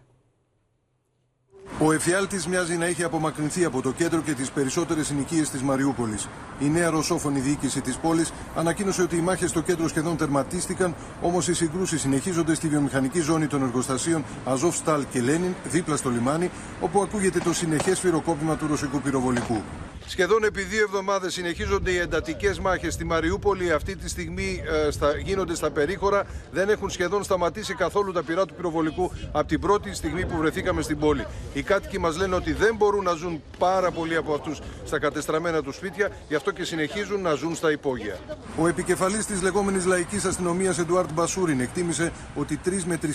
Ο 1.81 1.93
εφιάλτης 1.93 2.47
μοιάζει 2.47 2.77
να 2.77 2.85
έχει 2.85 3.05
απομακρυνθεί 3.05 3.65
από 3.65 3.83
το 3.83 3.93
κέντρο 3.93 4.21
και 4.21 4.33
τις 4.33 4.51
περισσότερες 4.51 5.07
συνοικίες 5.07 5.51
της 5.51 5.63
Μαριούπολης. 5.63 6.29
Η 6.61 6.69
νέα 6.69 6.91
ρωσόφωνη 6.91 7.41
διοίκηση 7.41 7.81
της 7.81 7.97
πόλης 7.97 8.33
ανακοίνωσε 8.57 9.03
ότι 9.03 9.17
οι 9.17 9.21
μάχες 9.21 9.51
στο 9.51 9.61
κέντρο 9.61 9.89
σχεδόν 9.89 10.17
τερματίστηκαν, 10.17 10.95
όμως 11.23 11.49
οι 11.49 11.55
συγκρούσεις 11.55 12.01
συνεχίζονται 12.01 12.55
στη 12.55 12.69
βιομηχανική 12.69 13.21
ζώνη 13.21 13.47
των 13.47 13.63
εργοστασίων 13.63 14.25
Αζόφ 14.45 14.77
Στάλ 14.77 15.05
και 15.11 15.21
Λένιν, 15.21 15.55
δίπλα 15.71 15.97
στο 15.97 16.11
λιμάνι, 16.11 16.51
όπου 16.81 17.03
ακούγεται 17.03 17.39
το 17.39 17.53
συνεχές 17.53 18.01
φυροκόπημα 18.01 18.57
του 18.57 18.67
ρωσικού 18.67 19.01
πυροβολικού. 19.01 19.63
Σχεδόν 20.11 20.45
επί 20.45 20.63
δύο 20.63 20.83
εβδομάδες 20.83 21.33
συνεχίζονται 21.33 21.91
οι 21.91 21.97
εντατικές 21.97 22.59
μάχες 22.59 22.95
στη 22.95 23.05
Μαριούπολη. 23.05 23.73
Αυτή 23.73 23.97
τη 23.97 24.09
στιγμή 24.09 24.63
ε, 24.87 24.91
στα, 24.91 25.17
γίνονται 25.17 25.55
στα 25.55 25.71
περίχωρα. 25.71 26.25
Δεν 26.53 26.69
έχουν 26.69 26.91
σχεδόν 26.91 27.23
σταματήσει 27.23 27.75
καθόλου 27.75 28.13
τα 28.13 28.23
πυρά 28.23 28.47
του 28.47 28.55
πυροβολικού 28.55 29.13
από 29.33 29.49
την 29.49 29.61
πρώτη 29.61 29.95
στιγμή 29.95 30.27
που 30.27 30.37
βρεθήκαμε 30.37 30.83
στην 30.83 30.99
πόλη. 30.99 31.27
Οι 31.53 31.63
κάτοικοι 31.63 31.99
μας 31.99 32.17
λένε 32.17 32.35
ότι 32.35 32.53
δεν 32.53 32.77
μπορούν 32.77 33.05
να 33.05 33.13
ζουν 33.13 33.43
πάρα 33.59 33.91
πολλοί 33.91 34.17
από 34.17 34.35
αυτούς 34.35 34.61
στα 34.85 34.99
κατεστραμμένα 34.99 35.63
τους 35.63 35.75
σπίτια, 35.77 36.11
γι' 36.29 36.35
αυτό 36.35 36.51
και 36.51 36.65
συνεχίζουν 36.65 37.21
να 37.21 37.35
ζουν 37.35 37.55
στα 37.55 37.71
υπόγεια. 37.71 38.19
Ο 38.59 38.69
επικεφαλής 38.69 39.27
της 39.27 39.43
λεγόμενης 39.43 39.85
λαϊκής 39.85 40.25
αστυνομίας 40.25 40.79
Εντουάρτ 40.79 41.13
Μπασούριν 41.13 41.61
εκτίμησε 41.61 42.13
ότι 42.35 42.61
3 42.65 42.71
με 42.87 42.99
3.500 43.03 43.09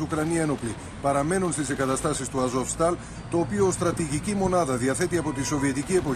Ουκρανοί 0.00 0.38
ένοπλοι 0.38 0.74
παραμένουν 1.02 1.52
στις 1.52 1.70
εγκαταστάσεις 1.70 2.28
του 2.28 2.40
Αζοφστάλ, 2.40 2.94
το 3.30 3.38
οποίο 3.38 3.70
στρατηγική 3.70 4.34
μονάδα 4.34 4.76
διαθέτει 4.76 5.16
από 5.16 5.32
τη 5.32 5.44
Σοβιετική 5.44 5.94
εποχή 5.94 6.12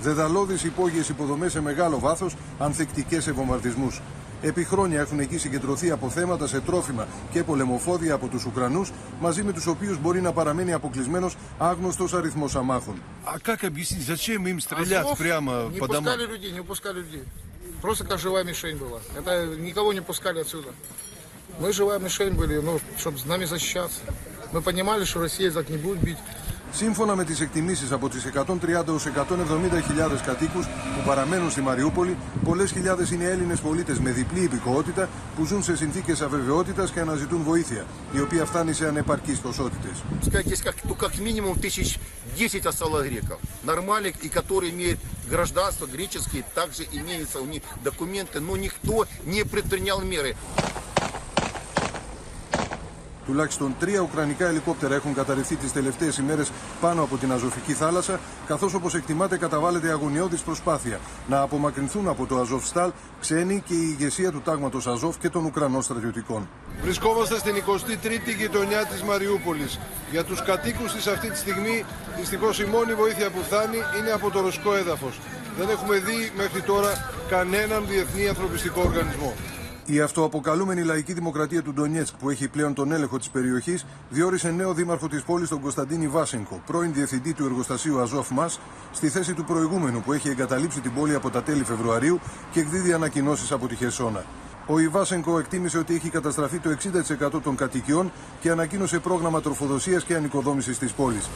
δεδαλώδεις 0.00 0.64
υπόγειες 0.64 1.08
υποδομές 1.08 1.52
σε 1.52 1.60
μεγάλο 1.60 1.98
βάθος, 1.98 2.36
ανθεκτικές 2.58 3.22
σε 3.22 3.32
βομβαρδισμούς. 3.32 4.00
Επί 4.42 4.64
χρόνια 4.64 5.00
έχουν 5.00 5.20
εκεί 5.20 5.38
συγκεντρωθεί 5.38 5.90
αποθέματα 5.90 6.46
σε 6.46 6.60
τρόφιμα 6.60 7.06
και 7.32 7.44
πολεμοφόδια 7.44 8.14
από 8.14 8.26
τους 8.26 8.44
Ουκρανούς, 8.44 8.92
μαζί 9.20 9.42
με 9.42 9.52
τους 9.52 9.66
οποίους 9.66 10.00
μπορεί 10.00 10.20
να 10.20 10.32
παραμένει 10.32 10.72
αποκλεισμένος 10.72 11.36
άγνωστος 11.58 12.14
αριθμός 12.14 12.56
αμάχων. 12.56 13.02
А 13.24 13.38
как 13.38 13.64
объяснить, 13.64 14.04
зачем 14.12 14.46
им 14.46 14.58
стрелять 14.60 15.06
прямо 15.18 15.52
не 15.72 15.78
по 15.78 15.86
домам? 15.86 16.04
пускали 16.04 16.26
людей, 16.32 16.52
не 16.52 16.62
пускали 16.62 16.98
людей. 16.98 17.24
Просто 17.80 18.04
как 18.04 18.18
живая 18.18 18.44
мишень 18.44 18.76
была. 18.76 19.00
Это 19.18 19.32
никого 19.68 19.92
не 19.92 20.00
пускали 20.00 20.40
отсюда. 20.40 20.70
Мы 21.60 21.72
живая 21.72 21.98
мишень 21.98 22.34
были, 22.34 22.56
ну, 22.58 22.80
чтобы 22.98 23.18
с 23.18 23.24
нами 23.24 23.44
защищаться. 23.44 24.00
Мы 24.52 24.60
понимали, 24.60 25.04
что 25.04 25.20
Россия 25.20 25.50
так 25.52 25.68
не 25.68 25.76
будет 25.76 26.00
бить. 26.02 26.18
Σύμφωνα 26.72 27.16
με 27.16 27.24
τις 27.24 27.40
εκτιμήσεις 27.40 27.92
από 27.92 28.08
τις 28.08 28.24
130 28.24 28.88
έως 28.88 29.06
170 29.06 29.82
χιλιάδες 29.86 30.20
κατοίκους 30.20 30.66
που 30.66 31.02
παραμένουν 31.06 31.50
στη 31.50 31.60
Μαριούπολη, 31.60 32.16
πολλές 32.44 32.70
χιλιάδες 32.72 33.10
είναι 33.10 33.24
Έλληνες 33.24 33.60
πολίτες 33.60 33.98
με 33.98 34.10
διπλή 34.10 34.40
υπηκότητα 34.40 35.08
που 35.36 35.44
ζουν 35.44 35.62
σε 35.62 35.76
συνθήκες 35.76 36.20
αβεβαιότητας 36.20 36.90
και 36.90 37.00
αναζητούν 37.00 37.42
βοήθεια, 37.42 37.84
η 38.12 38.20
οποία 38.20 38.44
φτάνει 38.44 38.72
σε 38.72 38.86
ανεπαρκείς 38.86 39.38
ποσότητες. 39.38 40.02
Здесь 40.22 40.62
как, 40.62 40.76
ну, 40.88 40.94
как 40.94 41.18
минимум 41.18 41.58
тысяч 41.58 41.98
10 42.36 42.66
осталось 42.66 43.06
греков. 43.08 43.38
Нормальных, 43.64 44.14
и 44.26 44.28
которые 44.28 44.70
имеют 44.72 44.98
гражданство 45.28 45.86
греческие, 45.86 46.44
также 46.54 46.82
имеются 47.00 47.38
у 47.40 47.46
них 47.46 47.62
документы, 47.84 48.40
но 48.40 48.56
никто 48.56 49.06
не 49.24 49.42
предпринял 49.44 50.00
меры. 50.00 50.36
Τουλάχιστον 53.27 53.75
τρία 53.79 54.01
ουκρανικά 54.01 54.47
ελικόπτερα 54.47 54.95
έχουν 54.95 55.13
καταρριφθεί 55.13 55.55
τις 55.55 55.71
τελευταίες 55.71 56.17
ημέρες 56.17 56.51
πάνω 56.81 57.01
από 57.01 57.17
την 57.17 57.31
Αζωφική 57.31 57.73
θάλασσα, 57.73 58.19
καθώς 58.47 58.73
όπως 58.73 58.95
εκτιμάται 58.95 59.37
καταβάλλεται 59.37 59.89
αγωνιώδης 59.89 60.41
προσπάθεια 60.41 60.99
να 61.27 61.39
απομακρυνθούν 61.41 62.07
από 62.07 62.25
το 62.25 62.39
Αζοφστάλ 62.39 62.91
ξένοι 63.19 63.63
και 63.65 63.73
η 63.73 63.95
ηγεσία 63.99 64.31
του 64.31 64.41
τάγματος 64.41 64.87
Αζόφ 64.87 65.17
και 65.17 65.29
των 65.29 65.45
Ουκρανών 65.45 65.81
στρατιωτικών. 65.81 66.47
Βρισκόμαστε 66.81 67.37
στην 67.37 67.55
23η 67.55 68.35
γειτονιά 68.37 68.85
της 68.85 69.03
Μαριούπολης. 69.03 69.79
Για 70.11 70.23
τους 70.23 70.43
κατοίκους 70.43 70.93
της 70.93 71.07
αυτή 71.07 71.29
τη 71.29 71.37
στιγμή, 71.37 71.85
δυστυχώς 72.17 72.59
η 72.59 72.65
μόνη 72.65 72.93
βοήθεια 72.93 73.29
που 73.29 73.41
φτάνει 73.43 73.77
είναι 73.99 74.11
από 74.11 74.31
το 74.31 74.41
ρωσικό 74.41 74.75
έδαφος. 74.75 75.19
Δεν 75.57 75.69
έχουμε 75.69 75.97
δει 75.97 76.31
μέχρι 76.37 76.61
τώρα 76.61 76.91
κανέναν 77.29 77.85
διεθνή 77.87 78.27
ανθρωπιστικό 78.27 78.81
οργανισμό. 78.81 79.33
Η 79.89 79.99
αυτοαποκαλούμενη 79.99 80.83
λαϊκή 80.83 81.13
δημοκρατία 81.13 81.61
του 81.61 81.73
Ντονιέτσκ, 81.73 82.15
που 82.15 82.29
έχει 82.29 82.47
πλέον 82.47 82.73
τον 82.73 82.91
έλεγχο 82.91 83.17
της 83.17 83.29
περιοχής, 83.29 83.85
διόρισε 84.09 84.51
νέο 84.51 84.73
δήμαρχο 84.73 85.07
της 85.07 85.23
πόλης, 85.23 85.49
τον 85.49 85.61
Κωνσταντίνη 85.61 86.07
Βάσενκο, 86.07 86.61
πρώην 86.65 86.93
διευθυντή 86.93 87.33
του 87.33 87.45
εργοστασίου 87.45 87.99
Αζόφ 87.99 88.29
Μας, 88.29 88.59
στη 88.91 89.09
θέση 89.09 89.33
του 89.33 89.43
προηγούμενου 89.43 90.01
που 90.01 90.13
έχει 90.13 90.29
εγκαταλείψει 90.29 90.79
την 90.81 90.93
πόλη 90.93 91.15
από 91.15 91.29
τα 91.29 91.43
τέλη 91.43 91.63
Φεβρουαρίου 91.63 92.19
και 92.51 92.59
εκδίδει 92.59 92.93
ανακοινώσεις 92.93 93.51
από 93.51 93.67
τη 93.67 93.75
Χερσόνα. 93.75 94.25
Ο 94.67 94.79
Ιβάσενκο 94.79 95.39
εκτίμησε 95.39 95.77
ότι 95.77 95.95
έχει 95.95 96.09
καταστραφεί 96.09 96.59
το 96.59 96.69
60% 97.37 97.41
των 97.43 97.55
κατοικιών 97.55 98.11
και 98.39 98.49
ανακοίνωσε 98.49 98.99
πρόγραμμα 98.99 99.41
τροφοδοσίας 99.41 100.03
και 100.03 100.15
ανοικοδόμησης 100.15 100.77
της 100.77 100.91
πόλης. 100.91 101.29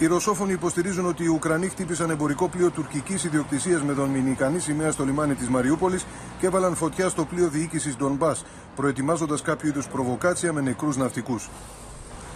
Οι 0.00 0.06
Ρωσόφωνοι 0.06 0.52
υποστηρίζουν 0.52 1.06
ότι 1.06 1.24
οι 1.24 1.26
Ουκρανοί 1.26 1.68
χτύπησαν 1.68 2.10
εμπορικό 2.10 2.48
πλοίο 2.48 2.70
τουρκικής 2.70 3.24
ιδιοκτησίας 3.24 3.82
με 3.82 3.92
δομινικανή 3.92 4.58
σημαία 4.58 4.90
στο 4.90 5.04
λιμάνι 5.04 5.34
της 5.34 5.48
Μαριούπολης 5.48 6.06
και 6.38 6.46
έβαλαν 6.46 6.74
φωτιά 6.74 7.08
στο 7.08 7.24
πλοίο 7.24 7.48
διοίκησης 7.48 7.96
Ντομπά, 7.96 8.32
προετοιμάζοντας 8.76 9.42
κάποιο 9.42 9.68
είδους 9.68 9.88
προβοκάτσια 9.88 10.52
με 10.52 10.60
νεκρούς 10.60 10.96
ναυτικούς. 10.96 11.48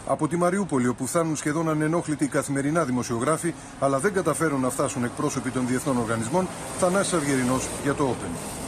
Από 0.06 0.28
τη 0.28 0.36
Μαριούπολη, 0.36 0.88
όπου 0.88 1.06
φτάνουν 1.06 1.36
σχεδόν 1.36 1.68
ανενόχλητοι 1.68 2.26
καθημερινά 2.26 2.84
δημοσιογράφοι, 2.84 3.54
αλλά 3.80 3.98
δεν 3.98 4.12
καταφέρουν 4.12 4.60
να 4.60 4.70
φτάσουν 4.70 5.04
εκπρόσωποι 5.04 5.50
των 5.50 5.66
διεθνών 5.66 5.96
οργανισμών, 5.96 6.48
Θανάσης 6.78 7.12
Αυγερινός 7.12 7.68
για 7.82 7.94
το 7.94 8.14
Open. 8.14 8.63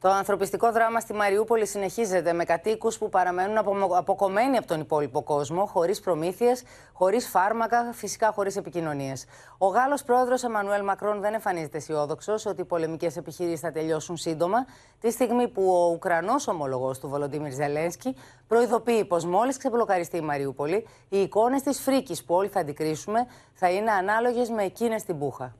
Το 0.00 0.08
ανθρωπιστικό 0.10 0.72
δράμα 0.72 1.00
στη 1.00 1.12
Μαριούπολη 1.12 1.66
συνεχίζεται 1.66 2.32
με 2.32 2.44
κατοίκους 2.44 2.98
που 2.98 3.08
παραμένουν 3.08 3.82
αποκομμένοι 3.96 4.56
από 4.56 4.66
τον 4.66 4.80
υπόλοιπο 4.80 5.22
κόσμο, 5.22 5.66
χωρίς 5.66 6.00
προμήθειες, 6.00 6.62
χωρίς 6.92 7.28
φάρμακα, 7.28 7.92
φυσικά 7.92 8.32
χωρίς 8.32 8.56
επικοινωνίες. 8.56 9.24
Ο 9.58 9.66
Γάλλος 9.66 10.02
πρόεδρος 10.02 10.44
Εμμανουέλ 10.44 10.84
Μακρόν 10.84 11.20
δεν 11.20 11.34
εμφανίζεται 11.34 11.76
αισιόδοξος 11.76 12.46
ότι 12.46 12.60
οι 12.60 12.64
πολεμικές 12.64 13.16
επιχειρήσεις 13.16 13.60
θα 13.60 13.72
τελειώσουν 13.72 14.16
σύντομα, 14.16 14.66
τη 15.00 15.10
στιγμή 15.10 15.48
που 15.48 15.70
ο 15.70 15.90
Ουκρανός 15.92 16.48
ομολογός 16.48 16.98
του 16.98 17.08
Βολοντίμιρ 17.08 17.52
Ζελένσκι 17.52 18.16
προειδοποιεί 18.46 19.04
πως 19.04 19.24
μόλις 19.24 19.56
ξεμπλοκαριστεί 19.56 20.16
η 20.16 20.20
Μαριούπολη, 20.20 20.86
οι 21.08 21.20
εικόνες 21.20 21.62
της 21.62 21.80
φρίκης 21.80 22.24
που 22.24 22.34
όλοι 22.34 22.48
θα 22.48 22.60
αντικρίσουμε 22.60 23.26
θα 23.54 23.70
είναι 23.70 23.90
ανάλογες 23.90 24.48
με 24.50 24.62
εκείνες 24.62 25.00
στην 25.00 25.16
Μπούχα. 25.16 25.54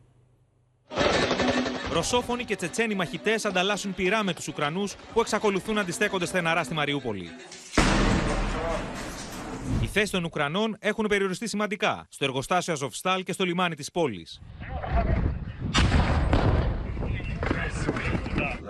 Ρωσόφωνοι 1.92 2.46
και 2.46 2.56
τσετσένοι 2.56 2.96
μαχητέ 2.96 3.36
ανταλλάσσουν 3.44 3.96
πυρά 3.96 4.24
με 4.24 4.34
του 4.34 4.42
Ουκρανού 4.48 4.84
που 5.14 5.20
εξακολουθούν 5.20 5.76
να 5.76 5.82
αντιστέκονται 5.82 6.26
στεναρά 6.26 6.64
στη 6.64 6.74
Μαριούπολη. 6.74 7.30
Οι 9.82 9.88
θέσει 9.88 10.12
των 10.12 10.24
Ουκρανών 10.24 10.78
έχουν 10.80 11.06
περιοριστεί 11.08 11.48
σημαντικά 11.48 12.06
στο 12.10 12.26
εργοστάσιο 12.26 12.74
Αζοφστάλ 12.74 13.24
και 13.24 13.32
στο 13.32 13.46
λιμάνι 13.46 13.76
τη 13.76 13.84
πόλη. 13.94 14.28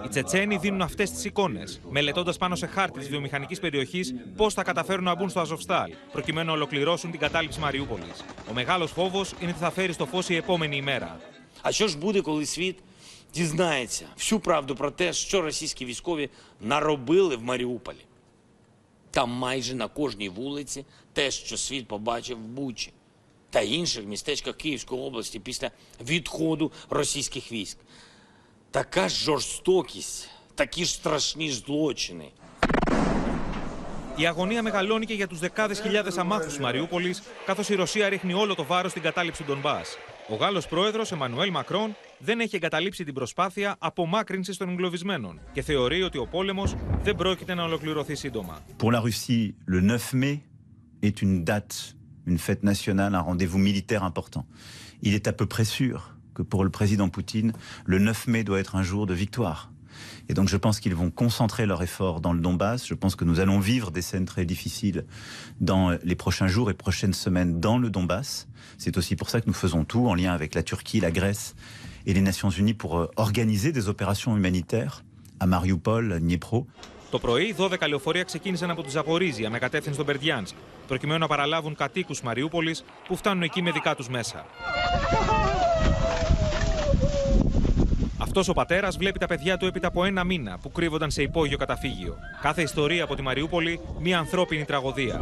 Οι 0.06 0.08
Τσετσένοι 0.10 0.58
δίνουν 0.58 0.82
αυτέ 0.82 1.04
τι 1.04 1.28
εικόνε, 1.28 1.63
μελετώντα 1.89 2.34
πάνω 2.39 2.56
σε 2.56 2.65
χάρτη 2.65 3.00
τη 3.00 3.06
βιομηχανική 3.06 3.60
περιοχή 3.60 4.02
πώ 4.36 4.50
θα 4.50 4.63
καταφέρουν 4.63 5.04
να 5.04 5.15
μπουν 5.15 5.30
στο 5.30 5.39
Αζοφστάλ, 5.39 5.91
προκειμένου 6.12 6.47
να 6.47 6.54
ολοκληρώσουν 6.54 7.12
την 7.12 7.19
κατάληψη 7.19 7.60
Μαριούπολη. 7.60 8.12
Ο 8.50 8.54
μεγάλο 8.54 8.88
φόβο 8.88 9.26
είναι 9.39 9.52
ότι 9.52 9.60
θα 9.60 9.71
φέρει 9.71 9.93
στο 9.93 10.06
φω 10.06 10.19
η 10.28 10.36
επόμενη 10.36 10.76
ημέρα. 10.76 11.19
А 11.62 11.71
що 11.71 11.88
ж 11.88 11.97
буде, 11.97 12.21
коли 12.21 12.45
світ 12.45 12.80
дізнається 13.36 14.06
всю 14.17 14.39
правду 14.39 14.76
про 14.76 14.91
те, 14.91 15.13
що 15.13 15.41
російські 15.41 15.86
військові 15.86 16.30
наробили 16.62 17.36
в 17.36 17.43
Маріуполі? 17.43 18.06
Там 19.12 19.30
майже 19.30 19.76
на 19.76 19.88
кожній 19.88 20.30
вулиці 20.30 20.86
те, 21.13 21.32
що 21.32 21.58
світ 21.58 21.88
побачив 21.88 22.38
в 22.38 22.41
Бучі 22.41 22.91
та 23.50 23.62
інших 23.62 24.06
містечках 24.06 24.56
Київської 24.56 25.02
області 25.02 25.39
після 25.39 25.71
відходу 26.02 26.71
російських 26.89 27.52
військ. 27.52 27.78
Така 28.71 29.10
ж 29.10 29.15
жорстокість, 29.15 30.30
такі 30.56 30.86
ж 30.86 30.93
страшні 30.93 31.50
ж 31.50 31.60
злочини. 31.60 32.32
Η 34.17 34.26
αγωνία 34.26 34.62
μεγαλώνει 34.62 35.06
και 35.06 35.13
για 35.13 35.28
του 35.28 35.36
δεκάδε 35.36 35.76
χιλιάδε 35.76 36.12
αμάχου 36.21 36.52
τη 36.52 36.62
Μαριούπολη, 36.62 37.15
καθώ 37.45 37.74
η 37.74 37.76
Ρωσία 37.76 38.10
ρίχνει 38.10 38.34
όλο 38.34 38.56
το 38.56 38.63
βάρο 38.63 38.89
στην 38.89 39.02
κατάληψη 39.02 39.43
του 39.43 39.54
Ντομπά. 39.54 39.82
Ο 40.30 40.36
Γάλλο 40.36 40.62
πρόεδρο 40.69 41.06
Εμμανουέλ 41.12 41.52
Μακρόν 41.52 41.95
δεν 42.18 42.40
έχει 42.40 42.57
εγκαταλείψει 42.57 43.05
την 43.05 43.14
προσπάθεια 43.14 43.76
απομάκρυνση 43.79 44.59
των 44.59 44.68
εγκλωβισμένων 44.68 45.40
και 45.52 45.62
θεωρεί 45.62 46.02
ότι 46.02 46.18
ο 46.18 46.26
πόλεμο 46.26 46.64
δεν 47.02 47.16
πρόκειται 47.16 47.55
να 47.55 47.62
ολοκληρωθεί 47.62 48.14
σύντομα. 48.14 48.62
Pour 48.79 48.92
la 48.92 49.00
Russie, 49.00 49.55
le 49.66 49.81
9 49.81 50.12
mai 50.12 50.40
est 51.02 51.22
une 51.22 51.44
date, 51.44 51.96
une 52.26 52.38
fête 52.38 52.62
nationale, 52.62 53.14
un 53.14 53.24
rendez-vous 53.31 53.59
militaire 53.59 54.02
important. 54.02 54.44
Il 55.00 55.14
est 55.14 55.26
à 55.29 55.33
peu 55.33 55.46
près 55.46 55.64
sûr 55.64 56.16
que 56.35 56.42
pour 56.42 56.64
le 56.64 56.70
président 56.70 57.09
Poutine, 57.09 57.52
le 57.85 57.98
9 57.98 58.26
mai 58.26 58.44
doit 58.44 58.61
être 58.61 58.74
un 58.76 58.83
jour 58.83 59.07
de 59.07 59.14
victoire. 59.14 59.70
Et 60.30 60.34
donc 60.34 60.47
je 60.47 60.58
pense 60.58 60.80
qu'ils 60.80 60.95
vont 60.95 61.10
concentrer 61.10 61.65
leur 61.65 61.82
effort 61.84 62.21
dans 62.21 62.34
le 62.34 62.39
Donbass. 62.39 62.88
Je 62.88 62.93
pense 62.93 63.15
que 63.15 63.26
nous 63.26 63.39
allons 63.39 63.60
vivre 63.60 63.91
des 63.91 64.02
scènes 64.02 64.26
très 64.26 64.45
difficiles 64.45 65.06
dans 65.60 65.97
les 66.04 66.15
prochains 66.15 66.47
jours 66.47 66.69
et 66.69 66.74
prochaines 66.74 67.13
semaines 67.13 67.60
dans 67.60 67.78
le 67.78 67.89
Donbass. 67.89 68.47
C'est 68.78 68.97
aussi 68.97 69.15
pour 69.15 69.30
ça 69.30 69.41
que 69.41 69.47
nous 69.47 69.54
faisons 69.54 69.84
tout 69.84 70.08
en 70.08 70.15
lien 70.15 70.34
avec 70.34 70.56
la 70.56 70.63
Turquie, 70.63 71.00
la 71.00 71.12
Grèce 71.12 71.56
et 72.06 72.13
les 72.13 72.21
Nations 72.21 72.50
Unies 72.50 72.74
pour 72.74 73.10
organiser 73.15 73.71
des 73.71 73.89
opérations 73.89 74.36
humanitaires 74.38 75.04
à 75.39 75.45
Mariupol, 75.47 76.13
à 76.13 76.19
Dnipro. 76.19 76.65
Το 77.12 77.19
πρωί, 77.19 77.56
12 77.58 77.88
λεωφορεία 77.88 78.24
ξεκίνησαν 78.24 78.69
από 78.69 78.84
τη 78.84 78.89
Ζαπορίζια 78.89 79.50
με 79.50 79.60
κατεύθυνση 79.60 79.93
στον 79.93 80.06
Μπερδιάνσκ, 80.06 80.56
προκειμένου 80.88 81.19
να 81.19 81.28
παραλάβουν 81.28 81.76
κατοίκου 81.76 82.15
Μαριούπολη 82.24 82.76
που 83.08 83.15
φτάνουν 83.15 83.43
εκεί 83.43 83.62
με 83.62 83.71
δικά 83.71 83.95
του 83.95 84.06
μέσα. 84.10 84.45
Αυτό 88.36 88.41
ο 88.47 88.54
πατέρα 88.54 88.89
βλέπει 88.89 89.19
τα 89.19 89.28
παιδιά 89.28 89.58
του 89.58 89.65
έπειτα 89.65 89.88
από 89.88 90.04
ένα 90.04 90.24
μήνα 90.24 90.58
που 90.62 90.71
κρύβονταν 90.71 91.12
σε 91.12 91.21
υπόγειο 91.21 91.58
καταφύγιο. 91.58 92.17
Κάθε 92.41 92.62
ιστορία 92.62 93.04
από 93.04 93.15
τη 93.15 93.21
Μαριούπολη, 93.21 93.80
μια 94.00 94.19
ανθρώπινη 94.19 94.65
τραγωδία. 94.65 95.19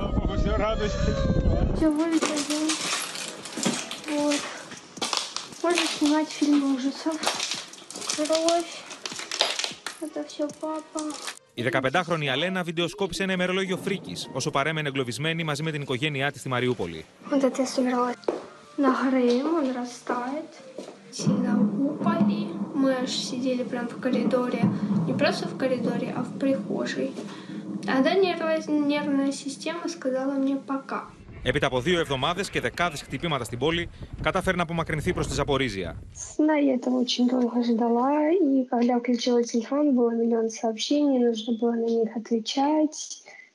Можно 5.63 5.85
снимать 5.97 6.29
фильмы 6.39 6.65
ужасов. 6.75 7.15
Кровь. 8.15 8.71
Это 10.05 10.23
все 10.27 10.45
папа. 10.59 11.01
Η 11.53 11.63
15χρονη 11.71 12.27
Αλένα 12.27 12.63
βιντεοσκόπησε 12.63 13.23
ένα 13.23 13.33
ημερολόγιο 13.33 13.77
φρίκη 13.77 14.15
όσο 14.33 14.51
παρέμενε 14.51 14.87
εγκλωβισμένη 14.87 15.43
μαζί 15.43 15.63
με 15.63 15.71
την 15.71 15.81
οικογένειά 15.81 16.31
τη 16.31 16.39
στη 16.39 16.49
Μαριούπολη. 16.49 17.05
Вот 17.29 17.43
это 17.43 17.61
я 17.61 17.65
собиралась 17.65 18.17
на 18.77 18.91
Грым, 19.01 19.47
он 19.59 19.67
растает. 19.79 20.49
Сильно 21.11 21.53
упали. 21.89 22.41
Мы 22.83 22.93
аж 22.93 23.11
сидели 23.11 23.63
прям 23.63 23.87
в 23.87 23.99
коридоре. 23.99 24.63
Не 25.07 25.13
просто 25.13 25.47
в 25.47 25.57
коридоре, 25.57 26.13
а 26.15 26.21
в 26.23 26.37
прихожей. 26.39 27.11
Тогда 27.85 28.13
нервная, 28.13 28.61
нервная 28.67 29.31
система 29.31 29.87
сказала 29.87 30.33
мне 30.33 30.55
пока. 30.55 31.09
Έπειτα 31.43 31.67
από 31.67 31.79
δύο 31.81 31.99
εβδομάδε 31.99 32.43
και 32.51 32.61
δεκάδε 32.61 32.97
χτυπήματα 32.97 33.43
στην 33.43 33.59
πόλη, 33.59 33.89
κατάφερε 34.21 34.57
να 34.57 34.63
απομακρυνθεί 34.63 35.13
προ 35.13 35.25
τη 35.25 35.33
Ζαπορίζια. 35.33 35.95
Да, 36.37 36.55
я 36.55 36.73
этого 36.73 36.97
очень 36.99 37.27
долго 37.27 37.63
ждала, 37.63 38.31
и 38.31 38.65
когда 38.69 38.99
включила 38.99 39.41
телефон, 39.43 39.95
было 39.95 40.11
миллион 40.21 40.49
сообщений, 40.49 41.17
нужно 41.19 41.51
было 41.59 41.75
на 41.85 41.89
них 41.97 42.11
отвечать, 42.21 42.97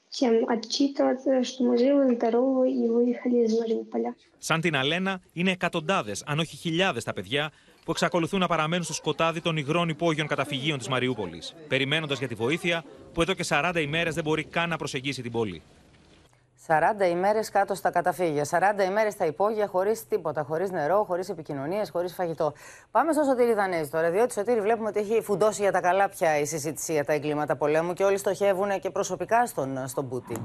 всем 0.09 0.35
отчитываться, 0.55 1.45
что 1.45 1.65
мы 1.65 1.77
живы, 1.77 2.15
здоровы 2.15 2.71
и 2.83 2.89
выехали 2.89 3.39
из 3.45 3.53
Мариуполя. 3.59 4.15
Σαν 4.39 4.61
την 4.61 4.77
Αλένα, 4.77 5.21
είναι 5.33 5.51
εκατοντάδε, 5.51 6.15
αν 6.25 6.39
όχι 6.39 6.57
χιλιάδε 6.57 7.01
τα 7.01 7.13
παιδιά 7.13 7.53
που 7.86 7.92
εξακολουθούν 7.92 8.40
να 8.40 8.48
παραμένουν 8.48 8.84
στο 8.84 8.94
σκοτάδι 8.94 9.42
των 9.42 9.58
υγρών 9.58 9.90
υπόγειων 9.90 10.28
καταφυγίων 10.28 10.78
της 10.78 10.88
Μαριούπολης, 10.88 11.56
περιμένοντας 11.68 12.20
για 12.20 12.28
τη 12.28 12.36
βοήθεια 12.36 12.84
που 13.14 13.22
εδώ 13.22 13.34
και 13.34 13.46
40 13.50 13.82
ημέρες 13.82 14.16
δεν 14.16 14.24
μπορεί 14.24 14.44
καν 14.44 14.70
να 14.70 14.78
προσεγγίσει 14.78 15.22
την 15.22 15.32
πόλη. 15.32 15.62
40 16.70 17.10
ημέρες 17.10 17.50
κάτω 17.50 17.76
στα 17.76 17.92
καταφύγια. 17.92 18.46
40 18.46 18.84
ημέρες 18.84 19.14
στα 19.14 19.26
υπόγεια 19.26 19.68
χωρίς 19.68 20.08
τίποτα. 20.08 20.44
Χωρίς 20.44 20.72
νερό, 20.72 21.04
χωρίς 21.04 21.30
επικοινωνίες, 21.30 21.90
χωρίς 21.90 22.14
φαγητό. 22.14 22.54
Πάμε 22.92 23.14
στο 23.14 23.24
Σωτήρη 23.24 23.54
Δανέζη 23.54 23.90
τώρα. 23.90 24.10
Διότι 24.12 24.34
Σωτήρη 24.34 24.62
βλέπουμε 24.62 24.88
ότι 24.90 25.00
έχει 25.00 25.22
φουντώσει 25.22 25.62
για 25.62 25.72
τα 25.72 25.82
καλά 25.82 26.10
πια 26.10 26.40
η 26.40 26.46
συζήτηση 26.46 26.94
για 26.94 27.06
τα 27.06 27.14
εγκλήματα 27.14 27.56
πολέμου 27.56 27.94
και 27.94 28.04
όλοι 28.04 28.18
στοχεύουν 28.18 28.80
και 28.80 28.90
προσωπικά 28.90 29.46
στον, 29.46 29.88
στον 29.88 30.10
Πούτιν. 30.10 30.38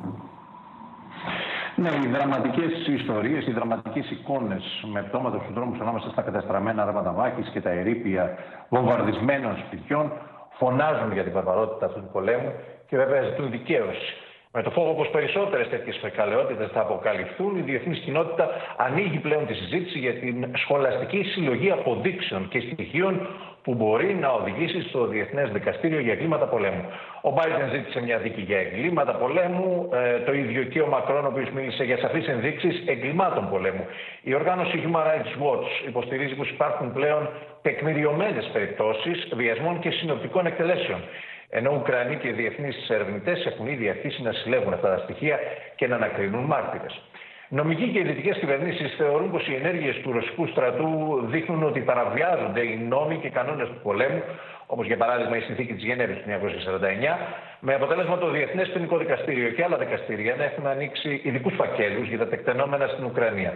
Ναι, 1.76 1.90
οι 2.04 2.08
δραματικές 2.08 2.86
ιστορίες, 2.86 3.46
οι 3.46 3.52
δραματικές 3.52 4.10
εικόνες 4.10 4.84
με 4.92 5.02
πτώματα 5.02 5.38
στους 5.38 5.54
δρόμους 5.54 5.80
ανάμεσα 5.80 6.10
στα 6.10 6.22
καταστραμμένα 6.22 6.82
αρμάτα 6.82 7.12
μάχη 7.12 7.50
και 7.50 7.60
τα 7.60 7.70
ερήπια 7.70 8.38
βομβαρδισμένων 8.68 9.56
σπιτιών 9.66 10.12
φωνάζουν 10.50 11.12
για 11.12 11.22
την 11.22 11.32
βαρβαρότητα 11.32 11.86
αυτού 11.86 12.00
του 12.00 12.08
πολέμου 12.12 12.52
και 12.86 12.96
βέβαια 12.96 13.22
ζητούν 13.22 13.50
δικαίωση. 13.50 14.14
Με 14.56 14.62
το 14.62 14.70
φόβο 14.70 14.92
πως 14.94 15.08
περισσότερες 15.08 15.68
τέτοιες 15.68 15.96
φεκαλαιότητες 16.00 16.70
θα 16.72 16.80
αποκαλυφθούν, 16.80 17.56
η 17.56 17.60
διεθνής 17.60 17.98
κοινότητα 17.98 18.48
ανοίγει 18.76 19.18
πλέον 19.18 19.46
τη 19.46 19.54
συζήτηση 19.54 19.98
για 19.98 20.14
την 20.14 20.46
σχολαστική 20.56 21.22
συλλογή 21.22 21.70
αποδείξεων 21.70 22.48
και 22.48 22.60
στοιχείων 22.60 23.28
που 23.62 23.74
μπορεί 23.74 24.14
να 24.14 24.28
οδηγήσει 24.28 24.88
στο 24.88 25.06
Διεθνές 25.06 25.50
Δικαστήριο 25.50 26.00
για 26.00 26.12
Εγκλήματα 26.12 26.46
Πολέμου. 26.46 26.84
Ο 27.20 27.30
Μπάιντεν 27.30 27.68
ζήτησε 27.70 28.00
μια 28.00 28.18
δίκη 28.18 28.40
για 28.40 28.58
εγκλήματα 28.58 29.12
πολέμου, 29.14 29.88
ε, 29.92 30.18
το 30.18 30.32
ίδιο 30.32 30.62
και 30.62 30.80
ο 30.80 30.86
Μακρόν, 30.86 31.24
ο 31.24 31.28
οποίος 31.28 31.50
μίλησε 31.50 31.84
για 31.84 31.98
σαφείς 31.98 32.28
ενδείξεις 32.28 32.82
εγκλημάτων 32.86 33.48
πολέμου. 33.50 33.86
Η 34.22 34.34
οργάνωση 34.34 34.82
Human 34.84 35.04
Rights 35.10 35.34
Watch 35.44 35.88
υποστηρίζει 35.88 36.34
πως 36.34 36.48
υπάρχουν 36.50 36.92
πλέον 36.92 37.28
τεκμηριωμένες 37.62 38.50
περιπτώσεις 38.52 39.28
βιασμών 39.34 39.78
και 39.78 39.90
συνοπτικών 39.90 40.46
εκτελέσεων. 40.46 41.00
Ενώ 41.48 41.70
Ουκρανοί 41.74 42.16
και 42.16 42.32
διεθνείς 42.32 42.90
ερευνητές 42.90 43.46
έχουν 43.46 43.66
ήδη 43.66 43.88
αρχίσει 43.88 44.22
να 44.22 44.32
συλλέγουν 44.32 44.72
αυτά 44.72 44.88
τα 44.88 44.98
στοιχεία 44.98 45.38
και 45.76 45.86
να 45.86 45.96
ανακρίνουν 45.96 46.44
μάρτυρες. 46.44 47.02
Νομικοί 47.48 47.86
και 47.88 48.02
δυτικέ 48.02 48.30
κυβερνήσεις 48.30 48.94
θεωρούν 48.96 49.30
πως 49.30 49.48
οι 49.48 49.54
ενέργειες 49.54 49.96
του 49.96 50.12
ρωσικού 50.12 50.46
στρατού 50.46 51.20
δείχνουν 51.26 51.62
ότι 51.62 51.80
παραβιάζονται 51.80 52.60
οι 52.60 52.76
νόμοι 52.76 53.16
και 53.16 53.28
κανόνες 53.28 53.68
του 53.68 53.80
πολέμου, 53.82 54.22
όπως 54.66 54.86
για 54.86 54.96
παράδειγμα 54.96 55.36
η 55.36 55.40
συνθήκη 55.40 55.72
της 55.74 55.84
Γενέβης 55.84 56.16
του 56.16 56.28
1949, 56.28 57.18
με 57.60 57.74
αποτέλεσμα 57.74 58.18
το 58.18 58.30
Διεθνές 58.30 58.68
Ποινικό 58.68 58.96
Δικαστήριο 58.98 59.48
και 59.48 59.64
άλλα 59.64 59.76
δικαστήρια 59.76 60.34
να 60.36 60.44
έχουν 60.44 60.66
ανοίξει 60.66 61.20
ειδικού 61.24 61.50
φακέλους 61.50 62.08
για 62.08 62.18
τα 62.18 62.26
τεκτενόμενα 62.28 62.86
στην 62.86 63.04
Ουκρανία. 63.04 63.52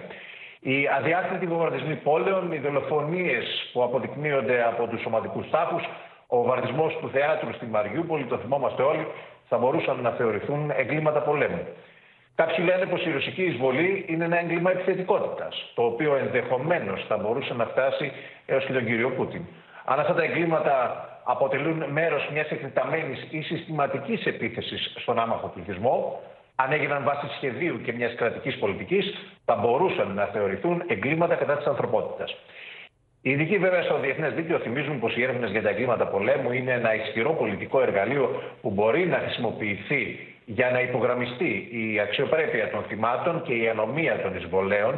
Οι 0.61 0.89
αδιάκριτοι 0.99 1.47
βομβαρδισμοί 1.47 1.95
πόλεων, 1.95 2.53
οι 2.53 2.59
δολοφονίες 2.59 3.71
που 3.73 3.83
αποδεικνύονται 3.83 4.63
από 4.63 4.87
τους 4.87 5.01
σωματικούς 5.01 5.51
τάφους, 5.51 5.83
ο 6.31 6.37
βομβαρδισμό 6.37 6.87
του 7.01 7.11
θεάτρου 7.11 7.53
στη 7.53 7.67
Μαριούπολη, 7.67 8.25
το 8.25 8.37
θυμόμαστε 8.39 8.83
όλοι, 8.83 9.07
θα 9.49 9.59
μπορούσαν 9.59 10.01
να 10.01 10.11
θεωρηθούν 10.11 10.73
εγκλήματα 10.77 11.21
πολέμου. 11.21 11.67
Κάποιοι 12.35 12.65
λένε 12.69 12.87
πως 12.87 13.07
η 13.07 13.11
ρωσική 13.11 13.43
εισβολή 13.43 14.05
είναι 14.09 14.25
ένα 14.25 14.39
έγκλημα 14.39 14.71
επιθετικότητας, 14.71 15.73
το 15.75 15.83
οποίο 15.83 16.17
ενδεχομένως 16.17 17.05
θα 17.09 17.17
μπορούσε 17.17 17.55
να 17.55 17.65
φτάσει 17.65 18.13
έως 18.47 18.65
και 18.65 18.73
τον 18.73 18.87
κύριο 18.87 19.11
Πούτιν. 19.11 19.43
Αν 19.85 20.01
αυτά 20.01 20.15
τα 20.15 20.23
εγκλήματα 20.23 20.75
αποτελούν 21.25 21.85
μέρος 21.91 22.29
μιας 22.33 22.51
εκτεταμένης 22.51 23.27
ή 23.31 23.41
συστηματικής 23.41 24.27
επίθεσης 24.27 24.95
στον 25.01 25.19
άμαχο 25.19 25.49
πληθυσμό, 25.55 26.21
αν 26.57 26.73
έγιναν 26.73 27.05
βάσει 27.05 27.27
σχεδίου 27.37 27.81
και 27.81 27.93
μιας 27.93 28.15
κρατικής 28.15 28.59
πολιτικής, 28.59 29.15
θα 29.45 29.55
μπορούσαν 29.55 30.15
να 30.15 30.25
θεωρηθούν 30.25 30.83
εγκλήματα 30.87 31.35
κατά 31.35 31.57
της 31.57 31.67
ανθρωπότητας. 31.67 32.37
Οι 33.23 33.31
ειδικοί 33.31 33.59
βέβαια 33.59 33.83
στο 33.83 33.99
Διεθνές 33.99 34.33
Δίκαιο 34.35 34.59
θυμίζουν 34.59 35.01
πως 35.01 35.17
οι 35.17 35.23
έρευνες 35.23 35.51
για 35.51 35.63
τα 35.63 35.69
εγκλήματα 35.69 36.07
πολέμου 36.07 36.53
είναι 36.53 36.73
ένα 36.73 36.95
ισχυρό 36.95 37.33
πολιτικό 37.33 37.81
εργαλείο 37.81 38.43
που 38.61 38.71
μπορεί 38.71 39.07
να 39.07 39.19
χρησιμοποιηθεί 39.19 40.19
για 40.45 40.71
να 40.71 40.81
υπογραμμιστεί 40.81 41.69
η 41.71 42.01
αξιοπρέπεια 42.01 42.71
των 42.71 42.83
θυμάτων 42.89 43.43
και 43.43 43.55
η 43.55 43.69
ανομία 43.69 44.21
των 44.23 44.37
εισβολέων, 44.37 44.95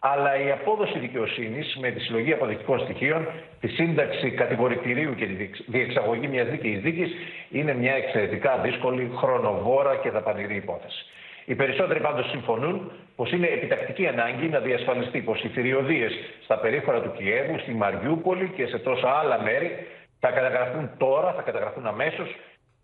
αλλά 0.00 0.44
η 0.44 0.50
απόδοση 0.50 0.98
δικαιοσύνης 0.98 1.76
με 1.80 1.90
τη 1.90 2.00
συλλογή 2.00 2.32
αποδεικτικών 2.32 2.78
στοιχείων, 2.80 3.26
τη 3.60 3.68
σύνταξη 3.68 4.30
κατηγορητηρίου 4.30 5.14
και 5.14 5.26
τη 5.26 5.50
διεξαγωγή 5.66 6.28
μιας 6.28 6.48
δίκαιης 6.48 6.80
δίκης 6.80 7.10
είναι 7.50 7.74
μια 7.74 7.94
εξαιρετικά 7.94 8.58
δύσκολη, 8.58 9.10
χρονοβόρα 9.16 9.96
και 9.96 10.10
δαπανηρή 10.10 10.56
υπόθεση. 10.56 11.04
Οι 11.44 11.54
περισσότεροι 11.54 12.00
πάντως 12.00 12.30
συμφωνούν 12.30 12.92
πως 13.16 13.32
είναι 13.32 13.46
επιτακτική 13.46 14.06
ανάγκη 14.06 14.48
να 14.48 14.58
διασφαλιστεί 14.58 15.20
πως 15.20 15.44
οι 15.44 15.48
θηριωδίες 15.48 16.12
στα 16.44 16.58
περίχωρα 16.58 17.00
του 17.00 17.12
Κιέβου, 17.16 17.58
στη 17.58 17.72
Μαριούπολη 17.72 18.48
και 18.56 18.66
σε 18.66 18.78
τόσα 18.78 19.08
άλλα 19.08 19.42
μέρη 19.42 19.86
θα 20.20 20.30
καταγραφούν 20.30 20.90
τώρα, 20.98 21.32
θα 21.32 21.42
καταγραφούν 21.42 21.86
αμέσως 21.86 22.28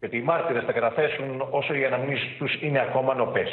και 0.00 0.06
ότι 0.06 0.16
οι 0.16 0.20
μάρτυρες 0.22 0.64
θα 0.64 0.72
καταθέσουν 0.72 1.46
όσο 1.50 1.74
οι 1.74 1.84
αναμνήσεις 1.84 2.36
τους 2.38 2.62
είναι 2.62 2.80
ακόμα 2.80 3.14
νοπές. 3.14 3.50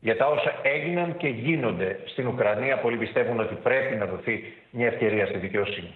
Για 0.00 0.16
τα 0.16 0.26
όσα 0.26 0.52
έγιναν 0.62 1.16
και 1.16 1.28
γίνονται 1.28 1.98
στην 2.04 2.26
Ουκρανία, 2.26 2.76
πολλοί 2.78 2.96
πιστεύουν 2.96 3.40
ότι 3.40 3.54
πρέπει 3.54 3.96
να 3.96 4.06
δοθεί 4.06 4.52
μια 4.70 4.86
ευκαιρία 4.86 5.26
στη 5.26 5.38
δικαιοσύνη. 5.38 5.94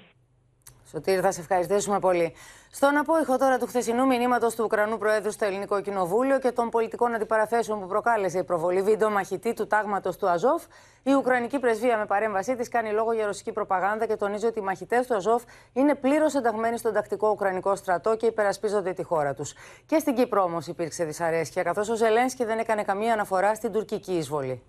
Σωτήρη, 0.93 1.21
θα 1.21 1.33
σε 1.33 1.41
ευχαριστήσουμε 1.41 1.99
πολύ. 1.99 2.35
Στον 2.71 2.97
απόϊχο 2.97 3.39
τώρα 3.39 3.59
του 3.59 3.67
χθεσινού 3.67 4.07
μηνύματος 4.07 4.55
του 4.55 4.65
Ουκρανού 4.65 4.99
Προέδρου 4.99 5.31
στο 5.33 5.45
Ελληνικό 5.45 5.81
Κοινοβούλιο 5.81 6.39
και 6.39 6.53
των 6.53 6.71
πολιτικών 6.71 7.15
αντιπαραθέσεων 7.15 7.81
που 7.81 7.87
προκάλεσε 7.87 8.39
η 8.39 8.45
προβολή 8.45 8.83
βίντεο 8.83 9.11
μαχητή 9.11 9.53
του 9.53 9.67
τάγματος 9.67 10.17
του 10.17 10.29
Αζόφ, 10.29 10.63
η 11.03 11.13
Ουκρανική 11.13 11.59
πρεσβεία 11.59 11.99
με 11.99 12.07
παρέμβασή 12.07 12.57
της 12.57 12.69
κάνει 12.69 12.93
λόγο 12.93 13.13
για 13.13 13.27
ρωσική 13.27 13.53
προπαγάνδα 13.53 14.07
και 14.07 14.17
τονίζει 14.17 14.47
ότι 14.47 14.59
οι 14.59 14.63
μαχητές 14.63 15.07
του 15.07 15.15
Αζόφ 15.15 15.43
είναι 15.73 15.95
πλήρως 15.95 16.35
ενταγμένοι 16.35 16.79
στον 16.79 16.93
τακτικό 16.93 17.31
Ουκρανικό 17.31 17.77
στρατό 17.77 18.17
και 18.17 18.27
υπερασπίζονται 18.27 18.93
τη 18.93 19.03
χώρα 19.03 19.35
τους. 19.35 19.55
Και 19.87 19.99
στην 19.99 20.15
Κύπρο 20.15 20.43
όμως 20.43 20.67
υπήρξε 20.67 21.05
δυσαρέσκεια, 21.05 21.63
καθώς 21.63 21.89
ο 21.89 21.95
Ζελένσκι 21.95 22.45
δεν 22.45 22.59
έκανε 22.59 22.83
καμία 22.83 23.13
αναφορά 23.13 23.55
στην 23.55 23.73
τουρκική 23.73 24.13
εισβολή. 24.13 24.63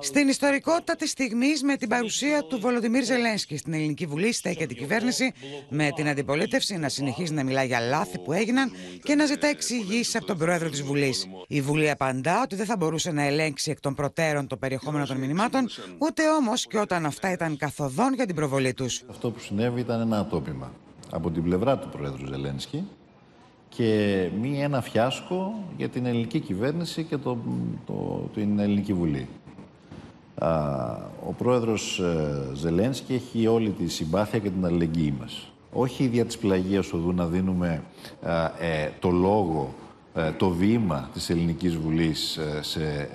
Στην 0.00 0.28
ιστορικότητα 0.28 0.96
της 0.96 1.10
στιγμής, 1.10 1.62
με 1.62 1.76
την 1.76 1.88
παρουσία 1.88 2.42
του 2.42 2.60
Βολοδιμίρ 2.60 3.04
Ζελένσκι 3.04 3.56
στην 3.56 3.72
Ελληνική 3.72 4.06
Βουλή, 4.06 4.32
στέκεται 4.32 4.72
η 4.72 4.76
κυβέρνηση 4.76 5.32
με 5.68 5.90
την 5.94 6.08
αντιπολίτευση 6.08 6.76
να 6.76 6.88
συνεχίζει 6.88 7.32
να 7.32 7.44
μιλά 7.44 7.62
για 7.62 7.80
λάθη 7.80 8.18
που 8.18 8.32
έγιναν 8.32 8.72
και 9.02 9.14
να 9.14 9.26
ζητά 9.26 9.46
εξηγήσεις 9.46 10.16
από 10.16 10.26
τον 10.26 10.38
πρόεδρο 10.38 10.70
της 10.70 10.82
Βουλής. 10.82 11.28
Η 11.48 11.60
Βουλή 11.60 11.90
απαντά 11.90 12.42
ότι 12.42 12.56
δεν 12.56 12.66
θα 12.66 12.76
μπορούσε 12.76 13.12
να 13.12 13.22
ελέγξει 13.22 13.70
εκ 13.70 13.80
των 13.80 13.94
προτέρων 13.94 14.46
το 14.46 14.56
περιεχόμενο 14.56 15.06
των 15.06 15.16
μηνυμάτων, 15.16 15.68
ούτε 15.98 16.22
όμως 16.28 16.66
και 16.66 16.78
όταν 16.78 17.06
αυτά 17.06 17.32
ήταν 17.32 17.56
καθοδόν 17.56 18.14
για 18.14 18.26
την 18.26 18.34
προβολή 18.34 18.74
τους. 18.74 19.02
Αυτό 19.10 19.30
που 19.30 19.38
συνέβη 19.38 19.80
ήταν 19.80 20.00
ένα 20.00 20.18
ατόπιμα 20.18 20.72
από 21.10 21.30
την 21.30 21.42
πλευρά 21.42 21.78
του 21.78 21.88
πρόεδρου 21.88 22.26
Ζελένσκι 22.26 22.88
και 23.76 24.28
μη 24.40 24.62
ένα 24.62 24.80
φιάσκο 24.80 25.54
για 25.76 25.88
την 25.88 26.06
ελληνική 26.06 26.40
κυβέρνηση 26.40 27.02
και 27.04 27.16
το, 27.16 27.38
το, 27.86 28.28
την 28.34 28.58
ελληνική 28.58 28.92
βουλή. 28.92 29.28
ο 31.26 31.32
πρόεδρος 31.38 31.98
ε, 31.98 32.50
Ζελένσκι 32.54 33.14
έχει 33.14 33.46
όλη 33.46 33.70
τη 33.70 33.88
συμπάθεια 33.88 34.38
και 34.38 34.50
την 34.50 34.64
αλληλεγγύη 34.66 35.14
μας. 35.20 35.52
Όχι 35.72 36.06
δια 36.06 36.24
της 36.24 36.38
πλαγίας 36.38 36.92
οδού 36.92 37.12
να 37.12 37.26
δίνουμε 37.26 37.82
ε, 38.60 38.88
το 39.00 39.10
λόγο, 39.10 39.74
ε, 40.14 40.32
το 40.32 40.48
βήμα 40.48 41.10
της 41.12 41.30
ελληνικής 41.30 41.76
βουλής 41.76 42.38
σε 42.60 43.08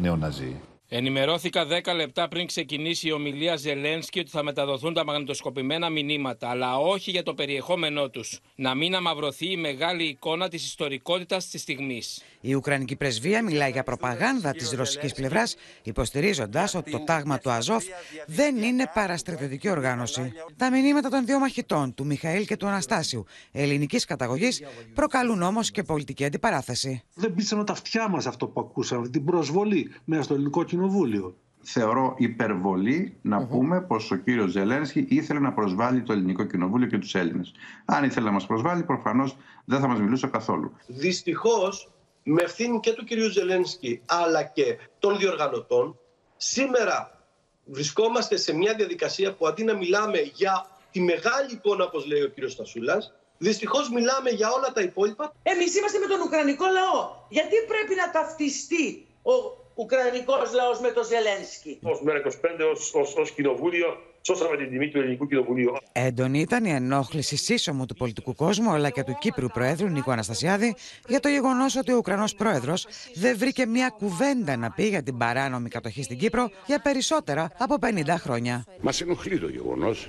νέο 0.00 0.16
ναζί. 0.16 0.56
Ενημερώθηκα 0.94 1.66
10 1.84 1.94
λεπτά 1.94 2.28
πριν 2.28 2.46
ξεκινήσει 2.46 3.08
η 3.08 3.12
ομιλία 3.12 3.56
Ζελένσκι 3.56 4.18
ότι 4.18 4.30
θα 4.30 4.42
μεταδοθούν 4.42 4.94
τα 4.94 5.04
μαγνητοσκοπημένα 5.04 5.90
μηνύματα, 5.90 6.48
αλλά 6.48 6.76
όχι 6.76 7.10
για 7.10 7.22
το 7.22 7.34
περιεχόμενό 7.34 8.08
τους. 8.08 8.38
Να 8.54 8.74
μην 8.74 8.94
αμαυρωθεί 8.94 9.50
η 9.50 9.56
μεγάλη 9.56 10.04
εικόνα 10.04 10.48
της 10.48 10.64
ιστορικότητας 10.64 11.48
της 11.48 11.60
στιγμής. 11.60 12.22
Η 12.44 12.54
Ουκρανική 12.54 12.96
πρεσβεία 12.96 13.42
μιλάει 13.42 13.70
για 13.70 13.82
προπαγάνδα 13.82 14.50
της 14.50 14.70
ρωσικής 14.72 15.12
πλευράς, 15.12 15.56
υποστηρίζοντας 15.82 16.74
ότι 16.74 16.90
το 16.90 17.04
τάγμα 17.04 17.38
του 17.38 17.50
Αζόφ 17.50 17.84
δεν 18.26 18.56
είναι 18.56 18.90
παραστρατιωτική 18.94 19.68
οργάνωση. 19.68 20.32
Τα 20.56 20.70
μηνύματα 20.70 21.08
των 21.08 21.26
δύο 21.26 21.38
μαχητών, 21.38 21.94
του 21.94 22.06
Μιχαήλ 22.06 22.44
και 22.44 22.56
του 22.56 22.66
Αναστάσιου, 22.66 23.24
ελληνικής 23.52 24.04
καταγωγής, 24.04 24.62
προκαλούν 24.94 25.42
όμως 25.42 25.70
και 25.70 25.82
πολιτική 25.82 26.24
αντιπαράθεση. 26.24 27.02
Δεν 27.14 27.34
πείσαμε 27.34 27.64
τα 27.64 27.72
αυτιά 27.72 28.08
μας 28.08 28.26
αυτό 28.26 28.46
που 28.46 28.60
ακούσαμε, 28.60 29.08
την 29.08 29.24
προσβολή 29.24 29.94
μέσα 30.04 30.22
στο 30.22 30.34
ελληνικό 30.34 30.64
κοινοβούλιο. 30.64 31.36
Θεωρώ 31.64 32.14
υπερβολή 32.18 33.16
να 33.22 33.46
πούμε 33.46 33.80
πως 33.80 34.10
ο 34.10 34.16
κύριος 34.16 34.50
Ζελένσκι 34.50 35.06
ήθελε 35.08 35.40
να 35.40 35.52
προσβάλλει 35.52 36.02
το 36.02 36.12
ελληνικό 36.12 36.44
κοινοβούλιο 36.44 36.86
και 36.86 36.98
τους 36.98 37.14
Έλληνες. 37.14 37.52
Αν 37.84 38.04
ήθελε 38.04 38.26
να 38.26 38.32
μας 38.32 38.46
προσβάλλει, 38.46 38.82
προφανώς 38.82 39.36
δεν 39.64 39.80
θα 39.80 39.86
μας 39.88 40.00
μιλούσε 40.00 40.26
καθόλου. 40.26 40.72
Δυστυχώς, 40.86 41.91
με 42.22 42.42
ευθύνη 42.42 42.80
και 42.80 42.92
του 42.92 43.04
κυρίου 43.04 43.30
Ζελένσκι 43.30 44.02
αλλά 44.06 44.42
και 44.42 44.78
των 44.98 45.18
διοργανωτών, 45.18 45.98
σήμερα 46.36 47.22
βρισκόμαστε 47.64 48.36
σε 48.36 48.54
μια 48.54 48.74
διαδικασία 48.74 49.34
που 49.34 49.46
αντί 49.46 49.64
να 49.64 49.74
μιλάμε 49.74 50.18
για 50.18 50.66
τη 50.90 51.00
μεγάλη 51.00 51.52
εικόνα, 51.52 51.84
όπως 51.84 52.06
λέει 52.06 52.22
ο 52.22 52.28
κύριος 52.28 52.52
Στασούλας, 52.52 53.12
δυστυχώς 53.38 53.90
μιλάμε 53.90 54.30
για 54.30 54.50
όλα 54.50 54.72
τα 54.72 54.80
υπόλοιπα. 54.80 55.32
Εμείς 55.42 55.76
είμαστε 55.76 55.98
με 55.98 56.06
τον 56.06 56.20
Ουκρανικό 56.20 56.64
λαό. 56.64 57.10
Γιατί 57.28 57.56
πρέπει 57.66 57.94
να 57.94 58.10
ταυτιστεί 58.10 59.06
ο 59.22 59.32
Ουκρανικός 59.74 60.52
λαός 60.52 60.80
με 60.80 60.90
το 60.90 61.02
Ζελένσκι; 61.04 61.78
Ως 61.82 62.02
ΜΕΡΑ25, 62.06 62.70
ως, 62.72 62.94
ως, 62.94 63.14
ως 63.16 63.30
κοινοβούλιο, 63.30 64.00
σώσαμε 64.22 64.56
την 64.56 64.70
τιμή 64.70 64.88
του 64.88 64.98
ελληνικού 64.98 65.26
κοινοβουλίου. 65.26 65.72
Έντονη 65.92 66.40
ήταν 66.40 66.64
η 66.64 66.70
ενόχληση 66.70 67.36
σύσσωμου 67.36 67.86
του 67.86 67.94
πολιτικού 67.94 68.34
κόσμου 68.34 68.70
αλλά 68.70 68.90
και 68.90 69.02
του 69.02 69.16
Κύπρου 69.20 69.48
Προέδρου 69.48 69.88
Νίκο 69.88 70.10
Αναστασιάδη 70.10 70.74
για 71.08 71.20
το 71.20 71.28
γεγονός 71.28 71.76
ότι 71.76 71.92
ο 71.92 71.96
Ουκρανός 71.96 72.34
Πρόεδρος 72.34 72.86
δεν 73.14 73.38
βρήκε 73.38 73.66
μια 73.66 73.88
κουβέντα 73.88 74.56
να 74.56 74.70
πει 74.70 74.82
για 74.82 75.02
την 75.02 75.16
παράνομη 75.16 75.68
κατοχή 75.68 76.02
στην 76.02 76.18
Κύπρο 76.18 76.50
για 76.66 76.80
περισσότερα 76.80 77.50
από 77.58 77.76
50 77.80 78.04
χρόνια. 78.18 78.64
Μας 78.80 79.00
ενοχλεί 79.00 79.38
το 79.38 79.48
γεγονός 79.48 80.08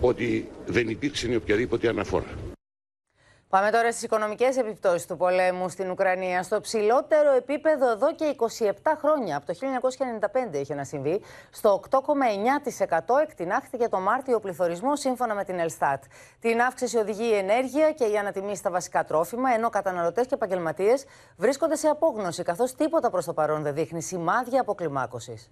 ότι 0.00 0.48
δεν 0.66 0.88
υπήρξε 0.88 1.36
οποιαδήποτε 1.36 1.88
αναφορά. 1.88 2.49
Πάμε 3.50 3.70
τώρα 3.70 3.90
στις 3.90 4.02
οικονομικές 4.02 4.56
επιπτώσεις 4.56 5.06
του 5.06 5.16
πολέμου 5.16 5.68
στην 5.68 5.90
Ουκρανία. 5.90 6.42
Στο 6.42 6.60
ψηλότερο 6.60 7.32
επίπεδο 7.32 7.90
εδώ 7.90 8.14
και 8.14 8.34
27 8.60 8.72
χρόνια, 8.98 9.36
από 9.36 9.46
το 9.46 9.54
1995 10.52 10.58
είχε 10.60 10.74
να 10.74 10.84
συμβεί, 10.84 11.20
στο 11.50 11.80
8,9% 11.90 13.18
εκτινάχθηκε 13.22 13.88
το 13.88 14.00
Μάρτιο 14.00 14.36
ο 14.36 14.40
πληθωρισμός 14.40 15.00
σύμφωνα 15.00 15.34
με 15.34 15.44
την 15.44 15.58
Ελστάτ. 15.58 16.02
Την 16.40 16.60
αύξηση 16.60 16.96
οδηγεί 16.96 17.28
η 17.28 17.34
ενέργεια 17.34 17.92
και 17.92 18.04
η 18.04 18.18
ανατιμή 18.18 18.56
στα 18.56 18.70
βασικά 18.70 19.04
τρόφιμα, 19.04 19.54
ενώ 19.54 19.70
καταναλωτές 19.70 20.26
και 20.26 20.34
επαγγελματίες 20.34 21.04
βρίσκονται 21.36 21.76
σε 21.76 21.88
απόγνωση, 21.88 22.42
καθώς 22.42 22.74
τίποτα 22.74 23.10
προς 23.10 23.24
το 23.24 23.32
παρόν 23.32 23.62
δεν 23.62 23.74
δείχνει 23.74 24.02
σημάδια 24.02 24.60
αποκλιμάκωσης. 24.60 25.50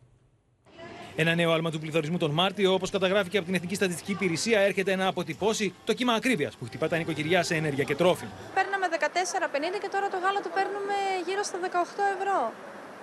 Ένα 1.20 1.34
νέο 1.34 1.52
άλμα 1.52 1.70
του 1.70 1.78
πληθωρισμού 1.78 2.18
τον 2.18 2.30
Μάρτιο, 2.30 2.72
όπως 2.72 2.90
καταγράφηκε 2.90 3.36
από 3.36 3.46
την 3.46 3.54
Εθνική 3.54 3.74
Στατιστική 3.74 4.12
Υπηρεσία, 4.12 4.60
έρχεται 4.60 4.96
να 4.96 5.06
αποτυπώσει 5.06 5.74
το 5.84 5.92
κύμα 5.92 6.12
ακρίβειας 6.12 6.56
που 6.56 6.64
χτυπά 6.64 6.88
τα 6.88 6.96
νοικοκυριά 6.96 7.42
σε 7.42 7.54
ενέργεια 7.54 7.84
και 7.84 7.94
τρόφιμα. 7.94 8.30
Παίρναμε 8.54 8.86
14,50 8.90 9.78
και 9.82 9.88
τώρα 9.92 10.08
το 10.08 10.16
γάλα 10.22 10.40
το 10.40 10.50
παίρνουμε 10.54 10.94
γύρω 11.26 11.42
στα 11.42 11.58
18 11.62 11.66
ευρώ. 12.18 12.52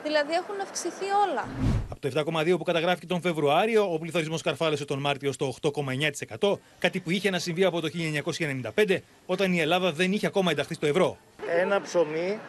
Δηλαδή 0.03 0.33
έχουν 0.33 0.55
αυξηθεί 0.61 1.05
όλα. 1.25 1.47
Από 1.89 1.99
το 1.99 2.07
7,2 2.53 2.57
που 2.57 2.63
καταγράφηκε 2.63 3.05
τον 3.05 3.21
Φεβρουάριο, 3.21 3.93
ο 3.93 3.99
πληθωρισμός 3.99 4.41
καρφάλωσε 4.41 4.85
τον 4.85 4.99
Μάρτιο 4.99 5.31
στο 5.31 5.53
8,9%, 5.61 6.57
κάτι 6.79 6.99
που 6.99 7.11
είχε 7.11 7.29
να 7.29 7.39
συμβεί 7.39 7.63
από 7.63 7.81
το 7.81 7.89
1995, 8.75 8.97
όταν 9.25 9.53
η 9.53 9.59
Ελλάδα 9.59 9.91
δεν 9.91 10.11
είχε 10.11 10.27
ακόμα 10.27 10.51
ενταχθεί 10.51 10.73
στο 10.73 10.85
ευρώ. 10.85 11.17
Ένα 11.61 11.81
ψωμί, 11.81 12.39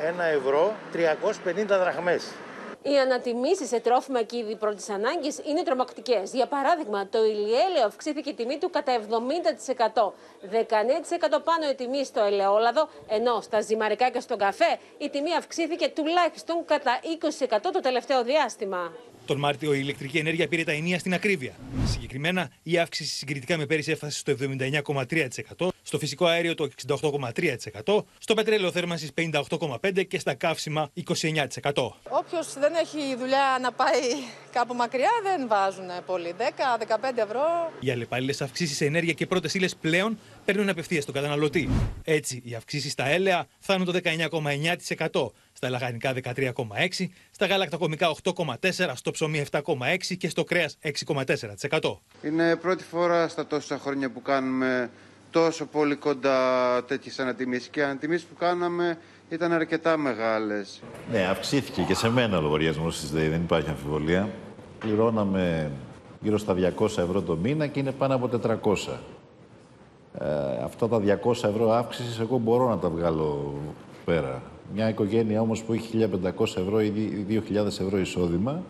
ένα 0.00 0.24
ευρώ, 0.24 0.74
350 0.92 1.78
δραχμές. 1.78 2.32
Οι 2.82 2.98
ανατιμήσεις 2.98 3.68
σε 3.68 3.80
τρόφιμα 3.80 4.22
και 4.22 4.36
είδη 4.36 4.56
πρώτης 4.56 4.88
ανάγκης 4.88 5.38
είναι 5.46 5.62
τρομακτικές. 5.62 6.32
Για 6.32 6.46
παράδειγμα, 6.46 7.08
το 7.08 7.24
ηλιέλαιο 7.24 7.84
αυξήθηκε 7.86 8.30
η 8.30 8.34
τιμή 8.34 8.58
του 8.58 8.70
κατά 8.70 8.92
70%. 8.92 10.12
19% 10.50 11.40
πάνω 11.44 11.70
η 11.70 11.74
τιμή 11.74 12.04
στο 12.04 12.22
ελαιόλαδο, 12.22 12.88
ενώ 13.08 13.40
στα 13.40 13.60
ζυμαρικά 13.60 14.10
και 14.10 14.20
στον 14.20 14.38
καφέ 14.38 14.78
η 14.98 15.10
τιμή 15.10 15.34
αυξήθηκε 15.34 15.88
τουλάχιστον 15.88 16.64
κατά 16.64 17.00
20% 17.48 17.58
το 17.72 17.80
τελευταίο 17.80 18.22
διάστημα. 18.24 18.92
Τον 19.26 19.38
Μάρτιο 19.38 19.74
η 19.74 19.78
ηλεκτρική 19.82 20.18
ενέργεια 20.18 20.48
πήρε 20.48 20.64
τα 20.64 20.72
ενία 20.72 20.98
στην 20.98 21.14
ακρίβεια. 21.14 21.52
Συγκεκριμένα, 21.86 22.50
η 22.62 22.78
αύξηση 22.78 23.14
συγκριτικά 23.16 23.56
με 23.56 23.66
πέρυσι 23.66 23.90
έφτασε 23.90 24.18
στο 24.18 24.34
79,3%, 25.56 25.68
στο 25.82 25.98
φυσικό 25.98 26.26
αέριο 26.26 26.54
το 26.54 26.68
68,3%, 26.86 28.04
στο 28.18 28.34
πετρέλαιο 28.34 28.70
θέρμανσης 28.70 29.10
58,5% 29.16 30.06
και 30.08 30.18
στα 30.18 30.34
καύσιμα 30.34 30.90
29%. 31.06 31.72
Όποιος 32.08 32.52
δεν 32.58 32.74
έχει 32.74 33.16
δουλειά 33.16 33.58
να 33.60 33.72
πάει 33.72 34.00
κάπου 34.52 34.74
μακριά 34.74 35.10
δεν 35.22 35.48
βάζουν 35.48 35.88
πολύ. 36.06 36.34
10-15 36.38 36.44
ευρώ. 37.16 37.72
Οι 37.80 37.90
αλλεπάλληλες 37.90 38.42
αυξήσεις 38.42 38.76
σε 38.76 38.84
ενέργεια 38.84 39.12
και 39.12 39.26
πρώτες 39.26 39.54
ύλες 39.54 39.76
πλέον 39.76 40.18
παίρνουν 40.44 40.68
απευθείας 40.68 41.02
στον 41.02 41.14
καταναλωτή. 41.14 41.70
Έτσι, 42.04 42.42
οι 42.44 42.54
αυξήσεις 42.54 42.92
στα 42.92 43.06
έλαια 43.06 43.46
φτάνουν 43.58 43.86
το 43.86 43.92
19,9%, 43.92 45.32
στα 45.62 45.70
λαχανικά 45.70 46.12
13,6%, 46.24 47.08
στα 47.30 47.46
γαλακτοκομικά 47.46 48.14
8,4%, 48.22 48.92
στο 48.94 49.10
ψωμί 49.10 49.44
7,6% 49.50 49.62
και 50.18 50.28
στο 50.28 50.44
κρέας 50.44 50.78
6,4%. 50.82 51.96
Είναι 52.22 52.56
πρώτη 52.56 52.84
φορά 52.84 53.28
στα 53.28 53.46
τόσα 53.46 53.78
χρόνια 53.78 54.10
που 54.10 54.22
κάνουμε 54.22 54.90
τόσο 55.30 55.66
πολύ 55.66 55.94
κοντά 55.94 56.38
τέτοιες 56.84 57.18
ανατιμήσεις 57.18 57.68
και 57.68 57.80
οι 57.80 57.82
ανατιμήσεις 57.82 58.26
που 58.26 58.34
κάναμε 58.34 58.98
ήταν 59.28 59.52
αρκετά 59.52 59.96
μεγάλες. 59.96 60.82
Ναι, 61.10 61.26
αυξήθηκε 61.26 61.82
και 61.82 61.94
σε 61.94 62.10
μένα 62.10 62.38
ο 62.38 62.40
λογαριασμός 62.40 63.00
της 63.00 63.10
ΔΕΗ, 63.10 63.28
δεν 63.28 63.40
υπάρχει 63.42 63.68
αμφιβολία. 63.68 64.28
Πληρώναμε 64.78 65.70
γύρω 66.20 66.38
στα 66.38 66.54
200 66.78 66.86
ευρώ 66.86 67.22
το 67.22 67.36
μήνα 67.36 67.66
και 67.66 67.80
είναι 67.80 67.92
πάνω 67.92 68.14
από 68.14 68.28
400. 68.28 68.98
Ε, 70.18 70.26
αυτά 70.64 70.88
τα 70.88 71.00
200 71.24 71.30
ευρώ 71.30 71.70
αύξησης 71.70 72.18
εγώ 72.18 72.38
μπορώ 72.38 72.68
να 72.68 72.78
τα 72.78 72.88
βγάλω 72.88 73.54
πέρα. 74.04 74.42
Μια 74.74 74.88
οικογένεια 74.88 75.40
όμως 75.40 75.62
που 75.62 75.72
έχει 75.72 76.08
1.500 76.24 76.56
ευρώ 76.56 76.82
ή 76.82 76.92
2.000 77.28 77.66
ευρώ 77.66 77.98
εισόδημα 77.98 78.62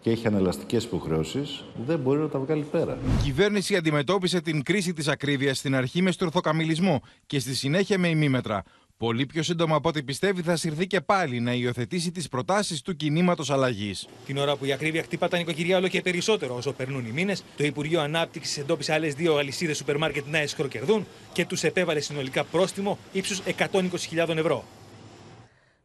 και 0.00 0.10
έχει 0.10 0.26
ανελαστικές 0.26 0.84
υποχρεώσεις, 0.84 1.64
δεν 1.86 1.98
μπορεί 1.98 2.18
να 2.18 2.28
τα 2.28 2.38
βγάλει 2.38 2.62
πέρα. 2.62 2.98
Η 3.18 3.22
κυβέρνηση 3.22 3.76
αντιμετώπισε 3.76 4.40
την 4.40 4.62
κρίση 4.62 4.92
της 4.92 5.08
ακρίβειας 5.08 5.58
στην 5.58 5.74
αρχή 5.74 6.02
με 6.02 6.10
στρουθοκαμιλισμό 6.10 7.00
και 7.26 7.38
στη 7.38 7.54
συνέχεια 7.54 7.98
με 7.98 8.08
ημίμετρα. 8.08 8.62
Πολύ 8.98 9.26
πιο 9.26 9.42
σύντομα 9.42 9.76
από 9.76 9.88
ό,τι 9.88 10.02
πιστεύει, 10.02 10.42
θα 10.42 10.56
συρθεί 10.56 10.86
και 10.86 11.00
πάλι 11.00 11.40
να 11.40 11.52
υιοθετήσει 11.52 12.10
τις 12.10 12.28
προτάσεις 12.28 12.82
του 12.82 12.96
κινήματος 12.96 13.50
αλλαγής. 13.50 14.08
Την 14.26 14.36
ώρα 14.36 14.56
που 14.56 14.64
η 14.64 14.72
ακρίβεια 14.72 15.02
χτύπα 15.02 15.28
τα 15.28 15.36
νοικοκυριά 15.36 15.76
όλο 15.76 15.88
και 15.88 16.02
περισσότερο 16.02 16.56
όσο 16.56 16.72
περνούν 16.72 17.06
οι 17.06 17.10
μήνες, 17.10 17.44
το 17.56 17.64
Υπουργείο 17.64 18.00
Ανάπτυξης 18.00 18.58
εντόπισε 18.58 18.92
άλλες 18.92 19.14
δύο 19.14 19.36
αλυσίδες 19.36 19.76
σούπερ 19.76 19.98
μάρκετ 19.98 20.24
να 20.30 20.38
εσχροκερδούν 20.38 21.06
και 21.32 21.46
τους 21.46 21.62
επέβαλε 21.62 22.00
συνολικά 22.00 22.44
πρόστιμο 22.44 22.98
ύψους 23.12 23.40
120.000 23.70 24.36
ευρώ. 24.36 24.64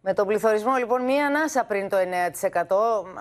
Με 0.03 0.13
τον 0.13 0.27
πληθωρισμό, 0.27 0.75
λοιπόν, 0.75 1.03
μία 1.03 1.25
ανάσα 1.25 1.63
πριν 1.63 1.89
το 1.89 1.97
9% 1.97 2.05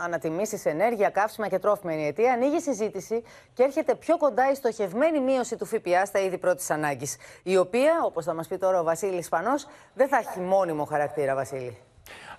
ανατιμήσεις 0.05 0.66
ενέργεια, 0.66 1.11
καύσιμα 1.11 1.49
και 1.49 1.59
τρόφιμα 1.59 1.93
είναι 1.93 2.03
η 2.03 2.07
αιτία, 2.07 2.33
ανοίγει 2.33 2.61
συζήτηση 2.61 3.22
και 3.55 3.62
έρχεται 3.62 3.95
πιο 3.95 4.16
κοντά 4.16 4.51
η 4.51 4.55
στοχευμένη 4.55 5.20
μείωση 5.20 5.57
του 5.57 5.66
ΦΠΑ 5.66 6.05
στα 6.05 6.18
είδη 6.18 6.39
πρώτης 6.39 6.70
ανάγκης. 6.70 7.16
Η 7.43 7.57
οποία, 7.57 8.01
όπως 8.05 8.24
θα 8.24 8.35
μας 8.35 8.49
πει 8.49 8.59
τώρα 8.59 8.81
ο 8.81 8.83
Βασίλης 8.83 9.28
Πανός, 9.28 9.66
δεν 9.95 10.09
θα 10.09 10.16
έχει 10.16 10.41
μόνιμο 10.41 10.85
χαρακτήρα, 10.85 11.35
Βασίλη. 11.35 11.89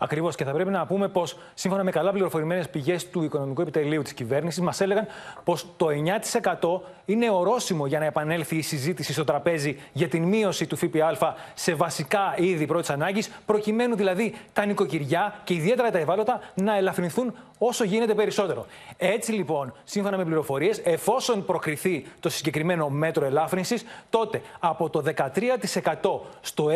Ακριβώς. 0.03 0.35
Και 0.35 0.43
θα 0.43 0.51
πρέπει 0.51 0.69
να 0.69 0.85
πούμε 0.85 1.07
πως, 1.07 1.37
σύμφωνα 1.53 1.83
με 1.83 1.91
καλά 1.91 2.11
πληροφορημένες 2.11 2.69
πηγές 2.69 3.09
του 3.09 3.23
Οικονομικού 3.23 3.61
Επιτελείου 3.61 4.01
της 4.01 4.13
κυβέρνησης, 4.13 4.61
μας 4.61 4.81
έλεγαν 4.81 5.07
πως 5.43 5.65
το 5.77 5.87
9% 5.89 6.81
είναι 7.05 7.29
ορόσημο 7.29 7.87
για 7.87 7.99
να 7.99 8.05
επανέλθει 8.05 8.55
η 8.55 8.61
συζήτηση 8.61 9.13
στο 9.13 9.23
τραπέζι 9.23 9.79
για 9.93 10.07
την 10.07 10.23
μείωση 10.23 10.67
του 10.67 10.75
ΦΠΑ 10.75 11.35
σε 11.53 11.73
βασικά 11.73 12.33
είδη 12.37 12.65
πρώτης 12.65 12.89
ανάγκης, 12.89 13.29
προκειμένου 13.45 13.95
δηλαδή 13.95 14.33
τα 14.53 14.65
νοικοκυριά 14.65 15.39
και 15.43 15.53
ιδιαίτερα 15.53 15.91
τα 15.91 15.97
ευάλωτα 15.97 16.39
να 16.53 16.77
ελαφρυνθούν 16.77 17.33
όσο 17.57 17.83
γίνεται 17.83 18.13
περισσότερο. 18.13 18.65
Έτσι 18.97 19.31
λοιπόν, 19.31 19.73
σύμφωνα 19.83 20.17
με 20.17 20.25
πληροφορίες, 20.25 20.81
εφόσον 20.83 21.45
προκριθεί 21.45 22.05
το 22.19 22.29
συγκεκριμένο 22.29 22.89
μέτρο 22.89 23.25
ελάφρυνσης, 23.25 23.85
τότε 24.09 24.41
από 24.59 24.89
το 24.89 25.03
13% 25.05 26.19
στο 26.41 26.67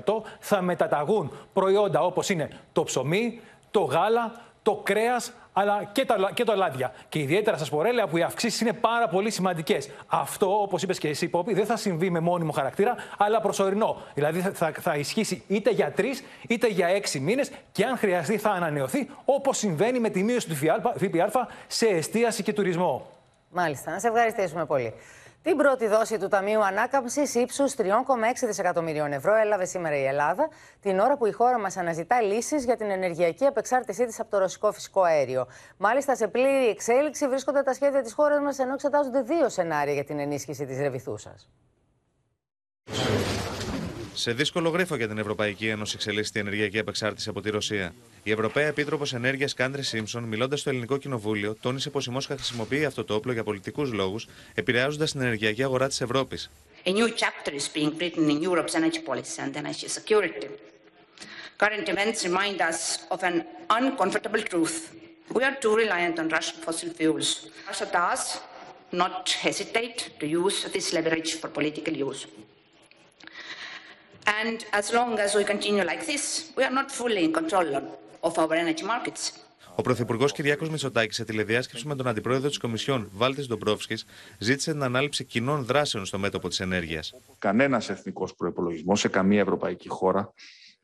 6% 0.00 0.22
θα 0.38 0.62
μεταταγούν 0.62 1.30
προϊόντα 1.52 2.00
όπως 2.00 2.28
είναι 2.28 2.48
το 2.72 2.82
ψωμί, 2.82 3.40
το 3.70 3.80
γάλα, 3.80 4.32
το 4.62 4.80
κρέας 4.82 5.32
αλλά 5.56 5.84
και 5.92 6.04
τα, 6.04 6.30
και 6.34 6.44
τα 6.44 6.56
λάδια. 6.56 6.92
Και 7.08 7.18
ιδιαίτερα 7.18 7.56
στα 7.56 7.64
σπορέλαια 7.64 8.06
που 8.06 8.16
οι 8.16 8.22
αυξήσεις 8.22 8.60
είναι 8.60 8.72
πάρα 8.72 9.08
πολύ 9.08 9.30
σημαντικές. 9.30 9.90
Αυτό, 10.06 10.62
όπως 10.62 10.82
είπες 10.82 10.98
και 10.98 11.08
εσύ, 11.08 11.28
Πόπη, 11.28 11.54
δεν 11.54 11.66
θα 11.66 11.76
συμβεί 11.76 12.10
με 12.10 12.20
μόνιμο 12.20 12.52
χαρακτήρα, 12.52 12.94
αλλά 13.18 13.40
προσωρινό. 13.40 13.96
Δηλαδή 14.14 14.40
θα, 14.40 14.72
θα, 14.80 14.96
ισχύσει 14.96 15.42
είτε 15.48 15.70
για 15.70 15.90
τρεις 15.92 16.24
είτε 16.48 16.68
για 16.68 16.86
έξι 16.86 17.20
μήνες 17.20 17.50
και 17.72 17.84
αν 17.84 17.96
χρειαστεί 17.96 18.38
θα 18.38 18.50
ανανεωθεί, 18.50 19.08
όπως 19.24 19.58
συμβαίνει 19.58 19.98
με 19.98 20.08
τη 20.08 20.22
μείωση 20.22 20.48
του 20.48 20.54
ΦΠΑ 20.54 21.48
σε 21.66 21.86
εστίαση 21.86 22.42
και 22.42 22.52
τουρισμό. 22.52 23.06
Μάλιστα. 23.50 23.90
Να 23.90 23.98
σε 23.98 24.08
ευχαριστήσουμε 24.08 24.66
πολύ. 24.66 24.94
Την 25.44 25.56
πρώτη 25.56 25.86
δόση 25.86 26.18
του 26.18 26.28
Ταμείου 26.28 26.64
Ανάκαμψης 26.64 27.34
ύψους 27.34 27.74
3,6 27.76 27.86
δισεκατομμυρίων 28.46 29.12
ευρώ 29.12 29.34
έλαβε 29.34 29.64
σήμερα 29.64 29.96
η 29.96 30.04
Ελλάδα, 30.04 30.48
την 30.80 30.98
ώρα 30.98 31.16
που 31.16 31.26
η 31.26 31.32
χώρα 31.32 31.58
μας 31.58 31.76
αναζητά 31.76 32.20
λύσεις 32.20 32.64
για 32.64 32.76
την 32.76 32.90
ενεργειακή 32.90 33.44
απεξάρτησή 33.44 34.06
της 34.06 34.20
από 34.20 34.30
το 34.30 34.38
ρωσικό 34.38 34.72
φυσικό 34.72 35.02
αέριο. 35.02 35.46
Μάλιστα, 35.76 36.16
σε 36.16 36.28
πλήρη 36.28 36.68
εξέλιξη 36.68 37.28
βρίσκονται 37.28 37.62
τα 37.62 37.74
σχέδια 37.74 38.02
της 38.02 38.12
χώρας 38.12 38.40
μας, 38.40 38.58
ενώ 38.58 38.72
εξετάζονται 38.72 39.22
δύο 39.22 39.48
σενάρια 39.48 39.94
για 39.94 40.04
την 40.04 40.18
ενίσχυση 40.18 40.66
της 40.66 40.78
ρεβιθούσας. 40.78 41.48
Σε 44.16 44.32
δύσκολο 44.32 44.68
γρίφο 44.68 44.96
για 44.96 45.08
την 45.08 45.18
Ευρωπαϊκή 45.18 45.66
Ένωση 45.66 45.92
εξελίσσεται 45.96 46.38
η 46.38 46.42
ενεργειακή 46.42 46.78
απεξάρτηση 46.78 47.28
από 47.28 47.40
τη 47.40 47.50
Ρωσία. 47.50 47.94
Η 48.22 48.30
Ευρωπαία 48.30 48.66
Επίτροπος 48.66 49.12
Ενέργειας 49.14 49.54
Κάντρι 49.54 49.82
Σίμψον, 49.82 50.22
μιλώντας 50.22 50.60
στο 50.60 50.70
Ελληνικό 50.70 50.96
Κοινοβούλιο, 50.96 51.56
τόνισε 51.60 51.90
πως 51.90 52.06
η 52.06 52.10
Μόσχα 52.10 52.34
χρησιμοποιεί 52.34 52.84
αυτό 52.84 53.04
το 53.04 53.14
όπλο 53.14 53.32
για 53.32 53.44
πολιτικούς 53.44 53.92
λόγους, 53.92 54.26
επηρεάζοντας 54.54 55.12
την 55.12 55.20
ενεργειακή 55.20 55.62
αγορά 55.62 55.88
της 55.88 56.00
Ευρώπης. 56.00 56.50
A 56.84 56.90
new 56.90 57.08
chapter 57.08 57.52
is 57.52 57.68
being 57.74 57.92
written 57.98 58.28
in 58.30 58.42
Europe's 58.48 58.74
energy 58.74 59.00
policy 59.08 59.40
and 59.44 59.56
energy 59.56 59.88
security. 59.88 60.48
Current 61.62 61.88
events 61.94 62.18
remind 62.28 62.58
us 62.70 62.78
of 63.14 63.20
an 63.30 63.36
uncomfortable 63.78 64.42
truth. 64.52 64.76
We 65.36 65.42
are 65.48 65.56
too 65.64 65.74
reliant 65.82 66.16
on 66.20 66.26
Russian 66.36 66.58
fossil 66.64 66.90
fuels. 66.98 67.28
Russia 67.68 67.88
does 68.00 68.22
not 69.02 69.22
hesitate 69.46 69.98
to 70.20 70.26
use 70.42 70.56
this 70.74 70.86
leverage 70.96 71.30
for 71.40 71.48
political 71.58 71.94
use. 72.08 72.20
And 74.26 74.64
as 74.72 74.92
long 74.92 75.18
as 75.18 75.34
we 75.34 75.44
continue 75.44 75.84
like 75.84 76.06
this, 76.06 76.52
we 76.56 76.62
are 76.64 76.74
not 76.80 76.90
fully 76.90 77.24
in 77.24 77.32
control 77.32 77.68
of 78.22 78.38
our 78.38 78.54
energy 78.54 78.84
markets. 78.84 79.32
Ο 79.76 79.82
Πρωθυπουργός 79.82 80.32
Κυριάκος 80.32 80.68
Μητσοτάκης, 80.68 81.16
σε 81.16 81.24
τηλεδιάσκεψη 81.24 81.86
με 81.86 81.94
τον 81.94 82.06
Αντιπρόεδρο 82.06 82.48
της 82.48 82.58
Κομισιόν, 82.58 83.10
Βάλτης 83.12 83.46
Ντομπρόφσκης, 83.46 84.04
ζήτησε 84.38 84.72
την 84.72 84.82
ανάληψη 84.82 85.24
κοινών 85.24 85.64
δράσεων 85.64 86.04
στο 86.04 86.18
μέτωπο 86.18 86.48
της 86.48 86.60
ενέργειας. 86.60 87.14
Κανένας 87.38 87.90
εθνικός 87.90 88.34
προπολογισμό 88.34 88.96
σε 88.96 89.08
καμία 89.08 89.40
ευρωπαϊκή 89.40 89.88
χώρα 89.88 90.32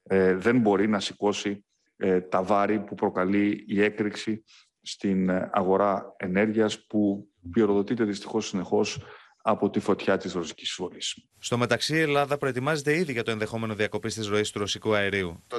ε, 0.03 0.35
δεν 0.35 0.59
μπορεί 0.59 0.89
να 0.89 1.01
σηκώσει 1.01 1.65
ε, 1.97 2.21
τα 2.21 2.43
βάρη 2.43 2.79
που 2.79 2.95
προκαλεί 2.95 3.65
η 3.69 3.83
έκρηξη 3.83 4.45
στην 4.83 5.29
ε, 5.29 5.51
αγορά 5.53 6.15
ενέργειας 6.17 6.87
που 6.87 7.29
πυροδοτείται 7.53 8.05
δυστυχώς 8.05 8.47
συνεχώς 8.47 9.03
από 9.43 9.71
τη 9.71 9.81
φωτιά 9.81 10.17
της 10.17 10.33
ρωσικής 10.33 10.71
εισβολή. 10.71 11.03
Στο 11.39 11.59
μεταξύ, 11.59 11.97
η 11.97 12.01
Ελλάδα 12.01 12.39
προετοιμάζεται 12.39 12.95
ήδη 12.95 13.13
για 13.13 13.23
το 13.23 13.31
ενδεχόμενο 13.31 13.75
διακοπή 13.75 14.09
τη 14.09 14.27
ροή 14.27 14.43
του 14.43 14.59
ρωσικού 14.59 14.95
αερίου. 14.95 15.43
Το 15.49 15.57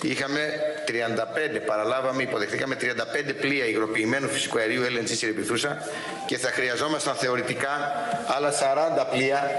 2021 0.00 0.02
είχαμε 0.02 0.40
35, 0.86 1.60
παραλάβαμε, 1.66 2.22
υποδεχτήκαμε 2.22 2.76
35 2.80 3.34
πλοία 3.40 3.66
υγροποιημένου 3.66 4.28
φυσικού 4.28 4.58
αερίου 4.58 4.82
LNG 4.82 5.08
στη 5.08 5.26
Ρεπιθούσα 5.26 5.78
και 6.26 6.38
θα 6.38 6.50
χρειαζόμασταν 6.50 7.14
θεωρητικά 7.14 7.92
άλλα 8.36 8.52
40 8.52 9.06
πλοία 9.10 9.50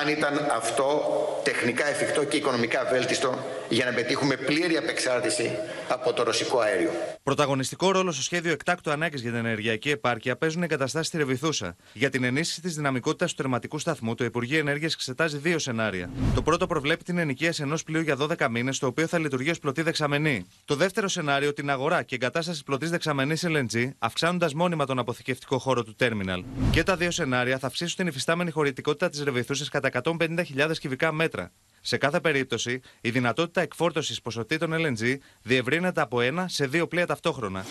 αν 0.00 0.08
ήταν 0.08 0.46
αυτό 0.52 1.02
τεχνικά 1.44 1.86
εφικτό 1.86 2.24
και 2.24 2.36
οικονομικά 2.36 2.84
βέλτιστο 2.90 3.38
για 3.68 3.84
να 3.84 3.92
πετύχουμε 3.92 4.36
πλήρη 4.36 4.76
απεξάρτηση 4.76 5.50
από 5.88 6.12
το 6.12 6.22
ρωσικό 6.22 6.58
αέριο. 6.58 6.90
Πρωταγωνιστικό 7.22 7.90
ρόλο 7.90 8.12
στο 8.12 8.22
σχέδιο 8.22 8.52
εκτάκτου 8.52 8.90
ανάγκης 8.90 9.20
για 9.20 9.30
την 9.30 9.38
ενεργειακή 9.38 9.90
επάρκεια 9.90 10.36
παίζουν 10.36 10.62
εγκαταστάσεις 10.62 11.06
στη 11.06 11.16
Ρεβιθούσα. 11.16 11.76
Για 11.92 12.10
την 12.10 12.24
ενίσχυση 12.24 12.60
της 12.60 12.74
δυναμικότητας 12.74 13.30
του 13.30 13.36
τερματικού 13.36 13.78
σταθμού, 13.78 14.14
το 14.14 14.24
Υπουργείο 14.24 14.58
Ενέργειας 14.58 14.94
εξετάζει 14.94 15.36
δύο 15.36 15.58
σενάρια. 15.58 16.10
Το 16.34 16.42
πρώτο 16.42 16.66
προβλέπει 16.66 17.04
την 17.04 17.18
ενοικίαση 17.18 17.62
ενός 17.62 17.82
πλοίου 17.82 18.00
για 18.00 18.16
12 18.16 18.48
μήνες, 18.50 18.78
το 18.78 18.86
οποίο 18.86 19.06
θα 19.06 19.18
λειτουργεί 19.18 19.50
ως 19.50 19.58
πλωτή 19.58 19.82
δεξαμενή. 19.82 20.46
Το 20.64 20.74
δεύτερο 20.74 21.08
σενάριο, 21.08 21.52
την 21.52 21.70
αγορά 21.70 22.02
και 22.02 22.14
εγκατάσταση 22.14 22.64
πλωτής 22.64 22.90
δεξαμενής 22.90 23.44
LNG, 23.46 23.90
αυξάνοντας 23.98 24.54
μόνιμα 24.54 24.86
τον 24.86 24.98
αποθηκευτικό 24.98 25.58
χώρο 25.58 25.84
του 25.84 25.94
τέρμιναλ. 25.94 26.44
Και 26.70 26.82
τα 26.82 26.96
δύο 26.96 27.10
σενάρια 27.10 27.58
θα 27.58 27.66
αυξήσουν 27.66 27.96
την 27.96 28.06
υφιστάμενη 28.06 28.50
χωρητικότητα 28.50 29.08
της 29.08 29.22
Ρεβιθούσας 29.22 29.68
κατά 29.68 29.88
150.000 29.88 30.78
κυβικά 30.78 31.12
μέτρα. 31.12 31.52
Σε 31.80 31.96
κάθε 31.96 32.20
περίπτωση, 32.20 32.80
η 33.00 33.10
δυνατότητα 33.10 33.57
εκφόρτωση 33.60 34.22
ποσοτήτων 34.22 34.72
LNG 34.72 35.16
διευρύνεται 35.42 36.00
από 36.00 36.20
ένα 36.20 36.48
σε 36.48 36.66
δύο 36.66 36.86
πλοία 36.86 37.06
ταυτόχρονα. 37.06 37.64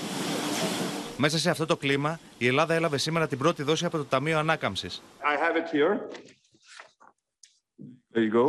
Μέσα 1.17 1.38
σε 1.38 1.49
αυτό 1.49 1.65
το 1.65 1.77
κλίμα, 1.77 2.19
η 2.38 2.47
Ελλάδα 2.47 2.73
έλαβε 2.73 2.97
σήμερα 2.97 3.27
την 3.27 3.38
πρώτη 3.38 3.63
δόση 3.63 3.85
από 3.85 3.97
το 3.97 4.03
Ταμείο 4.03 4.39
Ανάκαμψη. 4.39 4.89
There 8.13 8.23
you 8.23 8.31
go. 8.31 8.47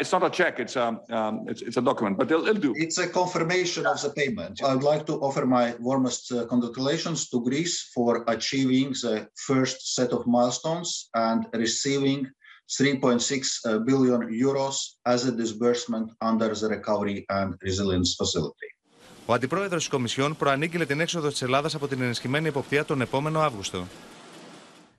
It's 0.00 0.12
not 0.16 0.24
a 0.24 0.30
check, 0.30 0.58
it's 0.58 0.76
a, 0.76 0.86
um, 1.10 1.34
it's, 1.50 1.60
it's 1.60 1.76
a 1.76 1.82
document, 1.82 2.16
but 2.16 2.30
it'll, 2.30 2.46
it'll 2.48 2.66
do. 2.68 2.72
It's 2.76 2.96
a 2.96 3.06
confirmation 3.06 3.84
of 3.84 4.00
the 4.00 4.10
payment. 4.20 4.62
I 4.62 4.74
would 4.74 4.82
like 4.92 5.04
to 5.10 5.14
offer 5.26 5.44
my 5.44 5.74
warmest 5.88 6.32
uh, 6.32 6.46
congratulations 6.46 7.28
to 7.30 7.36
Greece 7.48 7.90
for 7.94 8.24
achieving 8.26 8.88
the 9.04 9.28
first 9.48 9.94
set 9.96 10.10
of 10.16 10.26
milestones 10.26 11.10
and 11.26 11.46
receiving 11.52 12.20
3.6 12.68 13.84
billion 13.84 14.20
euros 14.46 14.76
as 15.04 15.20
a 15.26 15.32
disbursement 15.42 16.06
under 16.20 16.50
the 16.54 16.68
Recovery 16.68 17.24
and 17.28 17.54
Resilience 17.62 18.14
Facility. 18.16 18.70
Ο 19.26 19.32
αντιπρόεδρος 19.32 19.80
της 19.80 19.88
Κομισιόν 19.88 20.36
προανήγγειλε 20.36 20.86
την 20.86 21.00
έξοδο 21.00 21.28
της 21.28 21.42
Ελλάδας 21.42 21.74
από 21.74 21.88
την 21.88 22.02
ενισχυμένη 22.02 22.48
υποπτία 22.48 22.84
τον 22.84 23.00
επόμενο 23.00 23.40
Αύγουστο. 23.40 23.86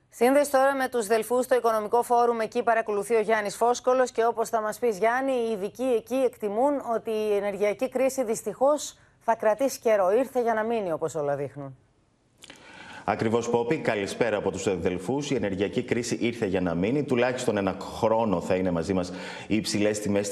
Σύνδεση 0.10 0.52
τώρα 0.52 0.76
με 0.76 0.90
τους 0.90 1.08
Δελφούς 1.08 1.46
στο 1.46 1.56
Οικονομικό 1.56 2.04
Φόρουμ. 2.04 2.40
Εκεί 2.40 2.64
παρακολουθεί 2.64 3.16
ο 3.16 3.20
Γιάννης 3.20 3.56
Φόσκολο. 3.56 4.08
Και 4.14 4.26
όπως 4.26 4.50
θα 4.50 4.62
μας 4.62 4.80
πεις, 4.80 4.98
Γιάννη, 4.98 5.32
οι 5.32 5.52
ειδικοί 5.52 5.84
εκεί 5.84 6.16
εκτιμούν 6.16 6.74
ότι 6.96 7.10
η 7.10 7.36
ενεργειακή 7.36 7.90
κρίση 7.90 8.24
δυστυχώς 8.24 8.98
θα 9.20 9.36
κρατήσει 9.36 9.80
καιρό. 9.80 10.12
Ήρθε 10.12 10.42
για 10.42 10.54
να 10.54 10.64
μείνει, 10.64 10.92
όπως 10.92 11.16
όλα 11.16 11.36
δείχνουν. 11.36 11.78
Ακριβώς, 13.10 13.50
Πόπη. 13.50 13.78
Καλησπέρα 13.78 14.38
από 14.38 14.52
τους 14.52 14.68
αδελφούς. 14.68 15.32
Η 15.32 15.36
ενεργειακή 15.36 15.82
κρίση 15.82 16.18
ήρθε 16.22 16.46
για 16.46 16.62
να 16.62 16.74
μείνει. 16.74 17.04
Τουλάχιστον 17.04 17.58
ένα 17.58 17.76
χρόνο 17.80 18.42
θα 18.42 18.56
είναι 18.56 18.72
μαζί 18.72 18.94
μας 18.94 19.12
οι 19.48 19.56
υψηλές 19.56 20.00
τιμές 20.00 20.30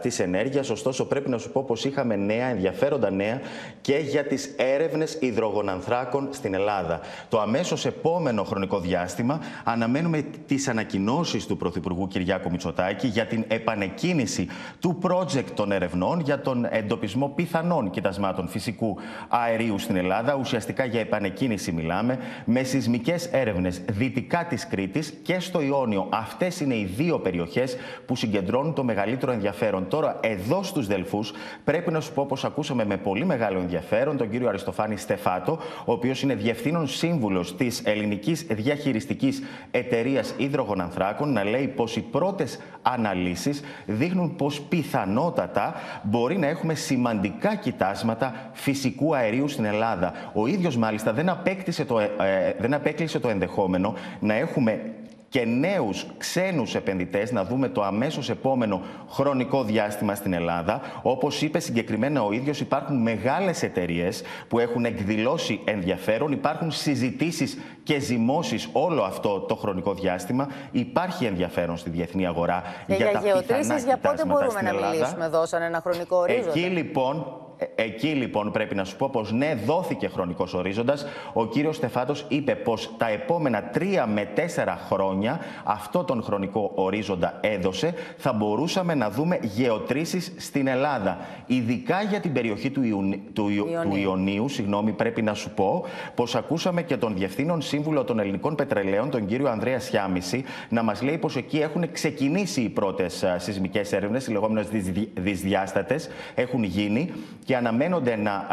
της 0.00 0.18
ενέργειας. 0.18 0.70
Ωστόσο, 0.70 1.04
πρέπει 1.06 1.28
να 1.30 1.38
σου 1.38 1.50
πω 1.50 1.64
πως 1.64 1.84
είχαμε 1.84 2.16
νέα, 2.16 2.46
ενδιαφέροντα 2.46 3.10
νέα 3.10 3.40
και 3.80 3.96
για 3.96 4.24
τις 4.24 4.54
έρευνες 4.56 5.16
υδρογονανθράκων 5.20 6.28
στην 6.30 6.54
Ελλάδα. 6.54 7.00
Το 7.28 7.40
αμέσως 7.40 7.86
επόμενο 7.86 8.44
χρονικό 8.44 8.80
διάστημα 8.80 9.40
αναμένουμε 9.64 10.24
τις 10.46 10.68
ανακοινώσεις 10.68 11.46
του 11.46 11.56
Πρωθυπουργού 11.56 12.08
Κυριάκου 12.08 12.50
Μητσοτάκη 12.50 13.06
για 13.06 13.26
την 13.26 13.44
επανεκκίνηση 13.48 14.48
του 14.80 14.98
project 15.02 15.50
των 15.54 15.72
ερευνών 15.72 16.20
για 16.20 16.40
τον 16.40 16.66
εντοπισμό 16.70 17.28
πιθανών 17.28 17.90
κοιτασμάτων 17.90 18.48
φυσικού 18.48 18.96
αερίου 19.28 19.78
στην 19.78 19.96
Ελλάδα. 19.96 20.34
Ουσιαστικά 20.34 20.84
για 20.84 21.00
επανεκκίνηση 21.00 21.72
μιλάμε 21.72 21.96
με 22.44 22.62
σεισμικές 22.62 23.26
έρευνες 23.26 23.80
δυτικά 23.88 24.44
της 24.44 24.66
Κρήτης 24.66 25.14
και 25.22 25.40
στο 25.40 25.60
Ιόνιο. 25.60 26.06
Αυτές 26.10 26.60
είναι 26.60 26.74
οι 26.74 26.84
δύο 26.96 27.18
περιοχές 27.18 27.76
που 28.06 28.16
συγκεντρώνουν 28.16 28.74
το 28.74 28.84
μεγαλύτερο 28.84 29.32
ενδιαφέρον. 29.32 29.88
Τώρα, 29.88 30.18
εδώ 30.22 30.62
στους 30.62 30.86
Δελφούς, 30.86 31.32
πρέπει 31.64 31.90
να 31.90 32.00
σου 32.00 32.12
πω 32.12 32.26
πως 32.26 32.44
ακούσαμε 32.44 32.84
με 32.84 32.96
πολύ 32.96 33.24
μεγάλο 33.24 33.58
ενδιαφέρον 33.58 34.16
τον 34.16 34.30
κύριο 34.30 34.48
Αριστοφάνη 34.48 34.96
Στεφάτο, 34.96 35.58
ο 35.84 35.92
οποίος 35.92 36.22
είναι 36.22 36.34
διευθύνων 36.34 36.88
σύμβουλος 36.88 37.56
της 37.56 37.82
Ελληνικής 37.84 38.46
Διαχειριστικής 38.50 39.42
Εταιρείας 39.70 40.34
Ήδρογων 40.36 40.80
Ανθράκων, 40.80 41.32
να 41.32 41.44
λέει 41.44 41.66
πως 41.66 41.96
οι 41.96 42.00
πρώτες 42.00 42.58
αναλύσεις 42.82 43.62
δείχνουν 43.86 44.36
πως 44.36 44.60
πιθανότατα 44.60 45.74
μπορεί 46.02 46.38
να 46.38 46.46
έχουμε 46.46 46.74
σημαντικά 46.74 47.54
κοιτάσματα 47.54 48.50
φυσικού 48.52 49.14
αερίου 49.16 49.48
στην 49.48 49.64
Ελλάδα. 49.64 50.12
Ο 50.32 50.46
ίδιος 50.46 50.76
μάλιστα 50.76 51.12
δεν 51.12 51.28
απέκτησε 51.28 51.84
το, 51.88 51.98
ε, 51.98 52.10
ε, 52.18 52.54
δεν 52.58 52.74
απέκλεισε 52.74 53.18
το 53.18 53.28
ενδεχόμενο 53.28 53.94
να 54.20 54.34
έχουμε 54.34 54.80
και 55.28 55.44
νέους 55.44 56.06
ξένους 56.18 56.74
επενδυτές 56.74 57.32
να 57.32 57.44
δούμε 57.44 57.68
το 57.68 57.82
αμέσως 57.82 58.30
επόμενο 58.30 58.82
χρονικό 59.10 59.64
διάστημα 59.64 60.14
στην 60.14 60.32
Ελλάδα. 60.32 60.80
Όπως 61.02 61.42
είπε 61.42 61.58
συγκεκριμένα 61.58 62.24
ο 62.24 62.32
ίδιος, 62.32 62.60
υπάρχουν 62.60 63.02
μεγάλες 63.02 63.62
εταιρείες 63.62 64.22
που 64.48 64.58
έχουν 64.58 64.84
εκδηλώσει 64.84 65.60
ενδιαφέρον, 65.64 66.32
υπάρχουν 66.32 66.70
συζητήσεις 66.70 67.58
και 67.82 67.98
ζυμώσεις 67.98 68.68
όλο 68.72 69.02
αυτό 69.02 69.40
το 69.40 69.54
χρονικό 69.54 69.94
διάστημα. 69.94 70.48
Υπάρχει 70.70 71.24
ενδιαφέρον 71.24 71.76
στη 71.76 71.90
διεθνή 71.90 72.26
αγορά 72.26 72.62
και 72.86 72.94
για, 72.94 73.10
για 73.10 73.42
τα 73.46 73.76
για 73.78 73.96
πότε 73.96 74.24
μπορούμε 74.26 74.62
να 74.62 74.72
μιλήσουμε 74.74 75.24
εδώ, 75.24 75.46
σαν 75.46 75.62
ένα 75.62 75.80
χρονικό 75.80 76.16
ορίζοντα. 76.16 76.50
Εκεί 76.50 76.60
λοιπόν 76.60 77.26
Ε, 77.26 77.47
εκεί 77.74 78.08
λοιπόν 78.08 78.50
πρέπει 78.52 78.74
να 78.74 78.84
σου 78.84 78.96
πω 78.96 79.08
πως 79.12 79.32
ναι, 79.32 79.54
δόθηκε 79.66 80.08
χρονικός 80.08 80.54
ορίζοντας. 80.54 81.06
Ο 81.32 81.46
κύριος 81.46 81.76
Στεφάτος 81.76 82.24
είπε 82.28 82.54
πως 82.54 82.90
τα 82.96 83.08
επόμενα 83.08 83.62
τρία 83.62 84.06
με 84.06 84.28
τέσσερα 84.34 84.78
χρόνια 84.88 85.40
αυτό 85.64 86.04
τον 86.04 86.22
χρονικό 86.22 86.72
ορίζοντα 86.74 87.38
έδωσε. 87.40 87.94
Θα 88.16 88.32
μπορούσαμε 88.32 88.94
να 88.94 89.10
δούμε 89.10 89.38
γεωτρήσεις 89.42 90.32
στην 90.36 90.66
Ελλάδα. 90.66 91.18
Ειδικά 91.46 92.02
για 92.02 92.20
την 92.20 92.32
περιοχή 92.32 92.70
του, 92.70 92.82
Ιουνι... 92.82 93.22
του, 93.32 93.48
Ιωνίου. 93.48 93.90
του 93.90 93.96
Ιωνίου, 93.96 94.48
συγγνώμη, 94.48 94.92
πρέπει 94.92 95.22
να 95.22 95.34
σου 95.34 95.50
πω 95.50 95.84
πως 96.14 96.34
ακούσαμε 96.34 96.82
και 96.82 96.96
τον 96.96 97.14
Διευθύνων 97.16 97.60
Σύμβουλο 97.60 98.04
των 98.04 98.18
Ελληνικών 98.18 98.54
Πετρελαίων, 98.54 99.10
τον 99.10 99.26
κύριο 99.26 99.48
Ανδρέας 99.48 99.84
Σιάμιση, 99.84 100.44
να 100.68 100.82
μας 100.82 101.02
λέει 101.02 101.18
πως 101.18 101.36
εκεί 101.36 101.58
έχουν 101.58 101.92
ξεκινήσει 101.92 102.60
οι 102.60 102.68
πρώτες 102.68 103.24
σεισμικές 103.36 103.92
έρευνες, 103.92 104.26
οι 104.26 104.32
λεγόμενες 104.32 104.66
δυσδιάστατες, 105.14 106.08
έχουν 106.34 106.62
γίνει 106.62 107.12
και 107.48 107.56
αναμένονται 107.56 108.16
να, 108.16 108.46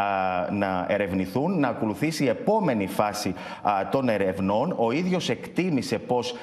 να 0.50 0.86
ερευνηθούν, 0.88 1.60
να 1.60 1.68
ακολουθήσει 1.68 2.24
η 2.24 2.28
επόμενη 2.28 2.86
φάση 2.86 3.34
των 3.90 4.08
ερευνών. 4.08 4.74
Ο 4.78 4.92
ίδιος 4.92 5.28
εκτίμησε 5.28 5.98
πως 5.98 6.34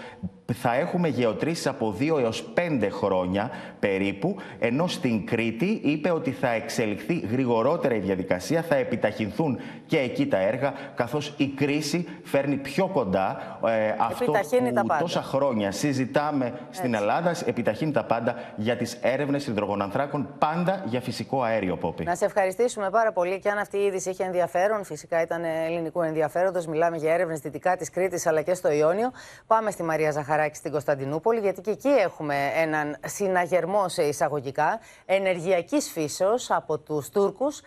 θα 0.54 0.76
έχουμε 0.76 1.08
γεωτρήσεις 1.08 1.68
από 1.68 1.96
2 2.00 2.20
έως 2.20 2.54
5 2.56 2.88
χρόνια 2.92 3.50
περίπου, 3.80 4.36
ενώ 4.60 4.88
στην 4.88 5.26
Κρήτη 5.26 5.82
είπε 5.84 6.12
ότι 6.12 6.32
θα 6.32 6.50
εξελιχθεί 6.50 7.20
γρηγορότερα 7.20 7.96
η 7.96 8.00
διαδικασία, 8.00 8.62
θα 8.62 8.76
επιταχυνθούν 8.76 9.60
και 9.86 10.00
εκεί 10.00 10.28
τα 10.28 10.38
έργα, 10.38 10.74
καθώς 10.96 11.34
η 11.38 11.48
κρίση 11.48 12.08
φέρνει 12.24 12.56
πιο 12.56 12.88
κοντά 12.88 13.60
ε, 13.66 13.96
αυτό 14.00 14.32
που 14.32 14.96
τόσα 15.00 15.22
χρόνια 15.22 15.72
συζητάμε 15.72 16.54
στην 16.70 16.94
Ελλάδα, 16.94 17.36
επιταχύνει 17.46 17.92
τα 17.92 18.04
πάντα 18.04 18.36
για 18.56 18.76
τις 18.76 18.98
έρευνες 19.02 19.48
υδρογονανθράκων, 19.48 20.28
πάντα 20.38 20.84
για 20.86 21.02
φυσικό 21.02 21.42
αέριο, 21.42 21.78
Πόπη. 21.78 22.04
Να 22.04 22.16
σε 22.16 22.28
ευχαριστήσουμε 22.46 22.90
πάρα 22.90 23.12
πολύ 23.12 23.40
και 23.40 23.50
αν 23.50 23.58
αυτή 23.58 23.78
η 23.78 23.86
είδηση 23.86 24.10
είχε 24.10 24.24
ενδιαφέρον, 24.24 24.84
φυσικά 24.84 25.22
ήταν 25.22 25.44
ελληνικού 25.44 26.02
ενδιαφέροντος, 26.02 26.66
μιλάμε 26.66 26.98
για 26.98 27.14
έρευνες 27.14 27.40
δυτικά 27.40 27.78
της 27.78 27.90
Κρήτης 27.90 28.28
αλλά 28.28 28.42
και 28.42 28.54
στο 28.54 28.72
Ιόνιο. 28.72 29.12
Πάμε 29.48 29.72
στη 29.72 29.84
Μαρία 29.84 30.12
Ζαχαρή. 30.12 30.32
Ζαχαράκη 30.34 30.56
στην 30.56 30.72
Κωνσταντινούπολη, 30.72 31.40
γιατί 31.40 31.62
και 31.62 31.72
εκεί 31.72 31.88
έχουμε 31.88 32.36
έναν 32.56 32.98
συναγερμό 33.06 33.88
σε 33.88 34.04
εισαγωγικά 34.04 34.80
ενεργειακής 35.06 35.92
φύσεως 35.92 36.52
από 36.52 36.78
τους 36.78 37.10
Τούρκους 37.10 37.62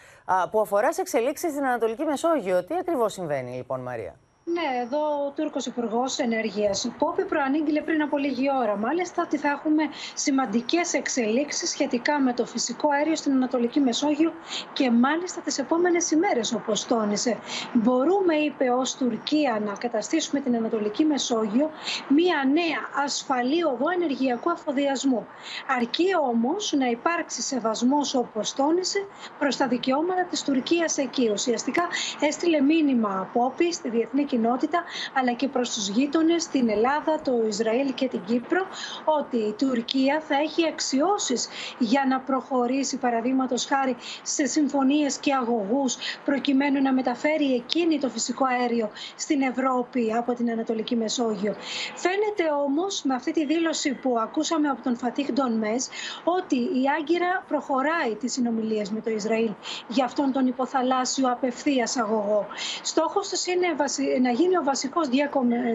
που 0.50 0.60
αφορά 0.60 0.92
σε 0.92 1.00
εξελίξεις 1.00 1.50
στην 1.50 1.64
Ανατολική 1.64 2.04
Μεσόγειο. 2.04 2.64
Τι 2.64 2.74
ακριβώς 2.80 3.12
συμβαίνει, 3.12 3.56
λοιπόν, 3.56 3.80
Μαρία; 3.80 4.14
Ναι, 4.52 4.80
εδώ 4.82 4.98
ο 5.26 5.30
Τούρκος 5.36 5.66
Υπουργός 5.66 6.18
Ενέργειας 6.18 6.90
Πόπη 6.98 7.24
προανήγγειλε 7.24 7.80
πριν 7.80 8.02
από 8.02 8.18
λίγη 8.18 8.46
ώρα 8.60 8.76
μάλιστα 8.76 9.22
ότι 9.22 9.36
θα 9.36 9.48
έχουμε 9.48 9.82
σημαντικές 10.14 10.92
εξελίξεις 10.92 11.70
σχετικά 11.70 12.20
με 12.20 12.32
το 12.32 12.46
φυσικό 12.46 12.88
αέριο 12.90 13.16
στην 13.16 13.32
Ανατολική 13.32 13.80
Μεσόγειο 13.80 14.32
και 14.72 14.90
μάλιστα 14.90 15.40
τις 15.40 15.58
επόμενες 15.58 16.10
ημέρες, 16.10 16.52
όπως 16.52 16.86
τόνισε. 16.86 17.38
Μπορούμε, 17.72 18.34
είπε, 18.34 18.70
ως 18.70 18.96
Τουρκία 18.96 19.62
να 19.64 19.72
καταστήσουμε 19.72 20.40
την 20.40 20.56
Ανατολική 20.56 21.04
Μεσόγειο 21.04 21.70
μία 22.08 22.44
νέα 22.52 23.04
ασφαλή 23.04 23.64
οδό 23.64 23.90
ενεργειακού 23.94 24.50
αφοδιασμού. 24.50 25.26
Αρκεί 25.76 26.06
όμως 26.30 26.72
να 26.78 26.86
υπάρξει 26.86 27.42
σεβασμός, 27.42 28.14
όπως 28.14 28.54
τόνισε, 28.54 29.06
προς 29.38 29.56
τα 29.56 29.68
δικαιώματα 29.68 30.24
της 30.24 30.42
Τουρκίας 30.42 30.98
εκεί. 30.98 31.30
Ουσιαστικά 31.32 31.82
έστειλε 32.20 32.60
μήνυμα 32.60 33.30
Πόπη 33.32 33.72
στη 33.72 33.88
διεθνή 33.88 34.20
κοινότητα 34.20 34.34
αλλά 35.12 35.32
και 35.32 35.48
προς 35.48 35.70
τους 35.74 35.88
γείτονες, 35.88 36.46
την 36.46 36.68
Ελλάδα, 36.68 37.20
το 37.24 37.32
Ισραήλ 37.48 37.94
και 37.94 38.08
την 38.08 38.24
Κύπρο 38.24 38.66
ότι 39.04 39.36
η 39.36 39.52
Τουρκία 39.52 40.22
θα 40.28 40.34
έχει 40.34 40.66
αξιώσεις 40.66 41.48
για 41.78 42.04
να 42.08 42.20
προχωρήσει 42.20 42.96
παραδείγματος 42.96 43.64
χάρη 43.66 43.96
σε 44.22 44.46
συμφωνίες 44.46 45.18
και 45.18 45.34
αγωγούς 45.34 45.96
προκειμένου 46.24 46.82
να 46.82 46.92
μεταφέρει 46.92 47.54
εκείνη 47.54 47.98
το 47.98 48.08
φυσικό 48.08 48.44
αέριο 48.44 48.90
στην 49.16 49.42
Ευρώπη 49.42 50.12
από 50.14 50.34
την 50.34 50.50
Ανατολική 50.50 50.96
Μεσόγειο. 50.96 51.54
Φαίνεται 51.94 52.54
όμως 52.64 53.02
με 53.02 53.14
αυτή 53.14 53.32
τη 53.32 53.46
δήλωση 53.46 53.94
που 53.94 54.18
ακούσαμε 54.18 54.68
από 54.68 54.82
τον 54.82 54.96
Φατίχ 54.96 55.32
Ντονμές 55.32 55.88
ότι 56.24 56.56
η 56.56 56.82
Άγκυρα 56.98 57.44
προχωράει 57.48 58.14
τις 58.20 58.32
συνομιλίες 58.32 58.90
με 58.90 59.00
το 59.00 59.10
Ισραήλ 59.10 59.50
για 59.88 60.04
αυτόν 60.04 60.32
τον 60.32 60.46
υποθαλάσσιο 60.46 61.30
απευθείας 61.30 61.96
αγωγό. 61.96 62.46
Στόχος 62.82 63.28
τους 63.28 63.46
είναι 63.46 63.66
να 64.26 64.32
γίνει 64.32 64.56
ο 64.56 64.62
βασικός 64.62 65.08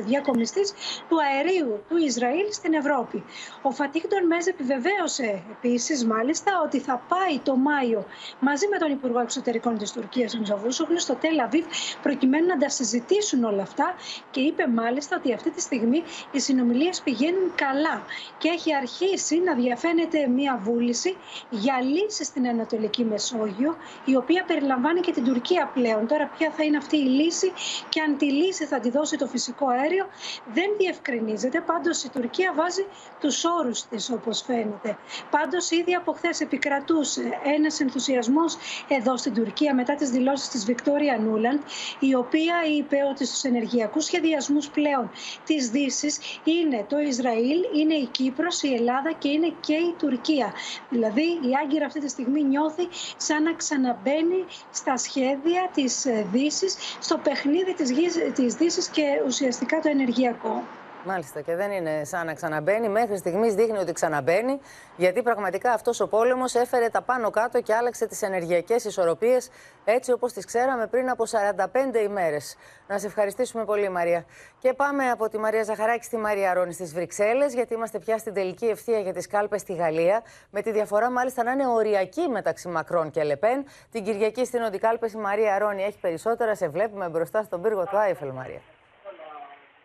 διακομιστής 0.05 0.73
του 1.09 1.17
αερίου 1.27 1.83
του 1.89 1.97
Ισραήλ 1.97 2.47
στην 2.51 2.73
Ευρώπη. 2.73 3.23
Ο 3.61 3.71
Φατίχ 3.71 4.03
Μέζ 4.27 4.45
επιβεβαίωσε 4.47 5.43
επίσης 5.51 6.05
μάλιστα 6.05 6.51
ότι 6.65 6.79
θα 6.79 7.01
πάει 7.07 7.39
το 7.39 7.55
Μάιο 7.55 8.05
μαζί 8.39 8.67
με 8.67 8.77
τον 8.77 8.91
Υπουργό 8.91 9.19
Εξωτερικών 9.19 9.77
της 9.77 9.91
Τουρκίας 9.91 10.37
Μιζοβούσογλου 10.37 10.99
στο 10.99 11.15
Τέλ 11.15 11.39
Αβίβ 11.39 11.65
προκειμένου 12.01 12.45
να 12.45 12.57
τα 12.57 12.69
συζητήσουν 12.69 13.43
όλα 13.43 13.61
αυτά 13.61 13.95
και 14.31 14.39
είπε 14.39 14.67
μάλιστα 14.67 15.15
ότι 15.17 15.33
αυτή 15.33 15.49
τη 15.51 15.61
στιγμή 15.61 16.03
οι 16.31 16.39
συνομιλίες 16.39 17.01
πηγαίνουν 17.01 17.51
καλά 17.55 18.05
και 18.37 18.49
έχει 18.49 18.75
αρχίσει 18.75 19.39
να 19.39 19.53
διαφαίνεται 19.53 20.27
μια 20.27 20.59
βούληση 20.63 21.17
για 21.49 21.81
λύση 21.81 22.23
στην 22.23 22.47
Ανατολική 22.47 23.03
Μεσόγειο 23.03 23.75
η 24.05 24.15
οποία 24.15 24.43
περιλαμβάνει 24.47 24.99
και 24.99 25.11
την 25.11 25.23
Τουρκία 25.23 25.71
πλέον. 25.73 26.07
Τώρα 26.07 26.31
ποια 26.37 26.51
θα 26.51 26.63
είναι 26.63 26.77
αυτή 26.77 26.97
η 26.97 27.07
λύση 27.19 27.51
και 27.89 28.01
αν 28.01 28.17
τη 28.17 28.31
λύση 28.41 28.65
θα 28.65 28.79
τη 28.79 28.89
δώσει 28.89 29.17
το 29.17 29.27
φυσικό 29.27 29.67
αέριο 29.67 30.05
δεν 30.53 30.69
διευκρινίζεται. 30.77 31.61
Πάντως 31.61 32.03
η 32.03 32.09
Τουρκία 32.09 32.53
βάζει 32.55 32.85
τους 33.19 33.43
όρους 33.43 33.83
της 33.83 34.09
όπως 34.11 34.41
φαίνεται. 34.41 34.97
Πάντως 35.29 35.71
ήδη 35.71 35.93
από 35.93 36.11
χθες 36.11 36.41
επικρατούσε 36.41 37.39
ένας 37.55 37.79
ενθουσιασμός 37.79 38.57
εδώ 38.87 39.17
στην 39.17 39.33
Τουρκία 39.33 39.75
μετά 39.75 39.95
τις 39.95 40.09
δηλώσεις 40.09 40.47
της 40.47 40.65
Βικτόρια 40.65 41.17
Νούλαντ 41.17 41.59
η 41.99 42.15
οποία 42.15 42.55
είπε 42.77 42.97
ότι 43.09 43.25
στους 43.25 43.43
ενεργειακούς 43.43 44.05
σχεδιασμούς 44.05 44.69
πλέον 44.69 45.11
της 45.45 45.69
δύσης 45.69 46.19
είναι 46.43 46.85
το 46.89 46.99
Ισραήλ, 46.99 47.59
είναι 47.75 47.93
η 47.93 48.05
Κύπρος, 48.05 48.61
η 48.61 48.73
Ελλάδα 48.73 49.11
και 49.17 49.29
είναι 49.29 49.53
και 49.59 49.73
η 49.73 49.95
Τουρκία. 49.97 50.53
Δηλαδή 50.89 51.21
η 51.21 51.49
Άγκυρα 51.63 51.85
αυτή 51.85 51.99
τη 51.99 52.09
στιγμή 52.09 52.43
νιώθει 52.43 52.87
σαν 53.17 53.43
να 53.43 53.53
ξαναμπαίνει 53.53 54.45
στα 54.71 54.97
σχέδια 54.97 55.69
της 55.73 56.05
δύσης, 56.31 56.75
στο 56.99 57.17
παιχνίδι 57.17 57.73
της 57.73 57.91
γης 57.91 58.15
Τη 58.35 58.47
Δύση 58.47 58.89
και 58.91 59.03
ουσιαστικά 59.25 59.79
το 59.79 59.89
ενεργειακό. 59.89 60.63
Μάλιστα 61.05 61.41
και 61.41 61.55
δεν 61.55 61.71
είναι 61.71 62.03
σαν 62.03 62.25
να 62.25 62.33
ξαναμπαίνει. 62.33 62.89
Μέχρι 62.89 63.17
στιγμής 63.17 63.53
δείχνει 63.53 63.77
ότι 63.77 63.91
ξαναμπαίνει, 63.91 64.59
γιατί 64.95 65.21
πραγματικά 65.21 65.71
αυτός 65.71 65.99
ο 65.99 66.07
πόλεμος 66.07 66.55
έφερε 66.55 66.89
τα 66.89 67.01
πάνω 67.01 67.29
κάτω 67.29 67.61
και 67.61 67.73
άλλαξε 67.73 68.07
τις 68.07 68.21
ενεργειακές 68.21 68.83
ισορροπίες 68.83 69.49
έτσι 69.85 70.11
όπως 70.11 70.33
τις 70.33 70.45
ξέραμε 70.45 70.87
πριν 70.87 71.09
από 71.09 71.23
45 71.25 71.99
ημέρες. 72.03 72.55
Να 72.87 72.97
σε 72.97 73.07
ευχαριστήσουμε 73.07 73.65
πολύ, 73.65 73.89
Μαρία. 73.89 74.25
Και 74.59 74.73
πάμε 74.73 75.09
από 75.09 75.29
τη 75.29 75.37
Μαρία 75.37 75.63
Ζαχαράκη 75.63 76.03
στη 76.03 76.17
Μαρία 76.17 76.53
Ρόνη 76.53 76.73
στις 76.73 76.93
Βρυξέλλες, 76.93 77.53
γιατί 77.53 77.73
είμαστε 77.73 77.99
πια 77.99 78.17
στην 78.17 78.33
τελική 78.33 78.65
ευθεία 78.65 78.99
για 78.99 79.13
τις 79.13 79.27
κάλπες 79.27 79.61
στη 79.61 79.73
Γαλλία. 79.73 80.21
Με 80.49 80.61
τη 80.61 80.71
διαφορά, 80.71 81.11
μάλιστα, 81.11 81.43
να 81.43 81.51
είναι 81.51 81.67
οριακή 81.67 82.27
μεταξύ 82.27 82.67
Μακρόν 82.67 83.09
και 83.09 83.23
Λεπέν. 83.23 83.65
Την 83.91 84.03
Κυριακή 84.03 84.45
στην 84.45 84.61
Οντικάλπε 84.61 85.07
η 85.15 85.17
Μαρία 85.17 85.57
Ρόνη 85.57 85.83
έχει 85.83 85.97
περισσότερα. 85.99 86.55
Σε 86.55 86.67
βλέπουμε 86.67 87.09
μπροστά 87.09 87.43
στον 87.43 87.61
πύργο 87.61 87.83
του 87.83 87.97
Άιφελ, 87.97 88.29
Μαρία. 88.29 88.61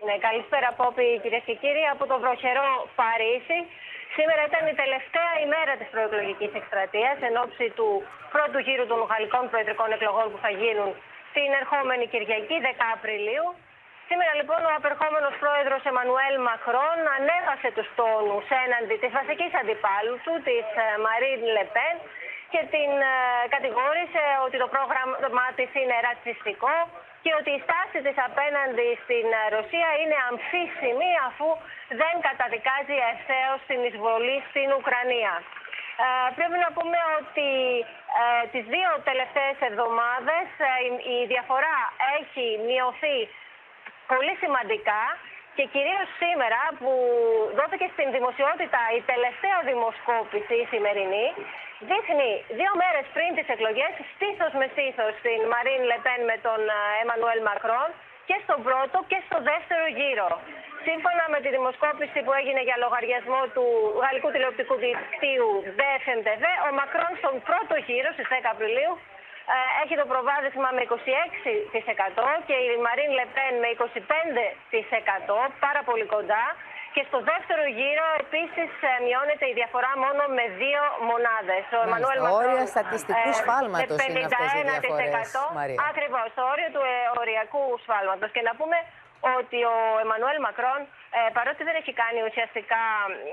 Ναι, 0.07 0.17
καλησπέρα 0.29 0.69
Πόπη 0.81 1.07
κυρίες 1.23 1.45
και 1.49 1.57
κύριοι 1.63 1.85
από 1.95 2.05
το 2.11 2.17
βροχερό 2.23 2.69
Παρίσι. 3.01 3.59
Σήμερα 4.17 4.43
ήταν 4.51 4.63
η 4.73 4.75
τελευταία 4.83 5.33
ημέρα 5.47 5.73
της 5.81 5.89
προεκλογικής 5.95 6.53
εκστρατείας 6.61 7.17
εν 7.29 7.35
ώψη 7.45 7.67
του 7.79 7.89
πρώτου 8.35 8.59
γύρου 8.67 8.87
των 8.93 8.99
γαλλικών 9.11 9.45
προεδρικών 9.51 9.89
εκλογών 9.97 10.27
που 10.33 10.39
θα 10.45 10.51
γίνουν 10.61 10.91
την 11.37 11.49
ερχόμενη 11.61 12.05
Κυριακή 12.13 12.57
10 12.67 12.97
Απριλίου. 12.97 13.47
Σήμερα 14.09 14.33
λοιπόν 14.41 14.61
ο 14.69 14.71
απερχόμενος 14.81 15.35
πρόεδρος 15.43 15.83
Εμμανουέλ 15.91 16.35
Μακρόν 16.49 16.99
ανέβασε 17.17 17.69
τους 17.77 17.89
τόνους 18.01 18.47
έναντι 18.65 18.97
της 19.03 19.13
βασικής 19.19 19.53
αντιπάλου 19.61 20.17
του, 20.25 20.35
της 20.49 20.67
Μαρίν 21.05 21.41
Λεπέν 21.57 21.97
και 22.53 22.61
την 22.75 22.91
ε, 23.13 23.15
κατηγόρησε 23.55 24.23
ότι 24.47 24.57
το 24.63 24.69
πρόγραμμά 24.75 25.47
της 25.59 25.71
είναι 25.81 25.97
ρατσιστικό 26.09 26.75
και 27.27 27.39
ότι 27.41 27.53
η 27.59 27.63
στάση 27.67 27.99
της 28.07 28.17
απέναντι 28.29 28.89
στην 29.05 29.27
Ρωσία 29.57 29.91
είναι 30.01 30.19
αμφίσιμη 30.31 31.11
αφού 31.29 31.49
δεν 32.01 32.15
καταδικάζει 32.29 32.97
ευθέως 33.13 33.61
την 33.71 33.81
εισβολή 33.89 34.39
στην 34.51 34.69
Ουκρανία. 34.79 35.35
Ε, 36.05 36.07
πρέπει 36.39 36.59
να 36.65 36.71
πούμε 36.77 36.99
ότι 37.21 37.51
ε, 38.23 38.25
τις 38.53 38.65
δύο 38.75 38.91
τελευταίες 39.09 39.57
εβδομάδες 39.69 40.47
ε, 40.71 40.73
η 41.17 41.19
διαφορά 41.33 41.79
έχει 42.19 42.47
μειωθεί 42.69 43.19
πολύ 44.13 44.35
σημαντικά 44.43 45.03
και 45.57 45.65
κυρίως 45.75 46.09
σήμερα 46.23 46.61
που 46.81 46.93
δόθηκε 47.59 47.87
στην 47.95 48.09
δημοσιότητα 48.17 48.81
η 48.99 49.01
τελευταία 49.13 49.59
δημοσκόπηση 49.71 50.55
η 50.65 50.67
σημερινή 50.73 51.27
δείχνει 51.91 52.31
δύο 52.59 52.73
μέρες 52.83 53.05
πριν 53.17 53.31
τις 53.37 53.49
εκλογές 53.55 53.93
στήθος 54.13 54.53
με 54.61 54.67
στήθος 54.73 55.13
στην 55.21 55.41
Μαρίν 55.53 55.83
Λεπέν 55.91 56.21
με 56.31 56.37
τον 56.47 56.61
Εμμανουέλ 57.03 57.41
Μακρόν 57.49 57.91
και 58.29 58.37
στον 58.45 58.59
πρώτο 58.69 58.97
και 59.11 59.19
στο 59.27 59.39
δεύτερο 59.51 59.85
γύρο. 59.99 60.29
Σύμφωνα 60.89 61.25
με 61.33 61.39
τη 61.45 61.49
δημοσκόπηση 61.57 62.19
που 62.25 62.33
έγινε 62.41 62.63
για 62.69 62.77
λογαριασμό 62.85 63.43
του 63.55 63.67
γαλλικού 64.03 64.29
τηλεοπτικού 64.35 64.75
δικτύου 64.85 65.51
DFMTV, 65.79 66.45
ο 66.67 66.69
Μακρόν 66.81 67.13
στον 67.21 67.35
πρώτο 67.49 67.75
γύρο 67.87 68.11
στις 68.17 68.29
10 68.33 68.55
Απριλίου 68.55 68.93
έχει 69.83 69.95
το 70.01 70.07
προβάδισμα 70.13 70.69
με 70.77 70.83
26% 70.89 70.95
και 72.49 72.57
η 72.67 72.69
Μαρίν 72.85 73.11
Λεπέν 73.19 73.55
με 73.63 73.69
25%, 73.79 73.87
πάρα 75.65 75.81
πολύ 75.89 76.07
κοντά. 76.15 76.45
Και 76.95 77.07
στο 77.11 77.21
δεύτερο 77.33 77.63
γύρο 77.79 78.07
επίσης 78.25 78.71
ε, 78.89 78.93
μειώνεται 79.07 79.47
η 79.53 79.55
διαφορά 79.61 79.93
μόνο 80.05 80.23
με 80.39 80.45
δύο 80.63 80.83
μονάδες. 81.11 81.65
Ο 81.79 81.81
Εμμανουέλ 81.87 82.19
Μακρόν. 82.25 82.41
Όρια 82.41 82.65
στατιστικούς 82.75 83.37
ε, 83.37 83.41
σφάλματος 83.43 83.99
είναι 84.07 84.23
αυτές 84.27 84.49
οι 84.57 84.63
διαφορές. 84.75 85.29
Ακριβώς, 85.91 86.27
το 86.39 86.43
όριο 86.53 86.69
του 86.75 86.83
ε, 86.93 86.97
οριακού 87.23 87.63
σφάλματος. 87.85 88.29
Και 88.35 88.43
να 88.49 88.53
πούμε 88.59 88.77
ότι 89.37 89.59
ο 89.75 89.77
Εμμανουέλ 90.05 90.39
Μακρόν, 90.47 90.81
ε, 91.17 91.21
παρότι 91.37 91.63
δεν 91.69 91.77
έχει 91.81 91.93
κάνει 92.03 92.21
ουσιαστικά 92.29 92.83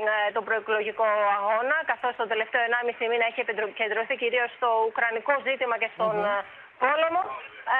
ε, 0.09 0.31
τον 0.35 0.43
προεκλογικό 0.47 1.07
αγώνα, 1.37 1.77
καθώς 1.91 2.13
το 2.21 2.25
τελευταίο 2.31 2.61
1,5 2.71 3.11
μήνα 3.11 3.25
έχει 3.31 3.39
επικεντρωθεί 3.45 4.15
κυρίως 4.23 4.49
στο 4.57 4.69
ουκρανικό 4.87 5.33
ζήτημα 5.47 5.75
και 5.81 5.89
στον 5.95 6.15
πόλεμο, 6.83 7.21
ε, 7.75 7.77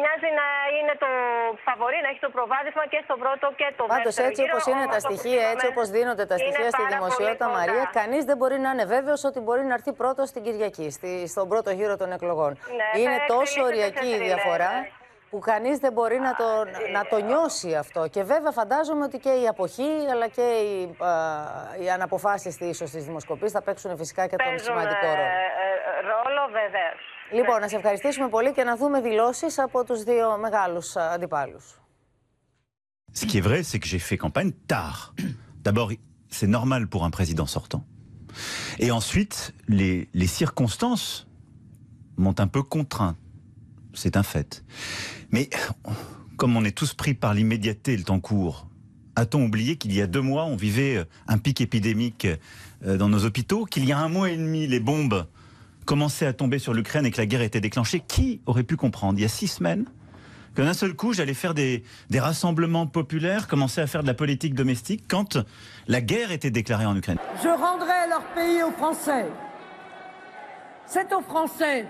μοιάζει 0.00 0.30
να 0.40 0.46
είναι 0.76 0.94
το 1.04 1.10
φαβορή, 1.66 1.98
να 2.04 2.08
έχει 2.12 2.22
το 2.26 2.30
προβάδισμα 2.36 2.84
και 2.92 3.00
στο 3.06 3.14
πρώτο 3.22 3.46
και 3.60 3.68
το 3.78 3.84
δεύτερο 3.86 3.96
Πάντως 3.96 4.16
έτσι 4.28 4.40
όπως 4.48 4.64
είναι 4.70 4.86
τα 4.94 5.00
στοιχεία, 5.06 5.44
έτσι 5.52 5.66
όπως 5.72 5.86
δίνονται 5.96 6.26
τα 6.32 6.36
στοιχεία 6.42 6.70
στη 6.74 6.84
δημοσιότητα 6.94 7.46
Μαρία, 7.58 7.84
κανείς 7.98 8.22
δεν 8.30 8.36
μπορεί 8.40 8.58
να 8.64 8.70
είναι 8.74 8.86
βέβαιος 8.96 9.20
ότι 9.30 9.38
μπορεί 9.46 9.62
να 9.70 9.74
έρθει 9.78 9.92
πρώτος 10.02 10.26
στην 10.32 10.42
Κυριακή, 10.46 10.86
στη, 10.96 11.10
στον 11.32 11.46
πρώτο 11.52 11.70
γύρο 11.78 11.96
των 11.96 12.08
εκλογών. 12.16 12.52
Ναι, 12.78 13.00
είναι 13.00 13.18
τόσο 13.34 13.58
οριακή 13.68 14.08
η 14.16 14.18
διαφορά 14.28 14.72
που 15.30 15.38
κανείς 15.38 15.78
δεν 15.78 15.92
μπορεί 15.92 16.18
να 16.18 16.34
το, 16.34 16.44
να 16.92 17.06
το 17.06 17.24
νιώσει 17.26 17.74
αυτό. 17.74 18.08
Και 18.08 18.22
βέβαια 18.22 18.50
φαντάζομαι 18.50 19.04
ότι 19.04 19.18
και 19.18 19.28
η 19.28 19.46
αποχή 19.48 19.90
αλλά 20.10 20.28
και 20.28 20.40
οι, 20.42 21.04
α, 21.04 21.12
οι 21.82 21.90
αναποφάσεις 21.90 22.60
ίσως 22.60 22.90
της 22.90 23.04
δημοσκοπής 23.04 23.52
θα 23.52 23.62
παίξουν 23.62 23.96
φυσικά 23.96 24.26
και 24.26 24.36
τον 24.36 24.58
σημαντικό 24.58 25.06
ρόλο. 25.06 25.20
Ε, 25.20 25.70
ε, 25.96 26.00
ρόλο 26.00 26.42
βεβαίως. 26.46 27.00
Λοιπόν, 27.32 27.60
να 27.60 27.68
σε 27.68 27.76
ευχαριστήσουμε 27.76 28.28
πολύ 28.28 28.52
και 28.52 28.64
να 28.64 28.76
δούμε 28.76 29.00
δηλώσεις 29.00 29.58
από 29.58 29.84
τους 29.84 30.02
δύο 30.02 30.38
μεγάλους 30.38 30.96
αντιπάλους. 30.96 31.74
Ce 33.20 33.26
qui 33.26 33.38
est 33.38 33.46
vrai, 33.50 33.60
c'est 33.68 33.80
que 33.82 33.88
j'ai 33.92 34.02
fait 34.08 34.16
campagne 34.26 34.52
tard. 34.74 34.98
D'abord, 35.66 35.90
c'est 36.36 36.50
normal 36.58 36.82
pour 36.92 37.02
un 37.08 37.12
président 37.18 37.46
sortant. 37.56 37.82
Et 38.84 38.88
ensuite, 38.98 39.36
les, 39.78 40.08
les 40.20 40.30
circonstances 40.40 41.26
m'ont 42.22 42.38
un 42.38 42.46
peu 42.46 42.62
contraint. 42.62 43.16
C'est 43.94 44.16
un 44.16 44.22
fait. 44.22 44.64
Mais 45.30 45.50
comme 46.36 46.56
on 46.56 46.64
est 46.64 46.76
tous 46.76 46.94
pris 46.94 47.14
par 47.14 47.34
l'immédiateté 47.34 47.92
et 47.92 47.96
le 47.96 48.04
temps 48.04 48.20
court, 48.20 48.66
a-t-on 49.16 49.44
oublié 49.44 49.76
qu'il 49.76 49.92
y 49.92 50.00
a 50.00 50.06
deux 50.06 50.20
mois, 50.20 50.44
on 50.44 50.56
vivait 50.56 51.04
un 51.26 51.38
pic 51.38 51.60
épidémique 51.60 52.26
dans 52.84 53.08
nos 53.08 53.24
hôpitaux, 53.24 53.66
qu'il 53.66 53.84
y 53.84 53.92
a 53.92 53.98
un 53.98 54.08
mois 54.08 54.30
et 54.30 54.36
demi, 54.36 54.66
les 54.66 54.80
bombes 54.80 55.26
commençait 55.84 56.26
à 56.26 56.32
tomber 56.32 56.58
sur 56.58 56.72
l'Ukraine 56.72 57.04
et 57.04 57.10
que 57.10 57.18
la 57.18 57.26
guerre 57.26 57.42
était 57.42 57.60
déclenchée, 57.60 58.00
qui 58.00 58.40
aurait 58.46 58.62
pu 58.62 58.76
comprendre? 58.76 59.18
Il 59.18 59.22
y 59.22 59.24
a 59.24 59.28
six 59.28 59.48
semaines 59.48 59.86
que 60.54 60.62
d'un 60.62 60.72
seul 60.72 60.94
coup 60.94 61.12
j'allais 61.12 61.34
faire 61.34 61.52
des, 61.52 61.82
des, 62.10 62.20
rassemblements 62.20 62.86
populaires, 62.86 63.48
commencer 63.48 63.80
à 63.80 63.86
faire 63.86 64.02
de 64.02 64.06
la 64.06 64.14
politique 64.14 64.54
domestique 64.54 65.04
quand 65.08 65.38
la 65.88 66.00
guerre 66.00 66.30
était 66.30 66.50
déclarée 66.50 66.86
en 66.86 66.96
Ukraine 66.96 67.18
Je 67.42 67.48
rendrai 67.48 68.08
leur 68.08 68.22
pays 68.34 68.62
aux 68.62 68.72
Français. 68.72 69.26
C'est 70.86 71.12
aux 71.12 71.22
Français 71.22 71.86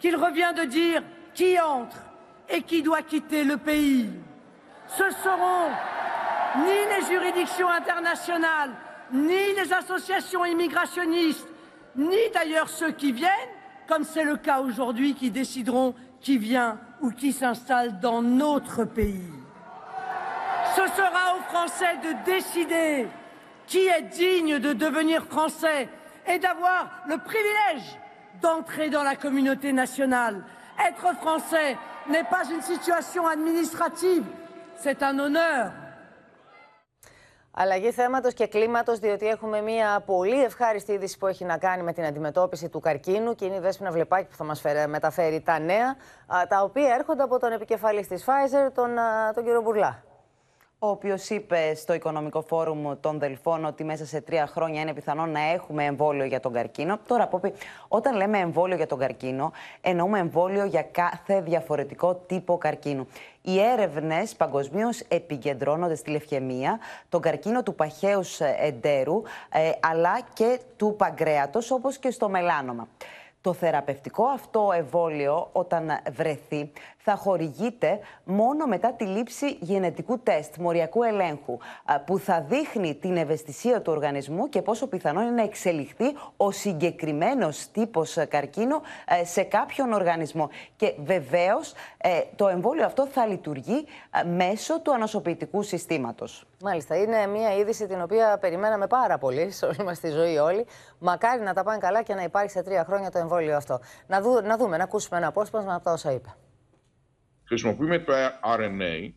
qu'il 0.00 0.16
revient 0.16 0.52
de 0.56 0.70
dire 0.70 1.02
qui 1.40 1.58
entre 1.58 1.96
et 2.50 2.60
qui 2.60 2.82
doit 2.82 3.00
quitter 3.00 3.44
le 3.44 3.56
pays. 3.56 4.10
Ce 4.88 5.08
seront 5.24 5.70
ni 6.58 6.66
les 6.66 7.06
juridictions 7.06 7.70
internationales, 7.70 8.72
ni 9.10 9.54
les 9.56 9.72
associations 9.72 10.44
immigrationnistes, 10.44 11.48
ni 11.96 12.18
d'ailleurs 12.34 12.68
ceux 12.68 12.90
qui 12.90 13.12
viennent, 13.12 13.54
comme 13.88 14.04
c'est 14.04 14.24
le 14.24 14.36
cas 14.36 14.60
aujourd'hui, 14.60 15.14
qui 15.14 15.30
décideront 15.30 15.94
qui 16.20 16.36
vient 16.36 16.78
ou 17.00 17.10
qui 17.10 17.32
s'installe 17.32 18.00
dans 18.00 18.20
notre 18.20 18.84
pays. 18.84 19.32
Ce 20.76 20.86
sera 20.88 21.36
aux 21.38 21.42
Français 21.48 21.96
de 22.04 22.30
décider 22.30 23.08
qui 23.66 23.86
est 23.86 24.02
digne 24.02 24.58
de 24.58 24.74
devenir 24.74 25.24
Français 25.24 25.88
et 26.26 26.38
d'avoir 26.38 26.90
le 27.06 27.16
privilège 27.16 27.98
d'entrer 28.42 28.90
dans 28.90 29.02
la 29.02 29.16
communauté 29.16 29.72
nationale. 29.72 30.44
Être 30.88 31.08
Français 31.24 31.76
n'est 32.12 32.28
pas 32.34 32.44
une 32.54 32.62
situation 32.72 33.26
administrative, 33.26 34.24
c'est 34.82 35.02
un 35.02 35.18
honneur. 35.18 35.72
Αλλαγή 37.52 37.92
θέματος 37.92 38.34
και 38.34 38.46
κλίματος, 38.46 38.98
διότι 38.98 39.26
έχουμε 39.26 39.60
μια 39.60 40.02
πολύ 40.06 40.42
ευχάριστη 40.42 40.92
είδηση 40.92 41.18
που 41.18 41.26
έχει 41.26 41.44
να 41.44 41.58
κάνει 41.58 41.82
με 41.82 41.92
την 41.92 42.04
αντιμετώπιση 42.04 42.68
του 42.68 42.80
καρκίνου 42.80 43.34
και 43.34 43.44
είναι 43.44 43.56
η 43.56 43.60
Δέσποινα 43.60 43.90
Βλεπάκη 43.90 44.28
που 44.28 44.36
θα 44.36 44.44
μας 44.44 44.62
μεταφέρει 44.86 45.40
τα 45.40 45.58
νέα, 45.58 45.96
τα 46.48 46.62
οποία 46.62 46.94
έρχονται 46.94 47.22
από 47.22 47.38
τον 47.38 47.52
επικεφαλής 47.52 48.08
της 48.08 48.24
Pfizer, 48.24 48.70
τον, 48.74 48.90
τον 49.34 49.44
κύριο 49.44 49.62
Μπουρλά 49.62 50.09
ο 50.82 50.88
οποίος 50.88 51.28
είπε 51.28 51.74
στο 51.74 51.92
Οικονομικό 51.94 52.42
Φόρουμ 52.42 52.92
των 53.00 53.18
Δελφών 53.18 53.64
ότι 53.64 53.84
μέσα 53.84 54.06
σε 54.06 54.20
τρία 54.20 54.46
χρόνια 54.46 54.80
είναι 54.80 54.94
πιθανό 54.94 55.26
να 55.26 55.40
έχουμε 55.40 55.84
εμβόλιο 55.84 56.24
για 56.24 56.40
τον 56.40 56.52
καρκίνο. 56.52 56.98
Τώρα, 57.06 57.26
Πόπη, 57.26 57.52
όταν 57.88 58.16
λέμε 58.16 58.38
εμβόλιο 58.38 58.76
για 58.76 58.86
τον 58.86 58.98
καρκίνο, 58.98 59.52
εννοούμε 59.80 60.18
εμβόλιο 60.18 60.64
για 60.64 60.82
κάθε 60.82 61.40
διαφορετικό 61.40 62.14
τύπο 62.14 62.58
καρκίνου. 62.58 63.06
Οι 63.42 63.60
έρευνες 63.60 64.34
παγκοσμίως 64.34 65.00
επικεντρώνονται 65.00 65.94
στη 65.94 66.10
λευχαιμία, 66.10 66.78
τον 67.08 67.20
καρκίνο 67.20 67.62
του 67.62 67.74
παχαίου 67.74 68.22
εντέρου, 68.60 69.22
ε, 69.52 69.70
αλλά 69.80 70.20
και 70.32 70.60
του 70.76 70.94
παγκρέατος, 70.98 71.70
όπως 71.70 71.98
και 71.98 72.10
στο 72.10 72.28
μελάνομα. 72.28 72.88
Το 73.42 73.52
θεραπευτικό 73.52 74.24
αυτό 74.24 74.70
εμβόλιο, 74.74 75.48
όταν 75.52 75.90
βρεθεί, 76.12 76.72
θα 76.96 77.16
χορηγείται 77.16 77.98
μόνο 78.24 78.66
μετά 78.66 78.92
τη 78.92 79.04
λήψη 79.04 79.56
γενετικού 79.60 80.18
τεστ, 80.18 80.56
μοριακού 80.56 81.02
ελέγχου, 81.02 81.58
που 82.06 82.18
θα 82.18 82.40
δείχνει 82.40 82.94
την 82.94 83.16
ευαισθησία 83.16 83.82
του 83.82 83.92
οργανισμού 83.92 84.48
και 84.48 84.62
πόσο 84.62 84.86
πιθανό 84.86 85.20
είναι 85.20 85.30
να 85.30 85.42
εξελιχθεί 85.42 86.04
ο 86.36 86.50
συγκεκριμένος 86.50 87.70
τύπος 87.70 88.16
καρκίνου 88.28 88.80
ε, 89.20 89.24
σε 89.24 89.42
κάποιον 89.42 89.92
οργανισμό. 89.92 90.48
Και 90.76 90.94
βεβαίως 91.04 91.72
ε, 91.98 92.20
το 92.36 92.48
εμβόλιο 92.48 92.84
αυτό 92.84 93.06
θα 93.06 93.26
λειτουργεί 93.26 93.84
ε, 94.10 94.28
μέσω 94.28 94.80
του 94.80 94.94
ανοσοποιητικού 94.94 95.62
συστήματος. 95.62 96.49
Μάλιστα. 96.62 96.96
Είναι 96.96 97.26
μια 97.26 97.56
είδηση 97.56 97.86
την 97.86 98.00
οποία 98.00 98.38
περιμέναμε 98.38 98.86
πάρα 98.86 99.18
πολύ 99.18 99.50
σε 99.50 99.66
όλη 99.66 99.82
μας 99.84 100.00
τη 100.00 100.10
ζωή 100.10 100.36
όλοι. 100.36 100.66
Μακάρι 100.98 101.42
να 101.42 101.54
τα 101.54 101.62
πάνε 101.62 101.78
καλά 101.78 102.02
και 102.02 102.14
να 102.14 102.22
υπάρχει 102.22 102.50
σε 102.50 102.62
τρία 102.62 102.84
χρόνια 102.84 103.10
το 103.10 103.18
εμβόλιο 103.18 103.56
αυτό. 103.56 103.80
Να, 104.06 104.20
δου, 104.20 104.40
να 104.44 104.56
δούμε, 104.56 104.76
να 104.76 104.84
ακούσουμε 104.84 105.18
ένα 105.18 105.26
απόσπασμα 105.26 105.74
από 105.74 105.84
τα 105.84 105.92
όσα 105.92 106.12
είπε. 106.12 106.34
Χρησιμοποιούμε 107.44 107.98
το 107.98 108.12
RNA 108.56 109.12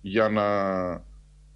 για 0.00 0.28
να 0.28 0.44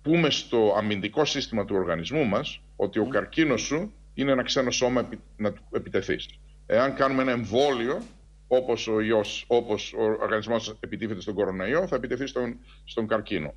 πούμε 0.02 0.30
στο 0.30 0.74
αμυντικό 0.76 1.24
σύστημα 1.24 1.64
του 1.64 1.76
οργανισμού 1.76 2.24
μας 2.24 2.62
ότι 2.76 2.98
ο 2.98 3.06
καρκίνος 3.06 3.60
σου 3.60 3.92
είναι 4.14 4.32
ένα 4.32 4.42
ξένο 4.42 4.70
σώμα 4.70 5.08
να 5.36 5.52
του 5.52 5.62
επιτεθείς. 5.72 6.28
Εάν 6.66 6.94
κάνουμε 6.94 7.22
ένα 7.22 7.30
εμβόλιο, 7.30 8.02
όπως 8.48 8.88
ο, 8.88 9.00
ιός, 9.00 9.44
όπως 9.48 9.92
ο 9.92 10.02
οργανισμός 10.02 10.76
επιτίθεται 10.80 11.20
στον 11.20 11.34
κοροναϊό, 11.34 11.86
θα 11.86 11.96
επιτεθεί 11.96 12.26
στον, 12.26 12.58
στον 12.84 13.06
καρκίνο. 13.06 13.54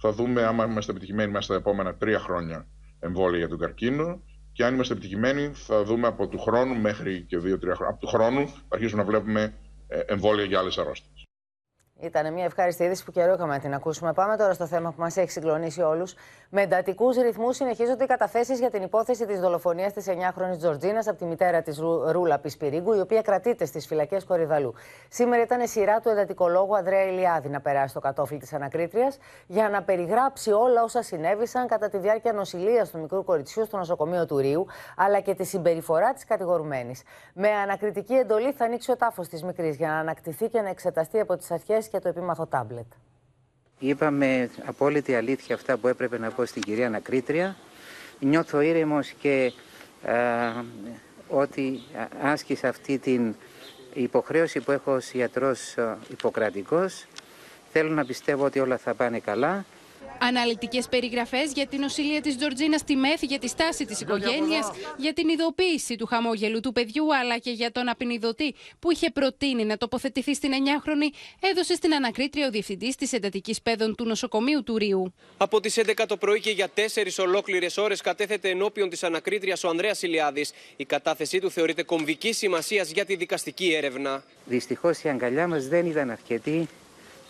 Θα 0.00 0.12
δούμε 0.12 0.42
άμα 0.42 0.64
είμαστε 0.64 0.90
επιτυχημένοι 0.90 1.32
μέσα 1.32 1.44
στα 1.44 1.54
επόμενα 1.54 1.94
τρία 1.94 2.18
χρόνια 2.18 2.66
εμβόλια 3.00 3.38
για 3.38 3.48
τον 3.48 3.58
καρκίνο 3.58 4.22
και 4.52 4.64
αν 4.64 4.74
είμαστε 4.74 4.92
επιτυχημένοι 4.92 5.50
θα 5.54 5.84
δούμε 5.84 6.06
από 6.06 6.28
του 6.28 6.38
χρόνου 6.38 6.74
μέχρι 6.74 7.22
και 7.22 7.38
δύο-τρία 7.38 7.74
χρόνια. 7.74 7.92
Από 7.94 8.00
του 8.00 8.06
χρόνου 8.06 8.48
θα 8.48 8.54
αρχίσουμε 8.68 9.02
να 9.02 9.08
βλέπουμε 9.08 9.54
ε, 9.88 9.98
εμβόλια 9.98 10.44
για 10.44 10.58
άλλες 10.58 10.78
αρρώστιες. 10.78 11.22
Ήταν 12.00 12.32
μια 12.32 12.44
ευχάριστη 12.44 12.84
είδηση 12.84 13.04
που 13.04 13.12
καιρό 13.12 13.34
είχαμε 13.34 13.52
να 13.52 13.60
την 13.60 13.74
ακούσουμε. 13.74 14.12
Πάμε 14.12 14.36
τώρα 14.36 14.52
στο 14.52 14.66
θέμα 14.66 14.92
που 14.92 15.00
μας 15.00 15.16
έχει 15.16 15.30
συγκλονίσει 15.30 15.80
όλους. 15.80 16.14
Με 16.50 16.62
εντατικούς 16.62 17.16
ρυθμούς 17.16 17.56
συνεχίζονται 17.56 18.04
οι 18.04 18.06
καταθέσεις 18.06 18.58
για 18.58 18.70
την 18.70 18.82
υπόθεση 18.82 19.26
της 19.26 19.40
δολοφονίας 19.40 19.92
της 19.92 20.06
9χρονη 20.08 20.56
Τζορτζίνας 20.56 21.08
από 21.08 21.18
τη 21.18 21.24
μητέρα 21.24 21.62
της 21.62 21.78
Ρούλα 22.10 22.38
Πισπυρίγκου, 22.38 22.92
η 22.92 23.00
οποία 23.00 23.22
κρατείται 23.22 23.64
στις 23.64 23.86
φυλακές 23.86 24.24
Κορυδαλού. 24.24 24.74
Σήμερα 25.08 25.42
ήταν 25.42 25.66
σειρά 25.66 26.00
του 26.00 26.08
εντατικολόγου 26.08 26.76
Ανδρέα 26.76 27.04
Ηλιάδη 27.04 27.48
να 27.48 27.60
περάσει 27.60 27.94
το 27.94 28.00
κατόφλι 28.00 28.38
της 28.38 28.52
ανακρίτριας 28.52 29.18
για 29.46 29.68
να 29.68 29.82
περιγράψει 29.82 30.52
όλα 30.52 30.82
όσα 30.82 31.02
συνέβησαν 31.02 31.66
κατά 31.66 31.88
τη 31.88 31.98
διάρκεια 31.98 32.32
νοσηλείας 32.32 32.90
του 32.90 32.98
μικρού 32.98 33.24
κοριτσιού 33.24 33.64
στο 33.64 33.76
νοσοκομείο 33.76 34.26
του 34.26 34.38
Ρίου, 34.38 34.66
αλλά 34.96 35.20
και 35.20 35.34
τη 35.34 35.44
συμπεριφορά 35.44 36.12
της 36.12 36.24
κατηγορουμένης. 36.24 37.02
Με 37.34 37.48
ανακριτική 37.48 38.14
εντολή 38.14 38.52
θα 38.52 38.64
ανοίξει 38.64 38.90
ο 38.90 38.96
τάφος 38.96 39.28
της 39.28 39.42
μικρής 39.42 39.76
για 39.76 39.88
να 39.88 39.98
ανακτηθεί 39.98 40.48
και 40.48 40.60
να 40.60 40.68
εξεταστεί 40.68 41.20
από 41.20 41.36
τις 41.36 41.50
αρχές 41.50 41.88
και 41.88 41.98
το 41.98 42.08
επίμαχο 42.08 42.46
τάμπλετ. 42.46 42.86
Είπαμε 43.78 44.50
απόλυτη 44.64 45.14
αλήθεια 45.14 45.54
αυτά 45.54 45.76
που 45.76 45.88
έπρεπε 45.88 46.18
να 46.18 46.30
πω 46.30 46.44
στην 46.44 46.62
κυρία 46.62 46.86
Ανακρίτρια. 46.86 47.56
Νιώθω 48.18 48.60
ήρεμος 48.60 49.08
και 49.18 49.52
α, 50.04 50.14
ότι 51.28 51.80
άσκησα 52.22 52.68
αυτή 52.68 52.98
την 52.98 53.34
υποχρέωση 53.92 54.60
που 54.60 54.72
έχω 54.72 54.92
ως 54.92 55.12
ιατρός 55.12 55.74
υποκρατικός. 56.10 57.06
Θέλω 57.72 57.90
να 57.90 58.04
πιστεύω 58.04 58.44
ότι 58.44 58.58
όλα 58.58 58.76
θα 58.76 58.94
πάνε 58.94 59.18
καλά 59.18 59.64
Αναλυτικές 60.20 60.88
περιγραφές 60.88 61.52
για 61.52 61.66
την 61.66 61.80
νοσηλεία 61.80 62.20
της 62.20 62.36
Τζορτζίνας 62.36 62.80
στη 62.80 62.96
Μέθ, 62.96 63.22
για 63.22 63.38
τη 63.38 63.48
στάση 63.48 63.84
της 63.84 64.00
οικογένειας, 64.00 64.70
για 64.96 65.12
την 65.12 65.28
ειδοποίηση 65.28 65.96
του 65.96 66.06
χαμόγελου 66.06 66.60
του 66.60 66.72
παιδιού, 66.72 67.16
αλλά 67.16 67.38
και 67.38 67.50
για 67.50 67.72
τον 67.72 67.88
απεινιδωτή 67.88 68.54
που 68.78 68.90
είχε 68.90 69.10
προτείνει 69.10 69.64
να 69.64 69.76
τοποθετηθεί 69.76 70.34
στην 70.34 70.50
9χρονη, 70.52 71.14
έδωσε 71.40 71.74
στην 71.74 71.94
ανακρίτρια 71.94 72.46
ο 72.46 72.50
διευθυντής 72.50 72.96
της 72.96 73.12
εντατικής 73.12 73.62
παιδών 73.62 73.94
του 73.94 74.04
νοσοκομείου 74.04 74.62
του 74.62 74.78
Ρίου. 74.78 75.14
Από 75.36 75.60
τις 75.60 75.78
11 75.78 76.06
το 76.08 76.16
πρωί 76.16 76.40
και 76.40 76.50
για 76.50 76.68
4 76.74 77.18
ολόκληρες 77.18 77.76
ώρες 77.76 78.00
κατέθεται 78.00 78.48
ενώπιον 78.48 78.88
της 78.88 79.02
ανακρίτριας 79.02 79.64
ο 79.64 79.68
Ανδρέας 79.68 80.02
Ηλιάδης. 80.02 80.52
Η 80.76 80.84
κατάθεσή 80.84 81.40
του 81.40 81.50
θεωρείται 81.50 81.82
κομβική 81.82 82.32
σημασίας 82.32 82.90
για 82.90 83.04
τη 83.04 83.16
δικαστική 83.16 83.72
έρευνα. 83.72 84.24
Δυστυχώς 84.44 85.02
η 85.02 85.08
αγκαλιά 85.08 85.48
μας 85.48 85.68
δεν 85.68 85.86
ήταν 85.86 86.10
αρκετή 86.10 86.68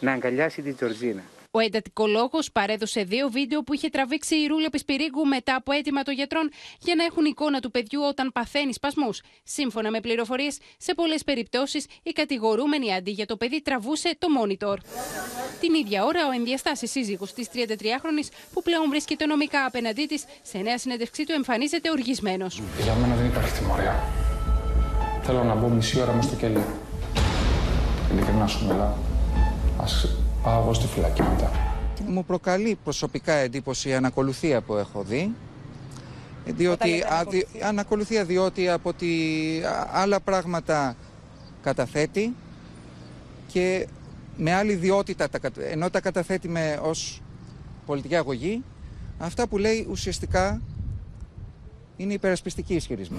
να 0.00 0.12
αγκαλιάσει 0.12 0.62
τη 0.62 0.72
Τζορτζίνα. 0.72 1.22
Ο 1.50 1.58
εντατικολόγος 1.58 2.52
παρέδωσε 2.52 3.02
δύο 3.02 3.28
βίντεο 3.30 3.62
που 3.62 3.74
είχε 3.74 3.88
τραβήξει 3.88 4.34
η 4.34 4.46
Ρούλα 4.46 4.70
Πισπυρίγκου 4.70 5.26
μετά 5.26 5.54
από 5.54 5.72
αίτημα 5.72 6.02
των 6.02 6.14
γιατρών 6.14 6.50
για 6.78 6.94
να 6.94 7.04
έχουν 7.04 7.24
εικόνα 7.24 7.60
του 7.60 7.70
παιδιού 7.70 8.00
όταν 8.08 8.30
παθαίνει 8.32 8.72
σπασμούς. 8.72 9.22
Σύμφωνα 9.44 9.90
με 9.90 10.00
πληροφορίες, 10.00 10.58
σε 10.78 10.94
πολλές 10.94 11.24
περιπτώσεις 11.24 11.86
η 12.02 12.10
κατηγορούμενη 12.10 12.94
αντί 12.94 13.10
για 13.10 13.26
το 13.26 13.36
παιδί 13.36 13.62
τραβούσε 13.62 14.16
το 14.18 14.28
μόνιτορ. 14.30 14.78
Την 15.60 15.74
ίδια 15.74 16.04
ώρα, 16.04 16.26
ο 16.26 16.30
ενδιαστάσης 16.30 16.90
σύζυγος 16.90 17.32
της 17.32 17.48
33χρονη, 17.52 18.28
που 18.52 18.62
πλέον 18.62 18.88
βρίσκεται 18.88 19.26
νομικά 19.26 19.64
απέναντί 19.64 20.06
της, 20.06 20.24
σε 20.42 20.58
νέα 20.58 20.78
συνέντευξή 20.78 21.24
του 21.24 21.32
εμφανίζεται 21.32 21.90
οργισμένος. 21.90 22.62
Για 22.82 22.94
μένα 22.94 23.14
δεν 23.14 23.26
υπάρχει 23.26 23.58
τιμωρία. 23.58 23.94
Θέλω 25.22 25.44
να 25.44 25.54
μπω 25.54 25.68
μισή 25.68 26.00
ώρα 26.00 26.12
μέσα 26.12 26.28
στο 26.28 26.36
κελί. 26.36 26.64
Ειλικρινά 28.12 28.46
σου 28.46 28.66
μιλάω. 28.66 28.92
Ας 29.80 30.06
πάω 30.42 30.62
εγώ 30.62 30.72
στη 30.72 30.86
φυλακή 30.86 31.22
μετά. 31.22 31.50
Μου 32.06 32.24
προκαλεί 32.24 32.78
προσωπικά 32.84 33.32
εντύπωση 33.32 33.88
η 33.88 33.94
ανακολουθία 33.94 34.60
που 34.60 34.76
έχω 34.76 35.02
δει. 35.02 35.34
Διότι, 36.46 37.04
ανακολουθία. 37.08 37.68
ανακολουθία 37.68 38.24
διότι 38.24 38.68
από 38.68 38.92
τη 38.92 39.06
άλλα 39.92 40.20
πράγματα 40.20 40.96
καταθέτει 41.62 42.34
και 43.46 43.88
με 44.36 44.54
άλλη 44.54 44.72
ιδιότητα, 44.72 45.28
ενώ 45.70 45.90
τα 45.90 46.00
καταθέτει 46.00 46.48
με 46.48 46.78
ως 46.82 47.22
πολιτική 47.86 48.16
αγωγή, 48.16 48.64
αυτά 49.18 49.48
που 49.48 49.58
λέει 49.58 49.86
ουσιαστικά 49.90 50.60
είναι 51.96 52.12
υπερασπιστική 52.12 52.74
ισχυρισμή. 52.74 53.18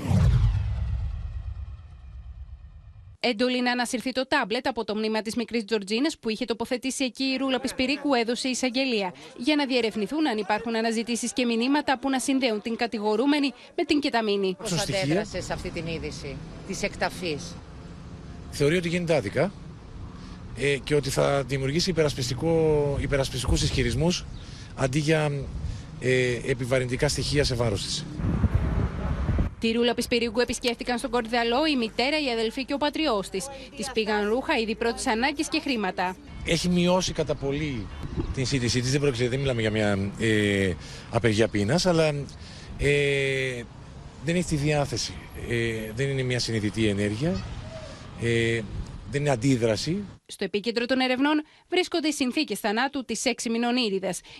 Έντολη 3.20 3.62
να 3.62 3.72
ανασυρθεί 3.72 4.12
το 4.12 4.28
τάμπλετ 4.28 4.68
από 4.68 4.84
το 4.84 4.96
μνήμα 4.96 5.22
της 5.22 5.36
μικρής 5.36 5.66
Τζορτζίνας 5.66 6.18
που 6.18 6.30
είχε 6.30 6.46
τοποθετήσει 6.46 7.04
εκεί 7.04 7.24
η 7.24 7.38
Ρούλα 7.38 7.60
Πισπυρίκου 7.60 8.14
έδωσε 8.14 8.48
η 8.48 8.52
εισαγγελία 8.52 9.14
για 9.38 9.56
να 9.56 9.66
διερευνηθούν 9.66 10.28
αν 10.28 10.38
υπάρχουν 10.38 10.76
αναζητήσεις 10.76 11.34
και 11.34 11.46
μηνύματα 11.46 12.00
που 12.00 12.10
να 12.10 12.20
συνδέουν 12.20 12.62
την 12.62 12.76
κατηγορούμενη 12.76 13.54
με 13.76 13.84
την 13.84 14.00
κεταμίνη. 14.00 14.56
Πώς 14.60 14.72
αντέδρασες 14.72 15.46
σε 15.46 15.54
αυτή 15.54 15.70
την 15.70 15.88
είδηση 15.88 16.38
της 16.68 16.84
εκταφής, 16.84 17.56
Θεωρεί 18.52 18.78
ότι 18.78 18.88
γίνεται 18.88 19.16
άδικα 19.16 19.52
ε, 20.58 20.78
και 20.84 20.96
ότι 20.96 21.10
θα 21.10 21.44
δημιουργήσει 21.44 21.90
υπερασπιστικούς 23.00 23.62
ισχυρισμούς 23.62 24.26
αντί 24.76 25.00
για 25.00 25.32
ε, 26.00 26.40
επιβαρυντικά 26.46 27.08
στοιχεία 27.08 27.44
σε 27.44 27.56
βάρος 27.56 27.84
της. 27.86 28.06
Τη 29.60 29.72
Ρούλα 29.72 29.94
Πισπυρίγκου 29.94 30.40
επισκέφτηκαν 30.40 30.98
στον 30.98 31.10
Κορδαλό 31.10 31.66
η 31.66 31.76
μητέρα, 31.76 32.22
η 32.22 32.32
αδελφή 32.32 32.66
και 32.66 32.74
ο 32.74 32.78
πατριός 32.78 33.30
της. 33.30 33.48
Της 33.76 33.92
πήγαν 33.94 34.30
ρούχα, 34.30 34.58
είδη 34.58 34.76
πρώτης 34.76 35.08
ανάγκης 35.08 35.48
και 35.48 35.60
χρήματα. 35.60 36.16
Έχει 36.46 36.70
μειώσει 36.70 37.14
κατά 37.14 37.36
πολύ 37.36 37.88
την 38.34 38.46
σύντησή 38.46 38.82
της. 38.82 38.92
Δεν 38.92 39.02
πρόκειται, 39.02 39.28
δεν 39.28 39.40
μιλάμε 39.40 39.62
για 39.62 39.72
μια 39.72 40.12
ε, 40.20 40.74
απεργία 41.12 41.48
πείνας, 41.48 41.86
αλλά 41.86 42.06
ε, 42.78 43.64
δεν 44.26 44.36
έχει 44.36 44.48
τη 44.48 44.56
διάθεση. 44.56 45.14
Ε, 45.50 45.92
δεν 45.96 46.10
είναι 46.10 46.24
μια 46.24 46.40
συνειδητή 46.40 46.88
ενέργεια. 46.88 47.42
Ε, 48.22 48.62
δεν 49.12 49.22
είναι 49.22 49.30
αντίδραση. 49.30 50.04
Στο 50.32 50.44
επίκεντρο 50.44 50.86
των 50.86 51.00
ερευνών 51.00 51.44
βρίσκονται 51.70 52.08
οι 52.08 52.12
συνθήκες 52.12 52.60
θανάτου 52.60 53.06
της 53.06 53.22
6 53.26 53.50
μηνών 53.50 53.76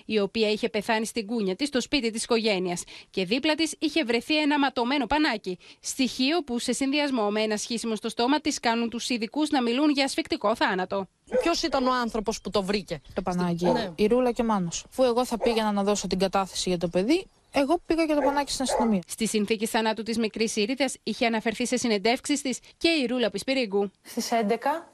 η 0.06 0.20
οποία 0.20 0.52
είχε 0.52 0.70
πεθάνει 0.70 1.06
στην 1.06 1.26
κούνια 1.26 1.56
της 1.56 1.68
στο 1.68 1.82
σπίτι 1.82 2.12
της 2.12 2.24
οικογένειας. 2.24 2.84
Και 3.10 3.26
δίπλα 3.26 3.56
της 3.56 3.76
είχε 3.80 4.04
βρεθεί 4.04 4.38
ένα 4.42 4.60
ματωμένο 4.60 5.06
πανάκι. 5.06 5.58
Στοιχείο 5.80 6.44
που 6.44 6.60
σε 6.60 6.74
συνδυασμό 6.74 7.30
με 7.30 7.42
ένα 7.42 7.58
σχίσιμο 7.58 7.96
στο 7.96 8.10
στόμα 8.10 8.40
της 8.40 8.60
κάνουν 8.60 8.90
τους 8.90 9.10
ειδικούς 9.10 9.50
να 9.50 9.62
μιλούν 9.62 9.90
για 9.90 10.04
ασφικτικό 10.04 10.56
θάνατο. 10.56 11.08
Ποιος 11.42 11.64
ήταν 11.64 11.88
ο 11.88 11.94
άνθρωπος 11.94 12.42
που 12.42 12.50
το 12.50 12.64
βρήκε, 12.64 13.02
Το 13.14 13.22
πανάκι; 13.22 13.66
Ναι. 13.66 13.92
Η 13.96 14.06
Ρούλα 14.06 14.32
και 14.32 14.42
ο 14.42 14.46
Μάνος. 14.46 14.86
Αφού 14.90 15.04
εγώ 15.04 15.26
θα 15.26 15.38
πήγαινα 15.38 15.72
να 15.72 15.84
δώσω 15.84 16.08
την 16.08 16.20
κατάθεση 16.20 16.70
για 16.70 16.78
το 16.78 16.88
παιδί, 16.88 17.26
εγώ 17.52 17.82
πήγα 17.86 18.06
και 18.06 18.14
το 18.14 18.22
πανάκι 18.22 18.52
στην 18.52 18.64
αστυνομία. 18.64 19.02
Στη 19.08 19.28
συνθήκη 19.28 19.66
θανάτου 19.66 20.04
της 20.04 20.18
μικρής 20.18 20.56
Ήρυδα 20.56 20.86
είχε 21.04 21.26
αναφερθεί 21.26 21.68
σε 21.68 21.78
συνεντεύξεις 21.78 22.42
της 22.42 22.60
και 22.78 22.90
η 22.90 23.06
Ρούλα 23.06 23.30
Πισπυρίγκου. 23.30 23.92
Στις 24.02 24.30
11 24.32 24.90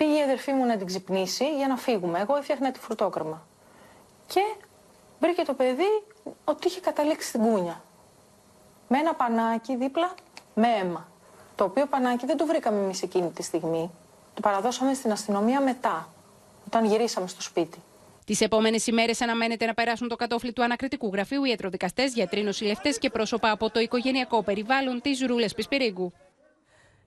πήγε 0.00 0.18
η 0.18 0.22
αδερφή 0.22 0.52
μου 0.52 0.64
να 0.64 0.76
την 0.76 0.86
ξυπνήσει 0.86 1.56
για 1.56 1.66
να 1.66 1.76
φύγουμε. 1.76 2.18
Εγώ 2.20 2.36
έφτιαχνα 2.36 2.70
τη 2.70 2.80
φρουτόκραμα. 2.80 3.46
Και 4.26 4.40
βρήκε 5.20 5.42
το 5.42 5.54
παιδί 5.54 6.02
ότι 6.44 6.66
είχε 6.66 6.80
καταλήξει 6.80 7.28
στην 7.28 7.40
κούνια. 7.40 7.82
Με 8.88 8.98
ένα 8.98 9.14
πανάκι 9.14 9.76
δίπλα 9.76 10.14
με 10.54 10.68
αίμα. 10.68 11.08
Το 11.56 11.64
οποίο 11.64 11.86
πανάκι 11.86 12.26
δεν 12.26 12.36
το 12.36 12.46
βρήκαμε 12.46 12.80
εμείς 12.82 13.02
εκείνη 13.02 13.30
τη 13.30 13.42
στιγμή. 13.42 13.90
Το 14.34 14.40
παραδώσαμε 14.40 14.94
στην 14.94 15.12
αστυνομία 15.12 15.60
μετά, 15.60 16.08
όταν 16.66 16.84
γυρίσαμε 16.84 17.26
στο 17.26 17.42
σπίτι. 17.42 17.78
Τις 18.24 18.40
επόμενες 18.40 18.86
ημέρες 18.86 19.20
αναμένεται 19.20 19.66
να 19.66 19.74
περάσουν 19.74 20.08
το 20.08 20.16
κατόφλι 20.16 20.52
του 20.52 20.62
ανακριτικού 20.62 21.10
γραφείου 21.12 21.44
ιατροδικαστές, 21.44 22.14
γιατροί, 22.14 22.42
νοσηλευτέ 22.42 22.90
και 22.90 23.10
πρόσωπα 23.10 23.50
από 23.50 23.70
το 23.70 23.80
οικογενειακό 23.80 24.42
περιβάλλον 24.42 25.00
της 25.00 25.26
Ρούλες 25.26 25.54
Πισπυρίγκου. 25.54 26.12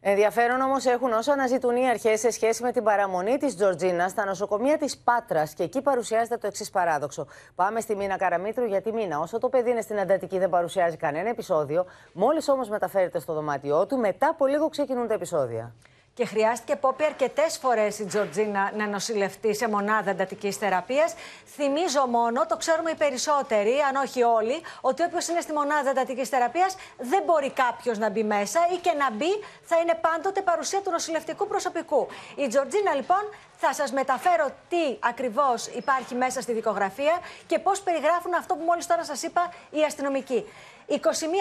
Ενδιαφέρον 0.06 0.62
όμως 0.62 0.86
έχουν 0.86 1.12
όσο 1.14 1.32
αναζητούν 1.32 1.76
οι 1.76 1.90
αρχές 1.90 2.20
σε 2.20 2.32
σχέση 2.32 2.64
με 2.64 2.72
την 2.72 2.84
παραμονή 2.84 3.38
της 3.38 3.56
Τζορτζίνας 3.56 4.12
στα 4.12 4.26
νοσοκομεία 4.26 4.78
της 4.78 4.98
Πάτρας. 4.98 5.54
Και 5.54 5.64
εκεί 5.64 5.82
παρουσιάζεται 5.82 6.38
το 6.38 6.48
εξής 6.48 6.70
παράδοξο. 6.70 7.28
Πάμε 7.56 7.80
στη 7.80 7.96
Μίνα 7.96 8.18
Καραμίτρου, 8.18 8.66
γιατί 8.66 8.92
Μίνα, 8.92 9.20
όσο 9.20 9.38
το 9.38 9.50
παιδί 9.50 9.70
είναι 9.70 9.82
στην 9.82 9.98
εντατική, 9.98 10.40
δεν 10.40 10.50
παρουσιάζει 10.50 10.98
κανένα 10.98 11.30
επεισόδιο. 11.30 11.86
Μόλις 12.14 12.50
όμως 12.50 12.70
μεταφέρεται 12.70 13.20
στο 13.20 13.34
δωμάτιό 13.34 13.86
του, 13.86 13.98
μετά 13.98 14.28
από 14.28 14.46
λίγο 14.46 14.70
ξεκινούν 14.70 15.08
τα 15.08 15.14
επεισόδια. 15.14 15.74
Και 16.16 16.26
χρειάστηκε 16.26 16.76
πόπι 16.76 17.04
αρκετές 17.04 17.58
φορές 17.58 18.00
η 18.00 18.06
Τζορτζίνα 18.06 18.72
να 18.76 18.88
νοσηλευτεί 18.88 19.56
σε 19.56 19.68
μονάδα 19.68 20.10
εντατικής 20.10 20.58
θεραπείας. 20.58 21.14
Θυμίζω 21.46 22.08
μόνο, 22.08 22.46
το 22.46 22.58
ξέρουμε 22.58 22.92
οι 22.92 22.96
περισσότεροι, 22.96 23.74
αν 23.90 23.96
όχι 23.96 24.24
όλοι, 24.24 24.62
ότι 24.82 25.04
όποιος 25.04 25.28
είναι 25.28 25.42
στη 25.42 25.54
μονάδα 25.54 25.90
εντατικής 25.90 26.30
θεραπείας 26.30 26.76
δεν 26.98 27.24
μπορεί 27.26 27.52
κάποιος 27.52 27.98
να 27.98 28.10
μπει 28.10 28.24
μέσα 28.24 28.60
ή 28.74 28.78
και 28.78 28.92
να 28.92 29.12
μπει 29.12 29.32
θα 29.62 29.78
είναι 29.80 29.94
πάντοτε 30.02 30.42
παρουσία 30.42 30.82
του 30.82 30.92
νοσηλευτικού 30.92 31.48
προσωπικού. 31.48 32.08
Η 32.36 32.48
Τζορτζίνα 32.48 32.94
λοιπόν 32.94 33.30
θα 33.58 33.74
σας 33.74 33.92
μεταφέρω 33.92 34.48
τι 34.70 34.98
ακριβώς 35.00 35.68
υπάρχει 35.68 36.16
μέσα 36.16 36.42
στη 36.42 36.54
δικογραφία 36.54 37.20
και 37.48 37.60
πώς 37.60 37.82
περιγράφουν 37.82 38.34
αυτό 38.34 38.56
που 38.56 38.64
μόλις 38.64 38.88
τώρα 38.88 39.04
σας 39.04 39.24
είπα 39.24 39.54
οι 39.70 39.84
αστυνομικοί. 39.84 40.46
21 40.90 40.96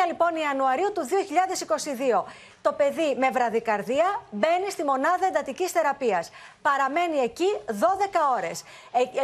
λοιπόν 0.06 0.36
Ιανουαρίου 0.36 0.92
του 0.92 1.08
2022. 2.22 2.24
Το 2.62 2.72
παιδί 2.72 3.16
με 3.18 3.30
βραδικαρδία 3.30 4.22
μπαίνει 4.30 4.70
στη 4.70 4.84
μονάδα 4.84 5.26
εντατικής 5.26 5.70
θεραπείας. 5.70 6.30
Παραμένει 6.62 7.18
εκεί 7.18 7.56
12 7.66 7.72
ώρες. 8.36 8.64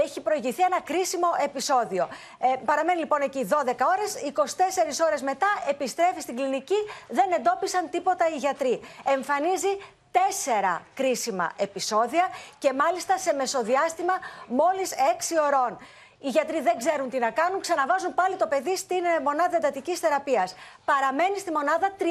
Έχει 0.05 0.21
προηγηθεί 0.21 0.63
ένα 0.63 0.81
κρίσιμο 0.81 1.29
επεισόδιο. 1.45 2.09
Ε, 2.39 2.47
παραμένει 2.65 2.99
λοιπόν 2.99 3.21
εκεί 3.23 3.49
12 3.51 3.57
ώρες. 3.97 4.17
24 5.01 5.07
ώρες 5.07 5.23
μετά 5.23 5.47
επιστρέφει 5.69 6.21
στην 6.21 6.37
κλινική. 6.37 6.81
Δεν 7.09 7.33
εντόπισαν 7.33 7.91
τίποτα 7.91 8.29
οι 8.29 8.37
γιατροί. 8.37 8.81
Εμφανίζει 9.05 9.79
τέσσερα 10.11 10.83
κρίσιμα 10.95 11.53
επεισόδια 11.57 12.29
και 12.59 12.73
μάλιστα 12.73 13.19
σε 13.19 13.33
μεσοδιάστημα 13.33 14.15
μόλις 14.47 14.93
6 14.93 15.37
ωρών. 15.47 15.79
Οι 16.21 16.29
γιατροί 16.29 16.61
δεν 16.61 16.77
ξέρουν 16.79 17.11
τι 17.11 17.19
να 17.19 17.31
κάνουν, 17.31 17.61
ξαναβάζουν 17.61 18.15
πάλι 18.15 18.37
το 18.37 18.47
παιδί 18.47 18.77
στην 18.77 19.05
ε, 19.05 19.21
μονάδα 19.23 19.57
εντατικής 19.57 19.99
θεραπείας. 19.99 20.55
Παραμένει 20.85 21.39
στη 21.39 21.51
μονάδα 21.51 21.93
36 21.99 22.05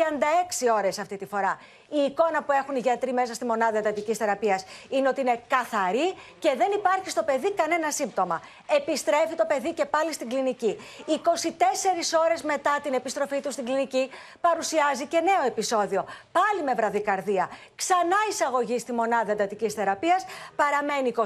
ώρες 0.75 0.99
αυτή 0.99 1.17
τη 1.17 1.25
φορά. 1.25 1.59
Η 1.89 1.99
εικόνα 1.99 2.43
που 2.43 2.51
έχουν 2.51 2.75
οι 2.75 2.79
γιατροί 2.79 3.13
μέσα 3.13 3.33
στη 3.33 3.45
μονάδα 3.45 3.77
εντατικής 3.77 4.17
θεραπείας 4.17 4.65
είναι 4.89 5.07
ότι 5.07 5.21
είναι 5.21 5.41
καθαρή 5.47 6.13
και 6.39 6.53
δεν 6.57 6.71
υπάρχει 6.71 7.09
στο 7.09 7.23
παιδί 7.23 7.51
κανένα 7.51 7.91
σύμπτωμα. 7.91 8.41
Επιστρέφει 8.77 9.35
το 9.35 9.45
παιδί 9.45 9.73
και 9.73 9.85
πάλι 9.85 10.13
στην 10.13 10.29
κλινική. 10.29 10.77
24 11.05 12.23
ώρες 12.25 12.41
μετά 12.41 12.79
την 12.83 12.93
επιστροφή 12.93 13.41
του 13.41 13.51
στην 13.51 13.65
κλινική 13.65 14.09
παρουσιάζει 14.41 15.05
και 15.05 15.19
νέο 15.19 15.45
επεισόδιο. 15.45 16.05
Πάλι 16.31 16.63
με 16.63 16.73
βραδικαρδία. 16.73 17.49
Ξανά 17.75 18.17
εισαγωγή 18.29 18.79
στη 18.79 18.91
μονάδα 18.93 19.31
εντατικής 19.31 19.73
θεραπείας. 19.73 20.25
Παραμένει 20.55 21.07
24 21.09 21.23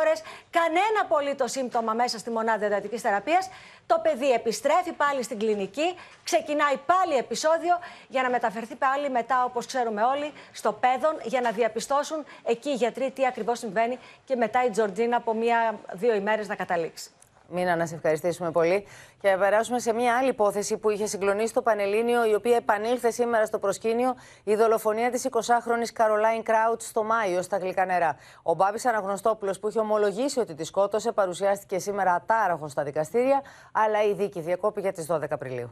ώρες. 0.00 0.22
Κανένα 0.50 0.98
απολύτω 1.02 1.46
σύμπτωμα 1.46 1.92
μέσα 1.92 2.18
στη 2.18 2.30
μονάδα 2.30 2.66
εντατικής 2.66 3.00
θεραπείας. 3.00 3.48
Το 3.88 3.98
παιδί 4.02 4.30
επιστρέφει 4.32 4.92
πάλι 4.92 5.22
στην 5.22 5.38
κλινική, 5.38 5.94
ξεκινάει 6.24 6.76
πάλι 6.86 7.16
επεισόδιο 7.16 7.78
για 8.08 8.22
να 8.22 8.30
μεταφερθεί 8.30 8.74
πάλι 8.74 9.10
μετά, 9.10 9.44
όπως 9.44 9.66
ξέρουμε 9.66 10.02
όλοι, 10.02 10.32
στο 10.52 10.72
παιδόν 10.72 11.16
για 11.22 11.40
να 11.40 11.50
διαπιστώσουν 11.50 12.24
εκεί 12.44 12.68
οι 12.68 12.74
γιατροί 12.74 13.10
τι 13.10 13.26
ακριβώς 13.26 13.58
συμβαίνει 13.58 13.98
και 14.24 14.36
μετά 14.36 14.64
η 14.64 14.70
Τζορτζίνα 14.70 15.16
από 15.16 15.34
μία-δύο 15.34 16.14
ημέρες 16.14 16.48
να 16.48 16.54
καταλήξει. 16.54 17.10
Μίνα, 17.50 17.76
να 17.76 17.86
σε 17.86 17.94
ευχαριστήσουμε 17.94 18.50
πολύ. 18.50 18.86
Και 19.20 19.30
να 19.30 19.38
περάσουμε 19.38 19.78
σε 19.78 19.92
μια 19.92 20.16
άλλη 20.16 20.28
υπόθεση 20.28 20.76
που 20.76 20.90
είχε 20.90 21.06
συγκλονίσει 21.06 21.54
το 21.54 21.62
Πανελλήνιο, 21.62 22.30
η 22.30 22.34
οποία 22.34 22.56
επανήλθε 22.56 23.10
σήμερα 23.10 23.46
στο 23.46 23.58
προσκήνιο, 23.58 24.14
η 24.44 24.54
δολοφονία 24.54 25.10
της 25.10 25.28
20χρονη 25.30 25.88
Καρολάιν 25.92 26.42
Κράουτ 26.42 26.82
στο 26.82 27.04
Μάιο 27.04 27.42
στα 27.42 27.56
γλυκά 27.56 27.84
νερά. 27.84 28.16
Ο 28.42 28.54
Μπάμπης 28.54 28.86
Αναγνωστόπουλος, 28.86 29.58
που 29.58 29.68
είχε 29.68 29.78
ομολογήσει 29.78 30.40
ότι 30.40 30.54
τη 30.54 30.64
σκότωσε, 30.64 31.12
παρουσιάστηκε 31.12 31.78
σήμερα 31.78 32.12
ατάραχο 32.12 32.68
στα 32.68 32.82
δικαστήρια, 32.82 33.42
αλλά 33.72 34.04
η 34.04 34.12
δίκη 34.12 34.40
διακόπη 34.40 34.80
για 34.80 34.92
τις 34.92 35.06
12 35.06 35.22
Απριλίου. 35.30 35.70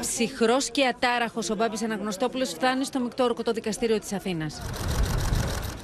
Ψυχρός 0.00 0.70
και 0.70 0.86
ατάραχος 0.86 1.50
ο 1.50 1.54
Μπάμπης 1.54 1.82
Αναγνωστόπουλος 1.82 2.50
φτάνει 2.52 2.84
στο 2.84 3.00
Μικτόρκο 3.00 3.42
το 3.42 3.52
δικαστήριο 3.52 3.98
της 3.98 4.12
Αθήνας. 4.12 4.62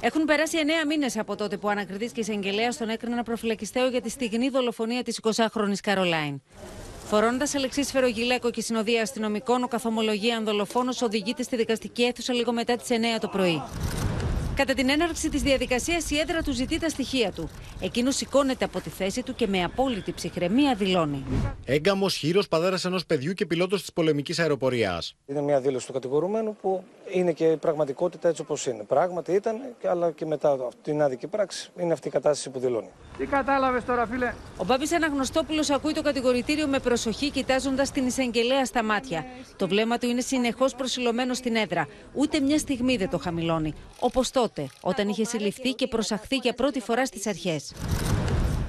Έχουν 0.05 0.24
περάσει 0.24 0.57
9 0.84 0.86
μήνες 0.88 1.18
από 1.18 1.36
τότε 1.36 1.57
που 1.57 1.68
ο 1.68 1.70
ανακριτής 1.70 2.12
και 2.12 2.20
εισαγγελέα 2.20 2.68
τον 2.78 2.88
έκριναν 2.88 3.24
προφυλακιστέο 3.24 3.88
για 3.88 4.00
τη 4.00 4.11
στιγνή 4.11 4.48
δολοφονία 4.48 5.03
της 5.03 5.20
20χρονη 5.22 5.74
Καρολάιν. 5.82 6.42
Φορώνοντα 7.07 7.46
αλεξίσφαιρο 7.57 8.07
γυλαίκο 8.07 8.50
και 8.50 8.61
συνοδεία 8.61 9.03
αστυνομικών, 9.03 9.62
ο 9.62 9.68
καθομολογία 9.68 10.36
αν 10.36 10.44
δολοφόνο 10.44 10.92
οδηγείται 11.03 11.42
στη 11.42 11.57
δικαστική 11.57 12.03
αίθουσα 12.03 12.32
λίγο 12.32 12.53
μετά 12.53 12.76
τις 12.76 12.88
9 12.90 13.20
το 13.20 13.28
πρωί. 13.28 13.62
Κατά 14.57 14.74
την 14.74 14.88
έναρξη 14.88 15.28
της 15.28 15.42
διαδικασίας, 15.42 16.11
η 16.11 16.18
έδρα 16.18 16.42
του 16.42 16.53
ζητεί 16.53 16.78
τα 16.78 16.88
στοιχεία 16.88 17.32
του. 17.32 17.50
Εκείνος 17.80 18.16
σηκώνεται 18.16 18.64
από 18.64 18.80
τη 18.80 18.90
θέση 18.90 19.22
του 19.22 19.34
και 19.34 19.46
με 19.46 19.62
απόλυτη 19.64 20.12
ψυχραιμία 20.12 20.74
δηλώνει. 20.74 21.24
Έγκαμος 21.64 22.14
χείρος 22.14 22.48
πατέρα 22.48 22.78
ενός 22.84 23.07
παιδιού 23.07 23.32
και 23.32 23.46
πιλότος 23.46 23.80
της 23.80 23.92
πολεμικής 23.92 24.38
αεροπορίας. 24.38 25.14
Είναι 25.26 25.40
μια 25.40 25.61
δήλωση 25.61 25.86
του 25.86 25.92
κατηγορουμένου 25.92 26.57
που 26.61 26.84
είναι 27.12 27.32
και 27.32 27.44
η 27.44 27.57
πραγματικότητα 27.57 28.28
έτσι 28.28 28.42
όπως 28.42 28.66
είναι. 28.66 28.82
Πράγματι 28.82 29.32
ήταν, 29.32 29.57
αλλά 29.88 30.11
και 30.11 30.26
μετά 30.26 30.68
την 30.82 31.03
άδικη 31.03 31.26
πράξη 31.26 31.70
είναι 31.80 31.92
αυτή 31.92 32.09
η 32.09 32.11
κατάσταση 32.11 32.50
που 32.50 32.59
δηλώνει. 32.59 32.90
Τι 33.22 33.28
κατάλαβες 33.28 33.84
τώρα, 33.84 34.06
φίλε; 34.06 34.34
Ο 34.56 34.64
Μπάμπης 34.64 34.92
Αναγνωστόπουλος 34.92 35.70
ακούει 35.70 35.92
το 35.92 36.02
κατηγορητήριο 36.02 36.66
με 36.66 36.78
προσοχή, 36.78 37.30
κοιτάζοντας 37.30 37.90
την 37.90 38.06
εισαγγελέα 38.06 38.64
στα 38.64 38.82
μάτια. 38.82 39.24
Το 39.56 39.68
βλέμμα 39.68 39.98
του 39.98 40.06
είναι 40.06 40.20
συνεχώς 40.20 40.74
προσιλωμένο 40.74 41.34
στην 41.34 41.56
έδρα. 41.56 41.88
Ούτε 42.12 42.40
μια 42.40 42.58
στιγμή 42.58 42.96
δεν 42.96 43.08
το 43.10 43.18
χαμηλώνει. 43.18 43.74
Όπως 43.98 44.30
τότε, 44.30 44.66
όταν 44.80 45.08
είχε 45.08 45.24
συλληφθεί 45.24 45.70
και 45.70 45.86
προσαχθεί 45.86 46.36
για 46.36 46.52
πρώτη 46.52 46.80
φορά 46.80 47.06
στις 47.06 47.26
αρχές. 47.26 47.74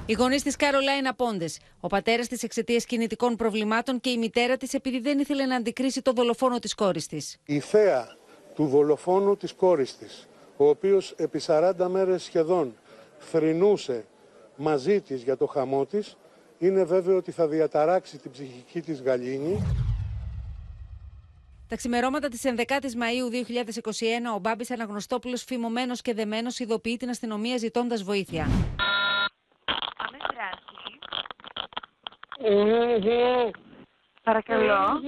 Οι 0.06 0.12
γονείς 0.12 0.42
της 0.42 0.56
Καρολάιν 0.56 1.06
απόντε. 1.08 1.46
Ο 1.80 1.86
πατέρας 1.86 2.28
της 2.28 2.42
εξαιτίας 2.42 2.84
κινητικών 2.84 3.36
προβλημάτων 3.36 4.00
και 4.00 4.10
η 4.10 4.18
μητέρα 4.18 4.56
της 4.56 4.74
επειδή 4.74 5.00
δεν 5.00 5.18
ήθελε 5.18 5.46
να 5.46 5.56
αντικρίσει 5.56 6.02
το 6.02 6.12
δολοφόνο 6.12 6.58
της 6.58 6.74
κόρης 6.74 7.06
της. 7.06 7.36
Η 7.44 7.60
θέα 7.60 8.16
του 8.54 8.66
δολοφόνου 8.66 9.36
της 9.36 9.52
κόρης 9.52 9.96
της, 9.96 10.28
ο 10.56 10.68
οποίος 10.68 11.14
επί 11.16 11.40
40 11.46 11.88
μέρες 11.88 12.22
σχεδόν 12.22 12.74
θρυνούσε 13.18 14.04
μαζί 14.56 15.00
της 15.00 15.22
για 15.22 15.36
το 15.36 15.46
χαμό 15.46 15.86
της, 15.86 16.16
είναι 16.58 16.84
βέβαιο 16.84 17.16
ότι 17.16 17.30
θα 17.30 17.46
διαταράξει 17.46 18.18
την 18.18 18.30
ψυχική 18.30 18.80
της 18.80 19.02
γαλήνη. 19.02 19.62
Τα 21.68 21.76
ξημερώματα 21.76 22.28
της 22.28 22.42
11η 22.44 22.94
Μαου 22.96 23.30
2021, 23.30 24.34
ο 24.34 24.38
Μπάμπης 24.38 24.70
Αναγνωστόπουλος, 24.70 25.42
φημωμένος 25.44 26.02
και 26.02 26.14
δεμένος, 26.14 26.58
ειδοποιεί 26.58 26.96
την 26.96 27.08
αστυνομία 27.08 27.56
ζητώντας 27.56 28.02
βοήθεια. 28.02 28.46
Παρακαλώ. 34.22 35.00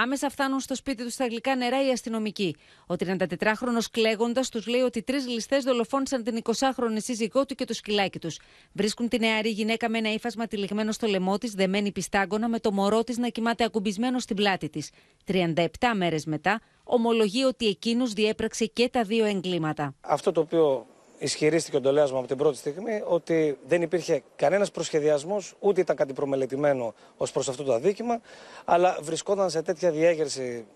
Άμεσα 0.00 0.30
φτάνουν 0.30 0.60
στο 0.60 0.74
σπίτι 0.74 1.04
τους 1.04 1.12
στα 1.12 1.26
γλυκά 1.26 1.56
νερά 1.56 1.86
οι 1.86 1.90
αστυνομικοί. 1.90 2.56
Ο 2.86 2.94
34χρονο 2.98 3.82
κλαίγοντας 3.90 4.48
τους 4.48 4.66
λέει 4.66 4.80
ότι 4.80 5.02
τρεις 5.02 5.26
ληστές 5.28 5.64
δολοφόνησαν 5.64 6.22
την 6.22 6.42
20χρονη 6.42 6.96
σύζυγό 6.96 7.46
του 7.46 7.54
και 7.54 7.64
το 7.64 7.72
σκυλάκι 7.72 8.18
τους. 8.18 8.38
Βρίσκουν 8.72 9.08
τη 9.08 9.18
νεαρή 9.18 9.48
γυναίκα 9.48 9.88
με 9.88 9.98
ένα 9.98 10.12
ύφασμα 10.12 10.46
τυλιγμένο 10.46 10.92
στο 10.92 11.06
λαιμό 11.06 11.38
της, 11.38 11.52
δεμένη 11.52 11.92
πιστάγκωνα, 11.92 12.48
με 12.48 12.58
το 12.58 12.72
μωρό 12.72 13.04
της 13.04 13.18
να 13.18 13.28
κοιμάται 13.28 13.64
ακουμπισμένο 13.64 14.18
στην 14.18 14.36
πλάτη 14.36 14.68
της. 14.68 14.90
37 15.26 15.64
μέρες 15.94 16.26
μετά, 16.26 16.60
ομολογεί 16.84 17.44
ότι 17.44 17.66
εκείνος 17.66 18.12
διέπραξε 18.12 18.66
και 18.66 18.88
τα 18.88 19.02
δύο 19.02 19.24
εγκλήματα. 19.24 19.94
Αυτό 20.00 20.32
το 20.32 20.40
οποίο 20.40 20.86
ισχυρίστηκε 21.18 21.76
ο 21.76 21.80
Ντολέας 21.80 22.12
μου 22.12 22.18
από 22.18 22.26
την 22.26 22.36
πρώτη 22.36 22.56
στιγμή 22.56 23.02
ότι 23.06 23.58
δεν 23.66 23.82
υπήρχε 23.82 24.22
κανένας 24.36 24.70
προσχεδιασμός, 24.70 25.54
ούτε 25.58 25.80
ήταν 25.80 25.96
κάτι 25.96 26.12
προμελετημένο 26.12 26.94
ως 27.16 27.32
προς 27.32 27.48
αυτό 27.48 27.62
το 27.62 27.72
αδίκημα, 27.72 28.20
αλλά 28.64 28.98
βρισκόταν 29.00 29.50
σε 29.50 29.62
τέτοια 29.62 29.90
διέγερση 29.90 30.66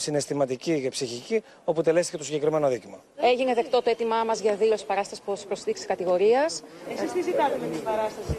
συναισθηματική 0.00 0.80
και 0.80 0.88
ψυχική, 0.88 1.42
όπου 1.64 1.82
τελέστηκε 1.82 2.16
το 2.16 2.24
συγκεκριμένο 2.24 2.66
αδίκημα. 2.66 3.02
Έγινε 3.16 3.54
δεκτό 3.54 3.82
το 3.82 3.90
αίτημά 3.90 4.24
μας 4.24 4.40
για 4.40 4.54
δήλωση 4.54 4.86
παράστασης 4.86 5.44
προσθήκης 5.46 5.86
κατηγορίας. 5.86 6.62
Εσείς 6.92 7.12
τι 7.12 7.22
ζητάτε 7.22 7.56
με 7.60 7.66
την 7.66 7.82
παράσταση, 7.82 8.36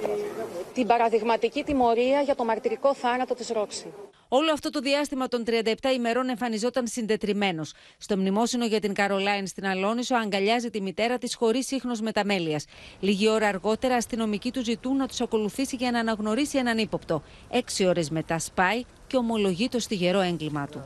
Την 0.73 0.87
παραδειγματική 0.87 1.63
τιμωρία 1.63 2.21
για 2.21 2.35
το 2.35 2.45
μαρτυρικό 2.45 2.93
θάνατο 2.93 3.33
της 3.33 3.49
Ρόξη. 3.49 3.93
Όλο 4.31 4.51
αυτό 4.51 4.69
το 4.69 4.79
διάστημα 4.79 5.27
των 5.27 5.43
37 5.47 5.73
ημερών 5.95 6.29
εμφανιζόταν 6.29 6.87
συντετριμένος. 6.87 7.73
Στο 7.97 8.17
μνημόσυνο 8.17 8.65
για 8.65 8.79
την 8.79 8.93
Καρολάιν 8.93 9.47
στην 9.47 9.65
Αλόνισο 9.65 10.15
αγκαλιάζει 10.15 10.69
τη 10.69 10.81
μητέρα 10.81 11.17
της 11.17 11.35
χωρίς 11.35 11.71
ίχνος 11.71 12.01
μεταμέλειας. 12.01 12.65
Λίγη 12.99 13.29
ώρα 13.29 13.47
αργότερα, 13.47 13.95
αστυνομικοί 13.95 14.51
του 14.51 14.63
ζητούν 14.63 14.95
να 14.95 15.07
τους 15.07 15.21
ακολουθήσει 15.21 15.75
για 15.75 15.91
να 15.91 15.99
αναγνωρίσει 15.99 16.57
έναν 16.57 16.77
ύποπτο. 16.77 17.21
Έξι 17.49 17.85
ώρες 17.85 18.09
μετά 18.09 18.39
σπάει 18.39 18.83
και 19.07 19.17
ομολογεί 19.17 19.67
το 19.69 19.79
στιγερό 19.79 20.19
έγκλημά 20.19 20.67
του. 20.67 20.81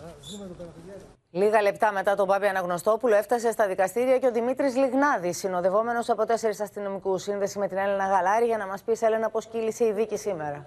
Λίγα 1.31 1.61
λεπτά 1.61 1.91
μετά 1.91 2.15
τον 2.15 2.27
Πάπη 2.27 2.47
Αναγνωστόπουλο 2.47 3.15
έφτασε 3.15 3.51
στα 3.51 3.67
δικαστήρια 3.67 4.19
και 4.19 4.27
ο 4.27 4.31
Δημήτρης 4.31 4.75
Λιγνάδης, 4.75 5.37
συνοδευόμενος 5.37 6.09
από 6.09 6.25
τέσσερις 6.25 6.59
αστυνομικούς. 6.59 7.21
Σύνδεση 7.21 7.59
με 7.59 7.67
την 7.67 7.77
Έλενα 7.77 8.07
Γαλάρη 8.07 8.45
για 8.45 8.57
να 8.57 8.67
μας 8.67 8.83
πεις, 8.83 9.01
Έλενα, 9.01 9.29
πώς 9.29 9.45
κύλησε 9.45 9.85
η 9.85 9.91
δίκη 9.91 10.17
σήμερα; 10.17 10.65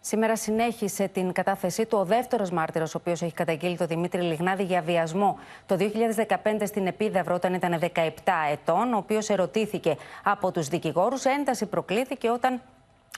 Σήμερα 0.00 0.36
συνέχισε 0.36 1.08
την 1.08 1.32
κατάθεσή 1.32 1.86
του 1.86 1.98
ο 1.98 2.04
δεύτερος 2.04 2.50
μάρτυρα, 2.50 2.84
ο 2.84 2.90
οποίος 2.94 3.22
έχει 3.22 3.32
καταγγείλει 3.32 3.76
τον 3.76 3.86
Δημήτρη 3.86 4.20
Λιγνάδη 4.20 4.62
για 4.62 4.80
βιασμό. 4.80 5.38
Το 5.66 5.76
2015 5.76 6.66
στην 6.66 6.86
Επίδαυρο, 6.86 7.34
όταν 7.34 7.54
ήταν 7.54 7.78
17 7.80 8.10
ετών, 8.50 8.92
ο 8.92 8.96
οποίος 8.96 9.28
ερωτήθηκε 9.28 9.96
από 10.24 10.50
τους 10.50 10.68
δικηγόρους. 10.68 11.24
Ένταση 11.24 11.66
προκλήθηκε 11.66 12.30
όταν 12.30 12.60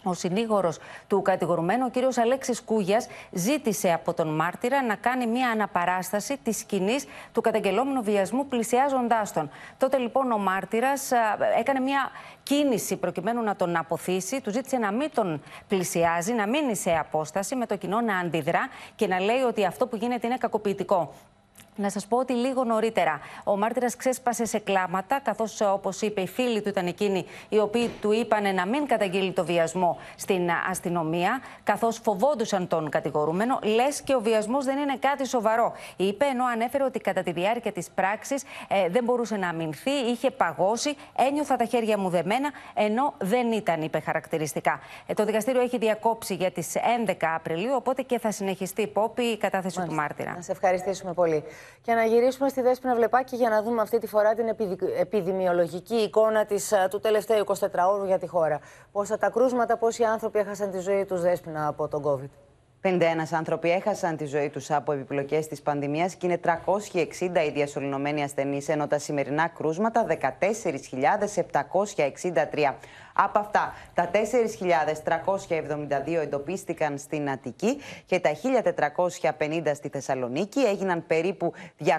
ο 0.03 0.14
συνήγορος 0.14 0.78
του 1.07 1.22
κατηγορουμένου, 1.22 1.84
ο 1.86 1.90
κύριος 1.90 2.18
Αλέξης 2.18 2.62
Κούγιας, 2.62 3.07
ζήτησε 3.30 3.92
από 3.92 4.14
τον 4.14 4.34
μάρτυρα 4.34 4.82
να 4.82 4.94
κάνει 4.94 5.26
μια 5.26 5.51
αναπαράσταση 5.51 6.38
της 6.42 6.59
σκηνής 6.59 7.07
του 7.32 7.40
καταγγελόμενου 7.40 8.03
βιασμού 8.03 8.46
πλησιάζοντάς 8.46 9.32
τον. 9.32 9.51
Τότε 9.78 9.96
λοιπόν 9.96 10.32
ο 10.32 10.38
μάρτυρας 10.38 11.11
έκανε 11.59 11.80
μια 11.80 12.11
κίνηση 12.42 12.96
προκειμένου 12.96 13.42
να 13.42 13.57
τον 13.57 13.76
αποθήσει. 13.76 14.40
Του 14.40 14.51
ζήτησε 14.51 14.76
να 14.76 14.92
μην 14.92 15.11
τον 15.14 15.42
πλησιάζει, 15.68 16.32
να 16.32 16.48
μείνει 16.48 16.76
σε 16.76 16.96
απόσταση, 16.98 17.57
με 17.57 17.66
το 17.66 17.76
κοινό 17.76 18.01
να 18.01 18.18
αντιδρά 18.18 18.68
και 18.94 19.07
να 19.07 19.20
λέει 19.20 19.40
ότι 19.40 19.64
αυτό 19.64 19.86
που 19.86 19.96
γίνεται 19.96 20.26
είναι 20.26 20.36
κακοποιητικό. 20.36 21.12
Να 21.77 21.91
σας 21.91 22.07
πω 22.07 22.16
ότι 22.16 22.33
λίγο 22.33 22.64
νωρίτερα 22.64 23.21
ο 23.45 23.57
μάρτυρας 23.57 23.97
ξέσπασε 23.97 24.45
σε 24.45 24.59
κλάματα, 24.59 25.21
καθώς 25.21 25.61
όπως 25.61 26.01
είπε, 26.01 26.21
οι 26.21 26.27
φίλοι 26.29 26.62
του 26.62 26.68
ήταν 26.68 26.87
εκείνοι 26.87 27.27
οι 27.49 27.59
οποίοι 27.59 27.91
του 28.01 28.12
είπαν 28.12 28.55
να 28.55 28.66
μην 28.66 28.87
καταγγείλει 28.87 29.33
το 29.33 29.45
βιασμό 29.45 29.99
στην 30.16 30.51
αστυνομία, 30.71 31.41
καθώς 31.64 31.99
φοβόντουσαν 32.03 32.68
τον 32.68 32.91
κατηγορούμενο. 32.91 33.59
Λες 33.62 34.03
και 34.03 34.14
ο 34.14 34.21
βιασμός 34.21 34.64
δεν 34.64 34.79
είναι 34.79 34.97
κάτι 34.97 35.27
σοβαρό. 35.27 35.73
Είπε, 35.97 36.25
ενώ 36.25 36.45
ανέφερε 36.45 36.85
ότι 36.85 36.99
κατά 36.99 37.23
τη 37.23 37.33
διάρκεια 37.33 37.73
της 37.73 37.91
πράξης 37.91 38.43
ε, 38.68 38.89
δεν 38.89 39.05
μπορούσε 39.05 39.37
να 39.37 39.49
αμυνθεί, 39.49 39.91
είχε 39.91 40.31
παγώσει, 40.31 40.97
ένιωθα 41.16 41.57
τα 41.57 41.64
χέρια 41.64 41.99
μου 41.99 42.09
δεμένα, 42.09 42.51
ενώ 42.75 43.14
δεν 43.18 43.53
ήταν, 43.53 43.83
είπε 43.83 44.01
χαρακτηριστικά. 44.01 44.81
Ε, 45.07 45.14
το 45.14 45.25
δικαστήριο 45.25 45.61
έχει 45.61 45.79
διακόψει 45.79 46.35
για 46.35 46.51
τις 46.51 46.77
11 47.07 47.14
Απριλίου, 47.35 47.75
οπότε 47.75 48.03
και 48.03 48.18
θα 48.18 48.31
συνεχιστεί 48.31 48.83
υπόπη 48.83 49.23
η 49.23 49.37
κατάθεση 49.37 49.79
Μάλιστα. 49.79 49.97
του 49.97 50.03
μάρτυρα. 50.03 50.35
Να 50.35 50.43
σε 50.43 50.53
ευχαριστήσουμε 50.53 51.12
πολύ. 51.12 51.45
Και 51.82 51.94
να 51.94 52.04
γυρίσουμε 52.04 52.48
στη 52.48 52.61
Δέσποινα 52.61 52.94
Βλεπάκη 52.94 53.36
για 53.36 53.48
να 53.48 53.62
δούμε 53.62 53.82
αυτή 53.82 53.98
τη 53.98 54.06
φορά 54.06 54.34
την 54.34 54.56
επιδημιολογική 55.00 55.94
εικόνα 55.94 56.44
της, 56.44 56.72
του 56.90 57.00
τελευταίου 57.00 57.44
24ωρου 57.46 58.06
για 58.06 58.18
τη 58.18 58.26
χώρα. 58.26 58.61
Πόσα 58.92 59.18
τα 59.18 59.30
κρούσματα, 59.30 59.76
πόσοι 59.76 60.04
άνθρωποι 60.04 60.38
έχασαν 60.38 60.70
τη 60.70 60.78
ζωή 60.78 61.04
τους 61.04 61.20
Δέσποινα 61.20 61.66
από 61.66 61.88
τον 61.88 62.02
COVID; 62.04 62.28
51 62.82 63.00
άνθρωποι 63.30 63.70
έχασαν 63.70 64.16
τη 64.16 64.24
ζωή 64.24 64.48
τους 64.48 64.70
από 64.70 64.92
επιπλοκές 64.92 65.46
της 65.46 65.62
πανδημίας 65.62 66.14
και 66.14 66.26
είναι 66.26 66.36
360 66.36 67.44
οι 67.46 67.50
διασωληνωμένοι 67.50 68.22
ασθενείς, 68.22 68.68
ενώ 68.68 68.86
τα 68.86 68.98
σημερινά 68.98 69.48
κρούσματα 69.48 70.06
14.763. 70.06 72.74
Από 73.23 73.39
αυτά, 73.39 73.75
τα 73.95 74.11
4.372 74.12 76.21
εντοπίστηκαν 76.23 76.99
στην 76.99 77.31
Αττική 77.31 77.79
και 78.07 78.21
τα 78.21 78.31
1.450 78.33 79.71
στη 79.75 79.89
Θεσσαλονίκη. 79.89 80.61
Έγιναν 80.61 81.07
περίπου 81.07 81.53
279.000 81.85 81.91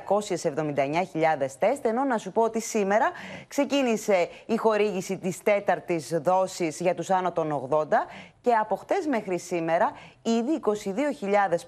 τεστ, 1.59 1.85
ενώ 1.85 2.03
να 2.03 2.17
σου 2.17 2.31
πω 2.31 2.41
ότι 2.41 2.61
σήμερα 2.61 3.11
ξεκίνησε 3.47 4.29
η 4.45 4.55
χορήγηση 4.55 5.17
της 5.17 5.43
τέταρτης 5.43 6.19
δόσης 6.21 6.79
για 6.79 6.95
τους 6.95 7.09
άνω 7.09 7.31
των 7.31 7.69
80 7.69 7.85
και 8.41 8.53
από 8.53 8.75
χτες 8.75 9.07
μέχρι 9.07 9.39
σήμερα 9.39 9.91
ήδη 10.21 10.59
22.000 10.63 10.73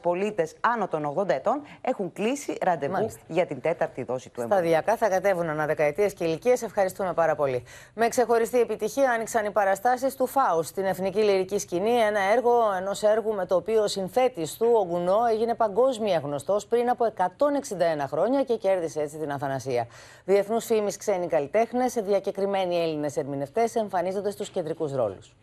πολίτες 0.02 0.56
άνω 0.60 0.88
των 0.88 1.14
80 1.18 1.30
ετών 1.30 1.62
έχουν 1.82 2.14
κλείσει 2.14 2.58
ραντεβού 2.62 2.94
Μάλιστα. 2.94 3.20
για 3.28 3.46
την 3.46 3.62
τέταρτη 3.62 4.04
δόση 4.04 4.30
του 4.30 4.42
εμβολίου. 4.42 4.64
Σταδιακά 4.64 4.98
θα 4.98 5.10
κατέβουν 5.10 5.50
αναδεκαετίε 5.50 6.10
και 6.10 6.24
ηλικίες. 6.24 6.62
Ευχαριστούμε 6.62 7.14
πάρα 7.14 7.36
πολύ. 7.36 7.64
Με 7.94 8.08
ξεχωριστή 8.08 8.60
επιτυχία 8.60 9.12
άνοιξαν 9.12 9.43
οι 9.46 9.52
παραστάσεις 9.52 10.16
του 10.16 10.26
ΦΑΟ 10.26 10.64
στην 10.64 10.86
Εθνική 10.86 11.20
Λυρική 11.20 11.58
Σκηνή. 11.58 11.92
Ένα 11.92 12.20
έργο 12.20 12.52
ενός 12.78 13.04
έργου 13.04 13.34
με 13.34 13.46
το 13.46 13.56
οποίο 13.56 13.84
ο 13.84 13.88
συνθέτης 13.88 14.58
του, 14.58 14.68
ο 14.74 14.86
Γκουνό, 14.86 15.20
έγινε 15.32 15.56
παγκόσμια 15.56 16.20
γνωστός 16.24 16.66
πριν 16.66 16.90
από 16.90 17.06
161 17.06 18.08
χρόνια 18.08 18.44
και 18.44 18.56
κέρδισε 18.56 19.02
έτσι 19.02 19.18
την 19.18 19.32
Αθανασία. 19.32 19.88
Διεθνούς 20.26 20.66
φήμης 20.66 20.98
ξένοι 20.98 21.28
καλλιτέχνες, 21.28 21.94
διακεκριμένοι 21.94 22.82
Έλληνες 22.82 23.18
ερμηνευτές 23.18 23.76
εμφανίζονται 23.76 24.32
στους 24.32 24.50
κεντρικούς 24.50 24.92
ρόλους. 24.92 25.36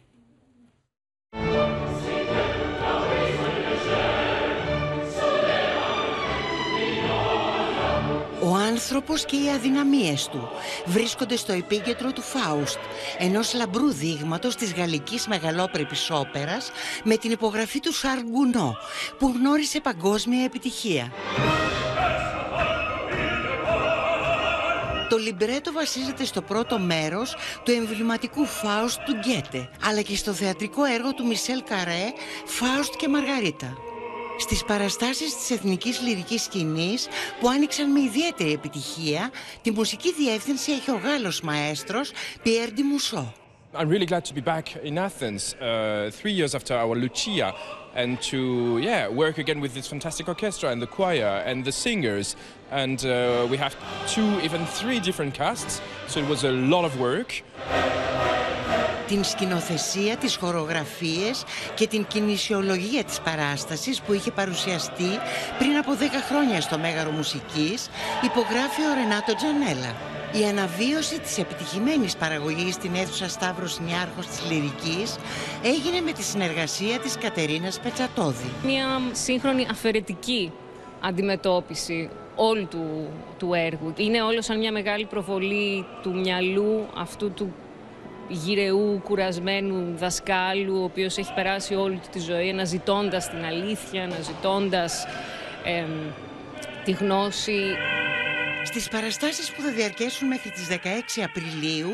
Ο 8.51 8.55
άνθρωπος 8.55 9.25
και 9.25 9.37
οι 9.37 9.51
αδυναμίες 9.51 10.29
του 10.29 10.49
βρίσκονται 10.87 11.37
στο 11.37 11.53
επίκεντρο 11.53 12.13
του 12.13 12.23
Φάουστ, 12.23 12.79
ενός 13.19 13.55
λαμπρού 13.55 13.93
δείγματος 13.93 14.57
της 14.57 14.75
γαλλικής 14.75 15.27
μεγαλόπρεπης 15.27 16.11
όπερας 16.11 16.71
με 17.05 17.17
την 17.17 17.31
υπογραφή 17.31 17.81
του 17.81 17.93
Σαρλ 17.93 18.21
Γκουνό, 18.21 18.77
που 19.19 19.33
γνώρισε 19.37 19.81
παγκόσμια 19.81 20.45
επιτυχία. 20.45 21.13
Το 25.09 25.17
λιμπρέτο 25.17 25.73
βασίζεται 25.73 26.25
στο 26.25 26.43
πρώτο 26.43 26.79
μέρος 26.79 27.37
του 27.65 27.71
εμβληματικού 27.71 28.47
Φάουστ 28.47 28.99
του 29.07 29.13
Γκέτε, 29.13 29.71
αλλά 29.85 30.01
και 30.01 30.17
στο 30.17 30.33
θεατρικό 30.33 30.85
έργο 30.85 31.15
του 31.15 31.27
Μισελ 31.27 31.63
Καρέ, 31.69 32.13
Φάουστ 32.45 32.95
και 32.97 33.09
Μαργαρίτα. 33.09 33.90
Στις 34.41 34.65
παραστάσεις 34.65 35.37
της 35.37 35.51
Εθνικής 35.51 36.01
Λυρικής 36.01 36.43
Σκηνής 36.43 37.09
που 37.41 37.49
άνοιξαν 37.49 37.91
με 37.91 38.01
ιδιαίτερη 38.01 38.53
επιτυχία, 38.53 39.31
τη 39.63 39.71
μουσική 39.71 40.13
διεύθυνση 40.13 40.73
έχει 40.73 40.91
ο 40.91 41.01
Γάλλος 41.03 41.41
μαέστρος 41.41 42.11
Pierre 42.45 42.69
Di 42.69 42.83
Mousseau. 42.83 43.27
I'm 43.75 43.89
really 43.89 44.07
glad 44.07 44.25
to 44.25 44.35
be 44.35 44.41
back 44.41 44.67
in 44.89 44.99
Athens 44.99 45.55
uh, 45.55 46.11
three 46.19 46.33
years 46.33 46.53
after 46.59 46.75
our 46.83 46.95
Lucia 47.05 47.49
and 48.01 48.13
to 48.31 48.41
yeah 48.89 49.03
work 49.23 49.37
again 49.45 49.61
with 49.65 49.73
this 49.77 49.87
fantastic 49.93 50.27
orchestra 50.35 50.67
and 50.73 50.81
the 50.85 50.91
choir 50.99 51.33
and 51.49 51.59
the 51.69 51.75
singers 51.85 52.29
and 52.83 52.99
uh, 53.05 53.13
we 53.53 53.57
have 53.65 53.75
two 54.15 54.31
even 54.47 54.61
three 54.81 55.01
different 55.09 55.33
casts 55.43 55.75
so 56.11 56.17
it 56.25 56.29
was 56.35 56.43
a 56.53 56.55
lot 56.75 56.85
of 56.89 56.93
work 57.09 57.31
την 59.11 59.25
σκηνοθεσία, 59.25 60.17
τις 60.17 60.37
χορογραφίες 60.37 61.45
και 61.75 61.87
την 61.87 62.07
κινησιολογία 62.07 63.05
της 63.05 63.21
παράστασης 63.21 64.01
που 64.01 64.13
είχε 64.13 64.31
παρουσιαστεί 64.31 65.11
πριν 65.59 65.77
από 65.77 65.93
10 65.93 66.03
χρόνια 66.29 66.61
στο 66.61 66.79
Μέγαρο 66.79 67.11
Μουσικής 67.11 67.89
υπογράφει 68.25 68.83
ο 68.91 68.95
Ρενάτο 68.95 69.35
Τζανέλα. 69.35 69.93
Η 70.41 70.49
αναβίωση 70.49 71.21
της 71.21 71.39
επιτυχημένης 71.39 72.17
παραγωγής 72.17 72.75
στην 72.75 72.95
αίθουσα 72.95 73.29
Σταύρος 73.29 73.81
Νιάρχος 73.81 74.27
της 74.27 74.43
Λυρικής 74.51 75.17
έγινε 75.63 76.01
με 76.01 76.13
τη 76.13 76.23
συνεργασία 76.23 76.99
της 76.99 77.17
Κατερίνας 77.19 77.81
Πετσατόδη. 77.81 78.51
Μια 78.65 78.87
σύγχρονη 79.13 79.67
αφαιρετική 79.71 80.53
αντιμετώπιση 81.01 82.11
όλου 82.35 82.67
του, 82.69 83.09
του 83.39 83.55
έργου. 83.55 83.93
Είναι 83.97 84.23
όλο 84.23 84.43
σαν 84.43 84.59
μια 84.59 84.73
μεγάλη 84.73 85.05
προβολή 85.05 85.87
του 86.03 86.15
μυαλού 86.15 86.87
αυτού 86.97 87.31
του 87.31 87.55
γυρεού, 88.31 89.01
κουρασμένου 89.05 89.97
δασκάλου, 89.97 90.81
ο 90.81 90.85
οποίος 90.85 91.19
έχει 91.19 91.35
περάσει 91.35 91.75
όλη 91.75 91.97
του 91.97 92.09
τη 92.13 92.19
ζωή 92.19 92.51
αναζητώντας 92.51 93.29
την 93.31 93.45
αλήθεια, 93.45 94.03
αναζητώντας 94.03 95.07
εμ, 95.65 96.13
τη 96.85 96.91
γνώση. 96.91 97.77
Στις 98.65 98.89
παραστάσεις 98.89 99.51
που 99.53 99.63
θα 99.63 99.71
διαρκέσουν 99.71 100.29
μέχρι 100.29 100.51
τις 100.51 100.67
16 100.67 101.23
Απριλίου, 101.25 101.89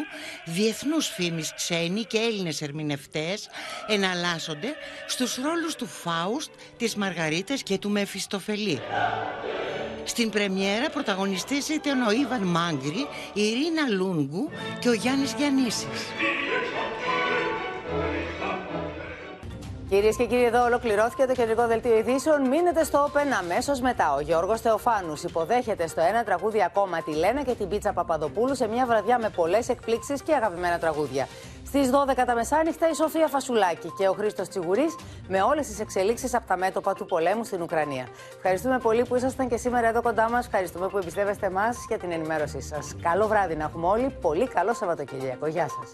διεθνούς 0.45 1.09
φήμης 1.09 1.55
ξένοι 1.55 2.03
και 2.03 2.19
Έλληνες 2.19 2.63
ερμηνευτές 2.63 3.49
εναλλάσσονται 3.87 4.75
στους 5.07 5.37
ρόλους 5.37 5.75
του 5.75 5.87
Φάουστ, 5.87 6.51
της 6.77 6.95
Μαργαρίτας 6.95 7.63
και 7.63 7.79
του 7.79 7.91
Μεφιστοφελή. 7.91 8.81
Στην 10.09 10.31
πρεμιέρα 10.31 10.91
πρωταγωνιστές 10.91 11.69
ήταν 11.69 12.07
ο 12.07 12.11
Ιβαν 12.11 12.43
Μάγκρη, 12.43 13.07
η 13.33 13.43
Ρίνα 13.53 13.89
Λούγκου 13.91 14.51
και 14.79 14.89
ο 14.89 14.93
Γιάννης 14.93 15.33
Γιαννήσης. 15.33 15.87
Κυρίες 19.89 20.17
και 20.17 20.27
κύριοι, 20.27 20.45
εδώ 20.45 20.65
ολοκληρώθηκε 20.65 21.25
το 21.27 21.33
κεντρικό 21.33 21.67
δελτίο 21.67 21.99
ειδήσεων. 21.99 22.49
Μείνετε 22.49 22.85
στο 22.85 23.11
Open 23.13 23.27
αμέσως 23.43 23.81
μετά. 23.81 24.15
Ο 24.15 24.21
Γιώργος 24.21 24.61
Θεοφάνους 24.61 25.23
υποδέχεται 25.23 25.87
στο 25.87 26.01
ένα 26.01 26.25
τραγούδι 26.25 26.63
ακόμα 26.63 27.03
τη 27.03 27.15
Λένα 27.15 27.43
και 27.43 27.55
την 27.55 27.69
Πίτσα 27.69 27.93
Παπαδοπούλου 27.93 28.55
σε 28.55 28.69
μια 28.69 28.87
βραδιά 28.87 29.19
με 29.19 29.29
πολλές 29.29 29.69
εκπλήξεις 29.69 30.23
και 30.23 30.35
αγαπημένα 30.35 30.79
τραγούδια. 30.79 31.29
Στις 31.77 31.91
12 31.91 32.25
τα 32.27 32.35
μεσάνυχτα 32.35 32.89
η 32.89 32.95
Σοφία 32.95 33.29
Φασουλάκη 33.29 33.93
και 33.99 34.09
ο 34.09 34.13
Χρήστος 34.13 34.49
Τσιγουρής 34.49 34.95
με 35.29 35.43
όλες 35.43 35.67
τις 35.67 35.81
εξελίξεις 35.81 36.35
από 36.35 36.47
τα 36.47 36.57
μέτωπα 36.57 36.95
του 36.95 37.07
πολέμου 37.07 37.45
στην 37.45 37.63
Ουκρανία. 37.63 38.09
Ευχαριστούμε 38.37 38.79
πολύ 38.79 39.05
που 39.05 39.17
ήσασταν 39.17 39.49
και 39.49 39.57
σήμερα 39.57 39.89
εδώ 39.89 40.03
κοντά 40.03 40.31
μας. 40.31 40.47
Ευχαριστούμε 40.47 40.89
που 40.89 40.99
εμπιστεύεστε 40.99 41.47
εμά 41.47 41.69
για 41.89 41.99
την 41.99 42.13
ενημέρωσή 42.13 42.61
σας. 42.61 42.97
Καλό 43.03 43.27
βράδυ 43.27 43.57
να 43.57 43.65
έχουμε 43.65 43.87
όλοι. 43.87 44.17
Πολύ 44.21 44.49
καλό 44.49 44.75
Σαββατοκύριακο. 44.75 45.47
Γεια 45.47 45.69
σας. 45.69 45.91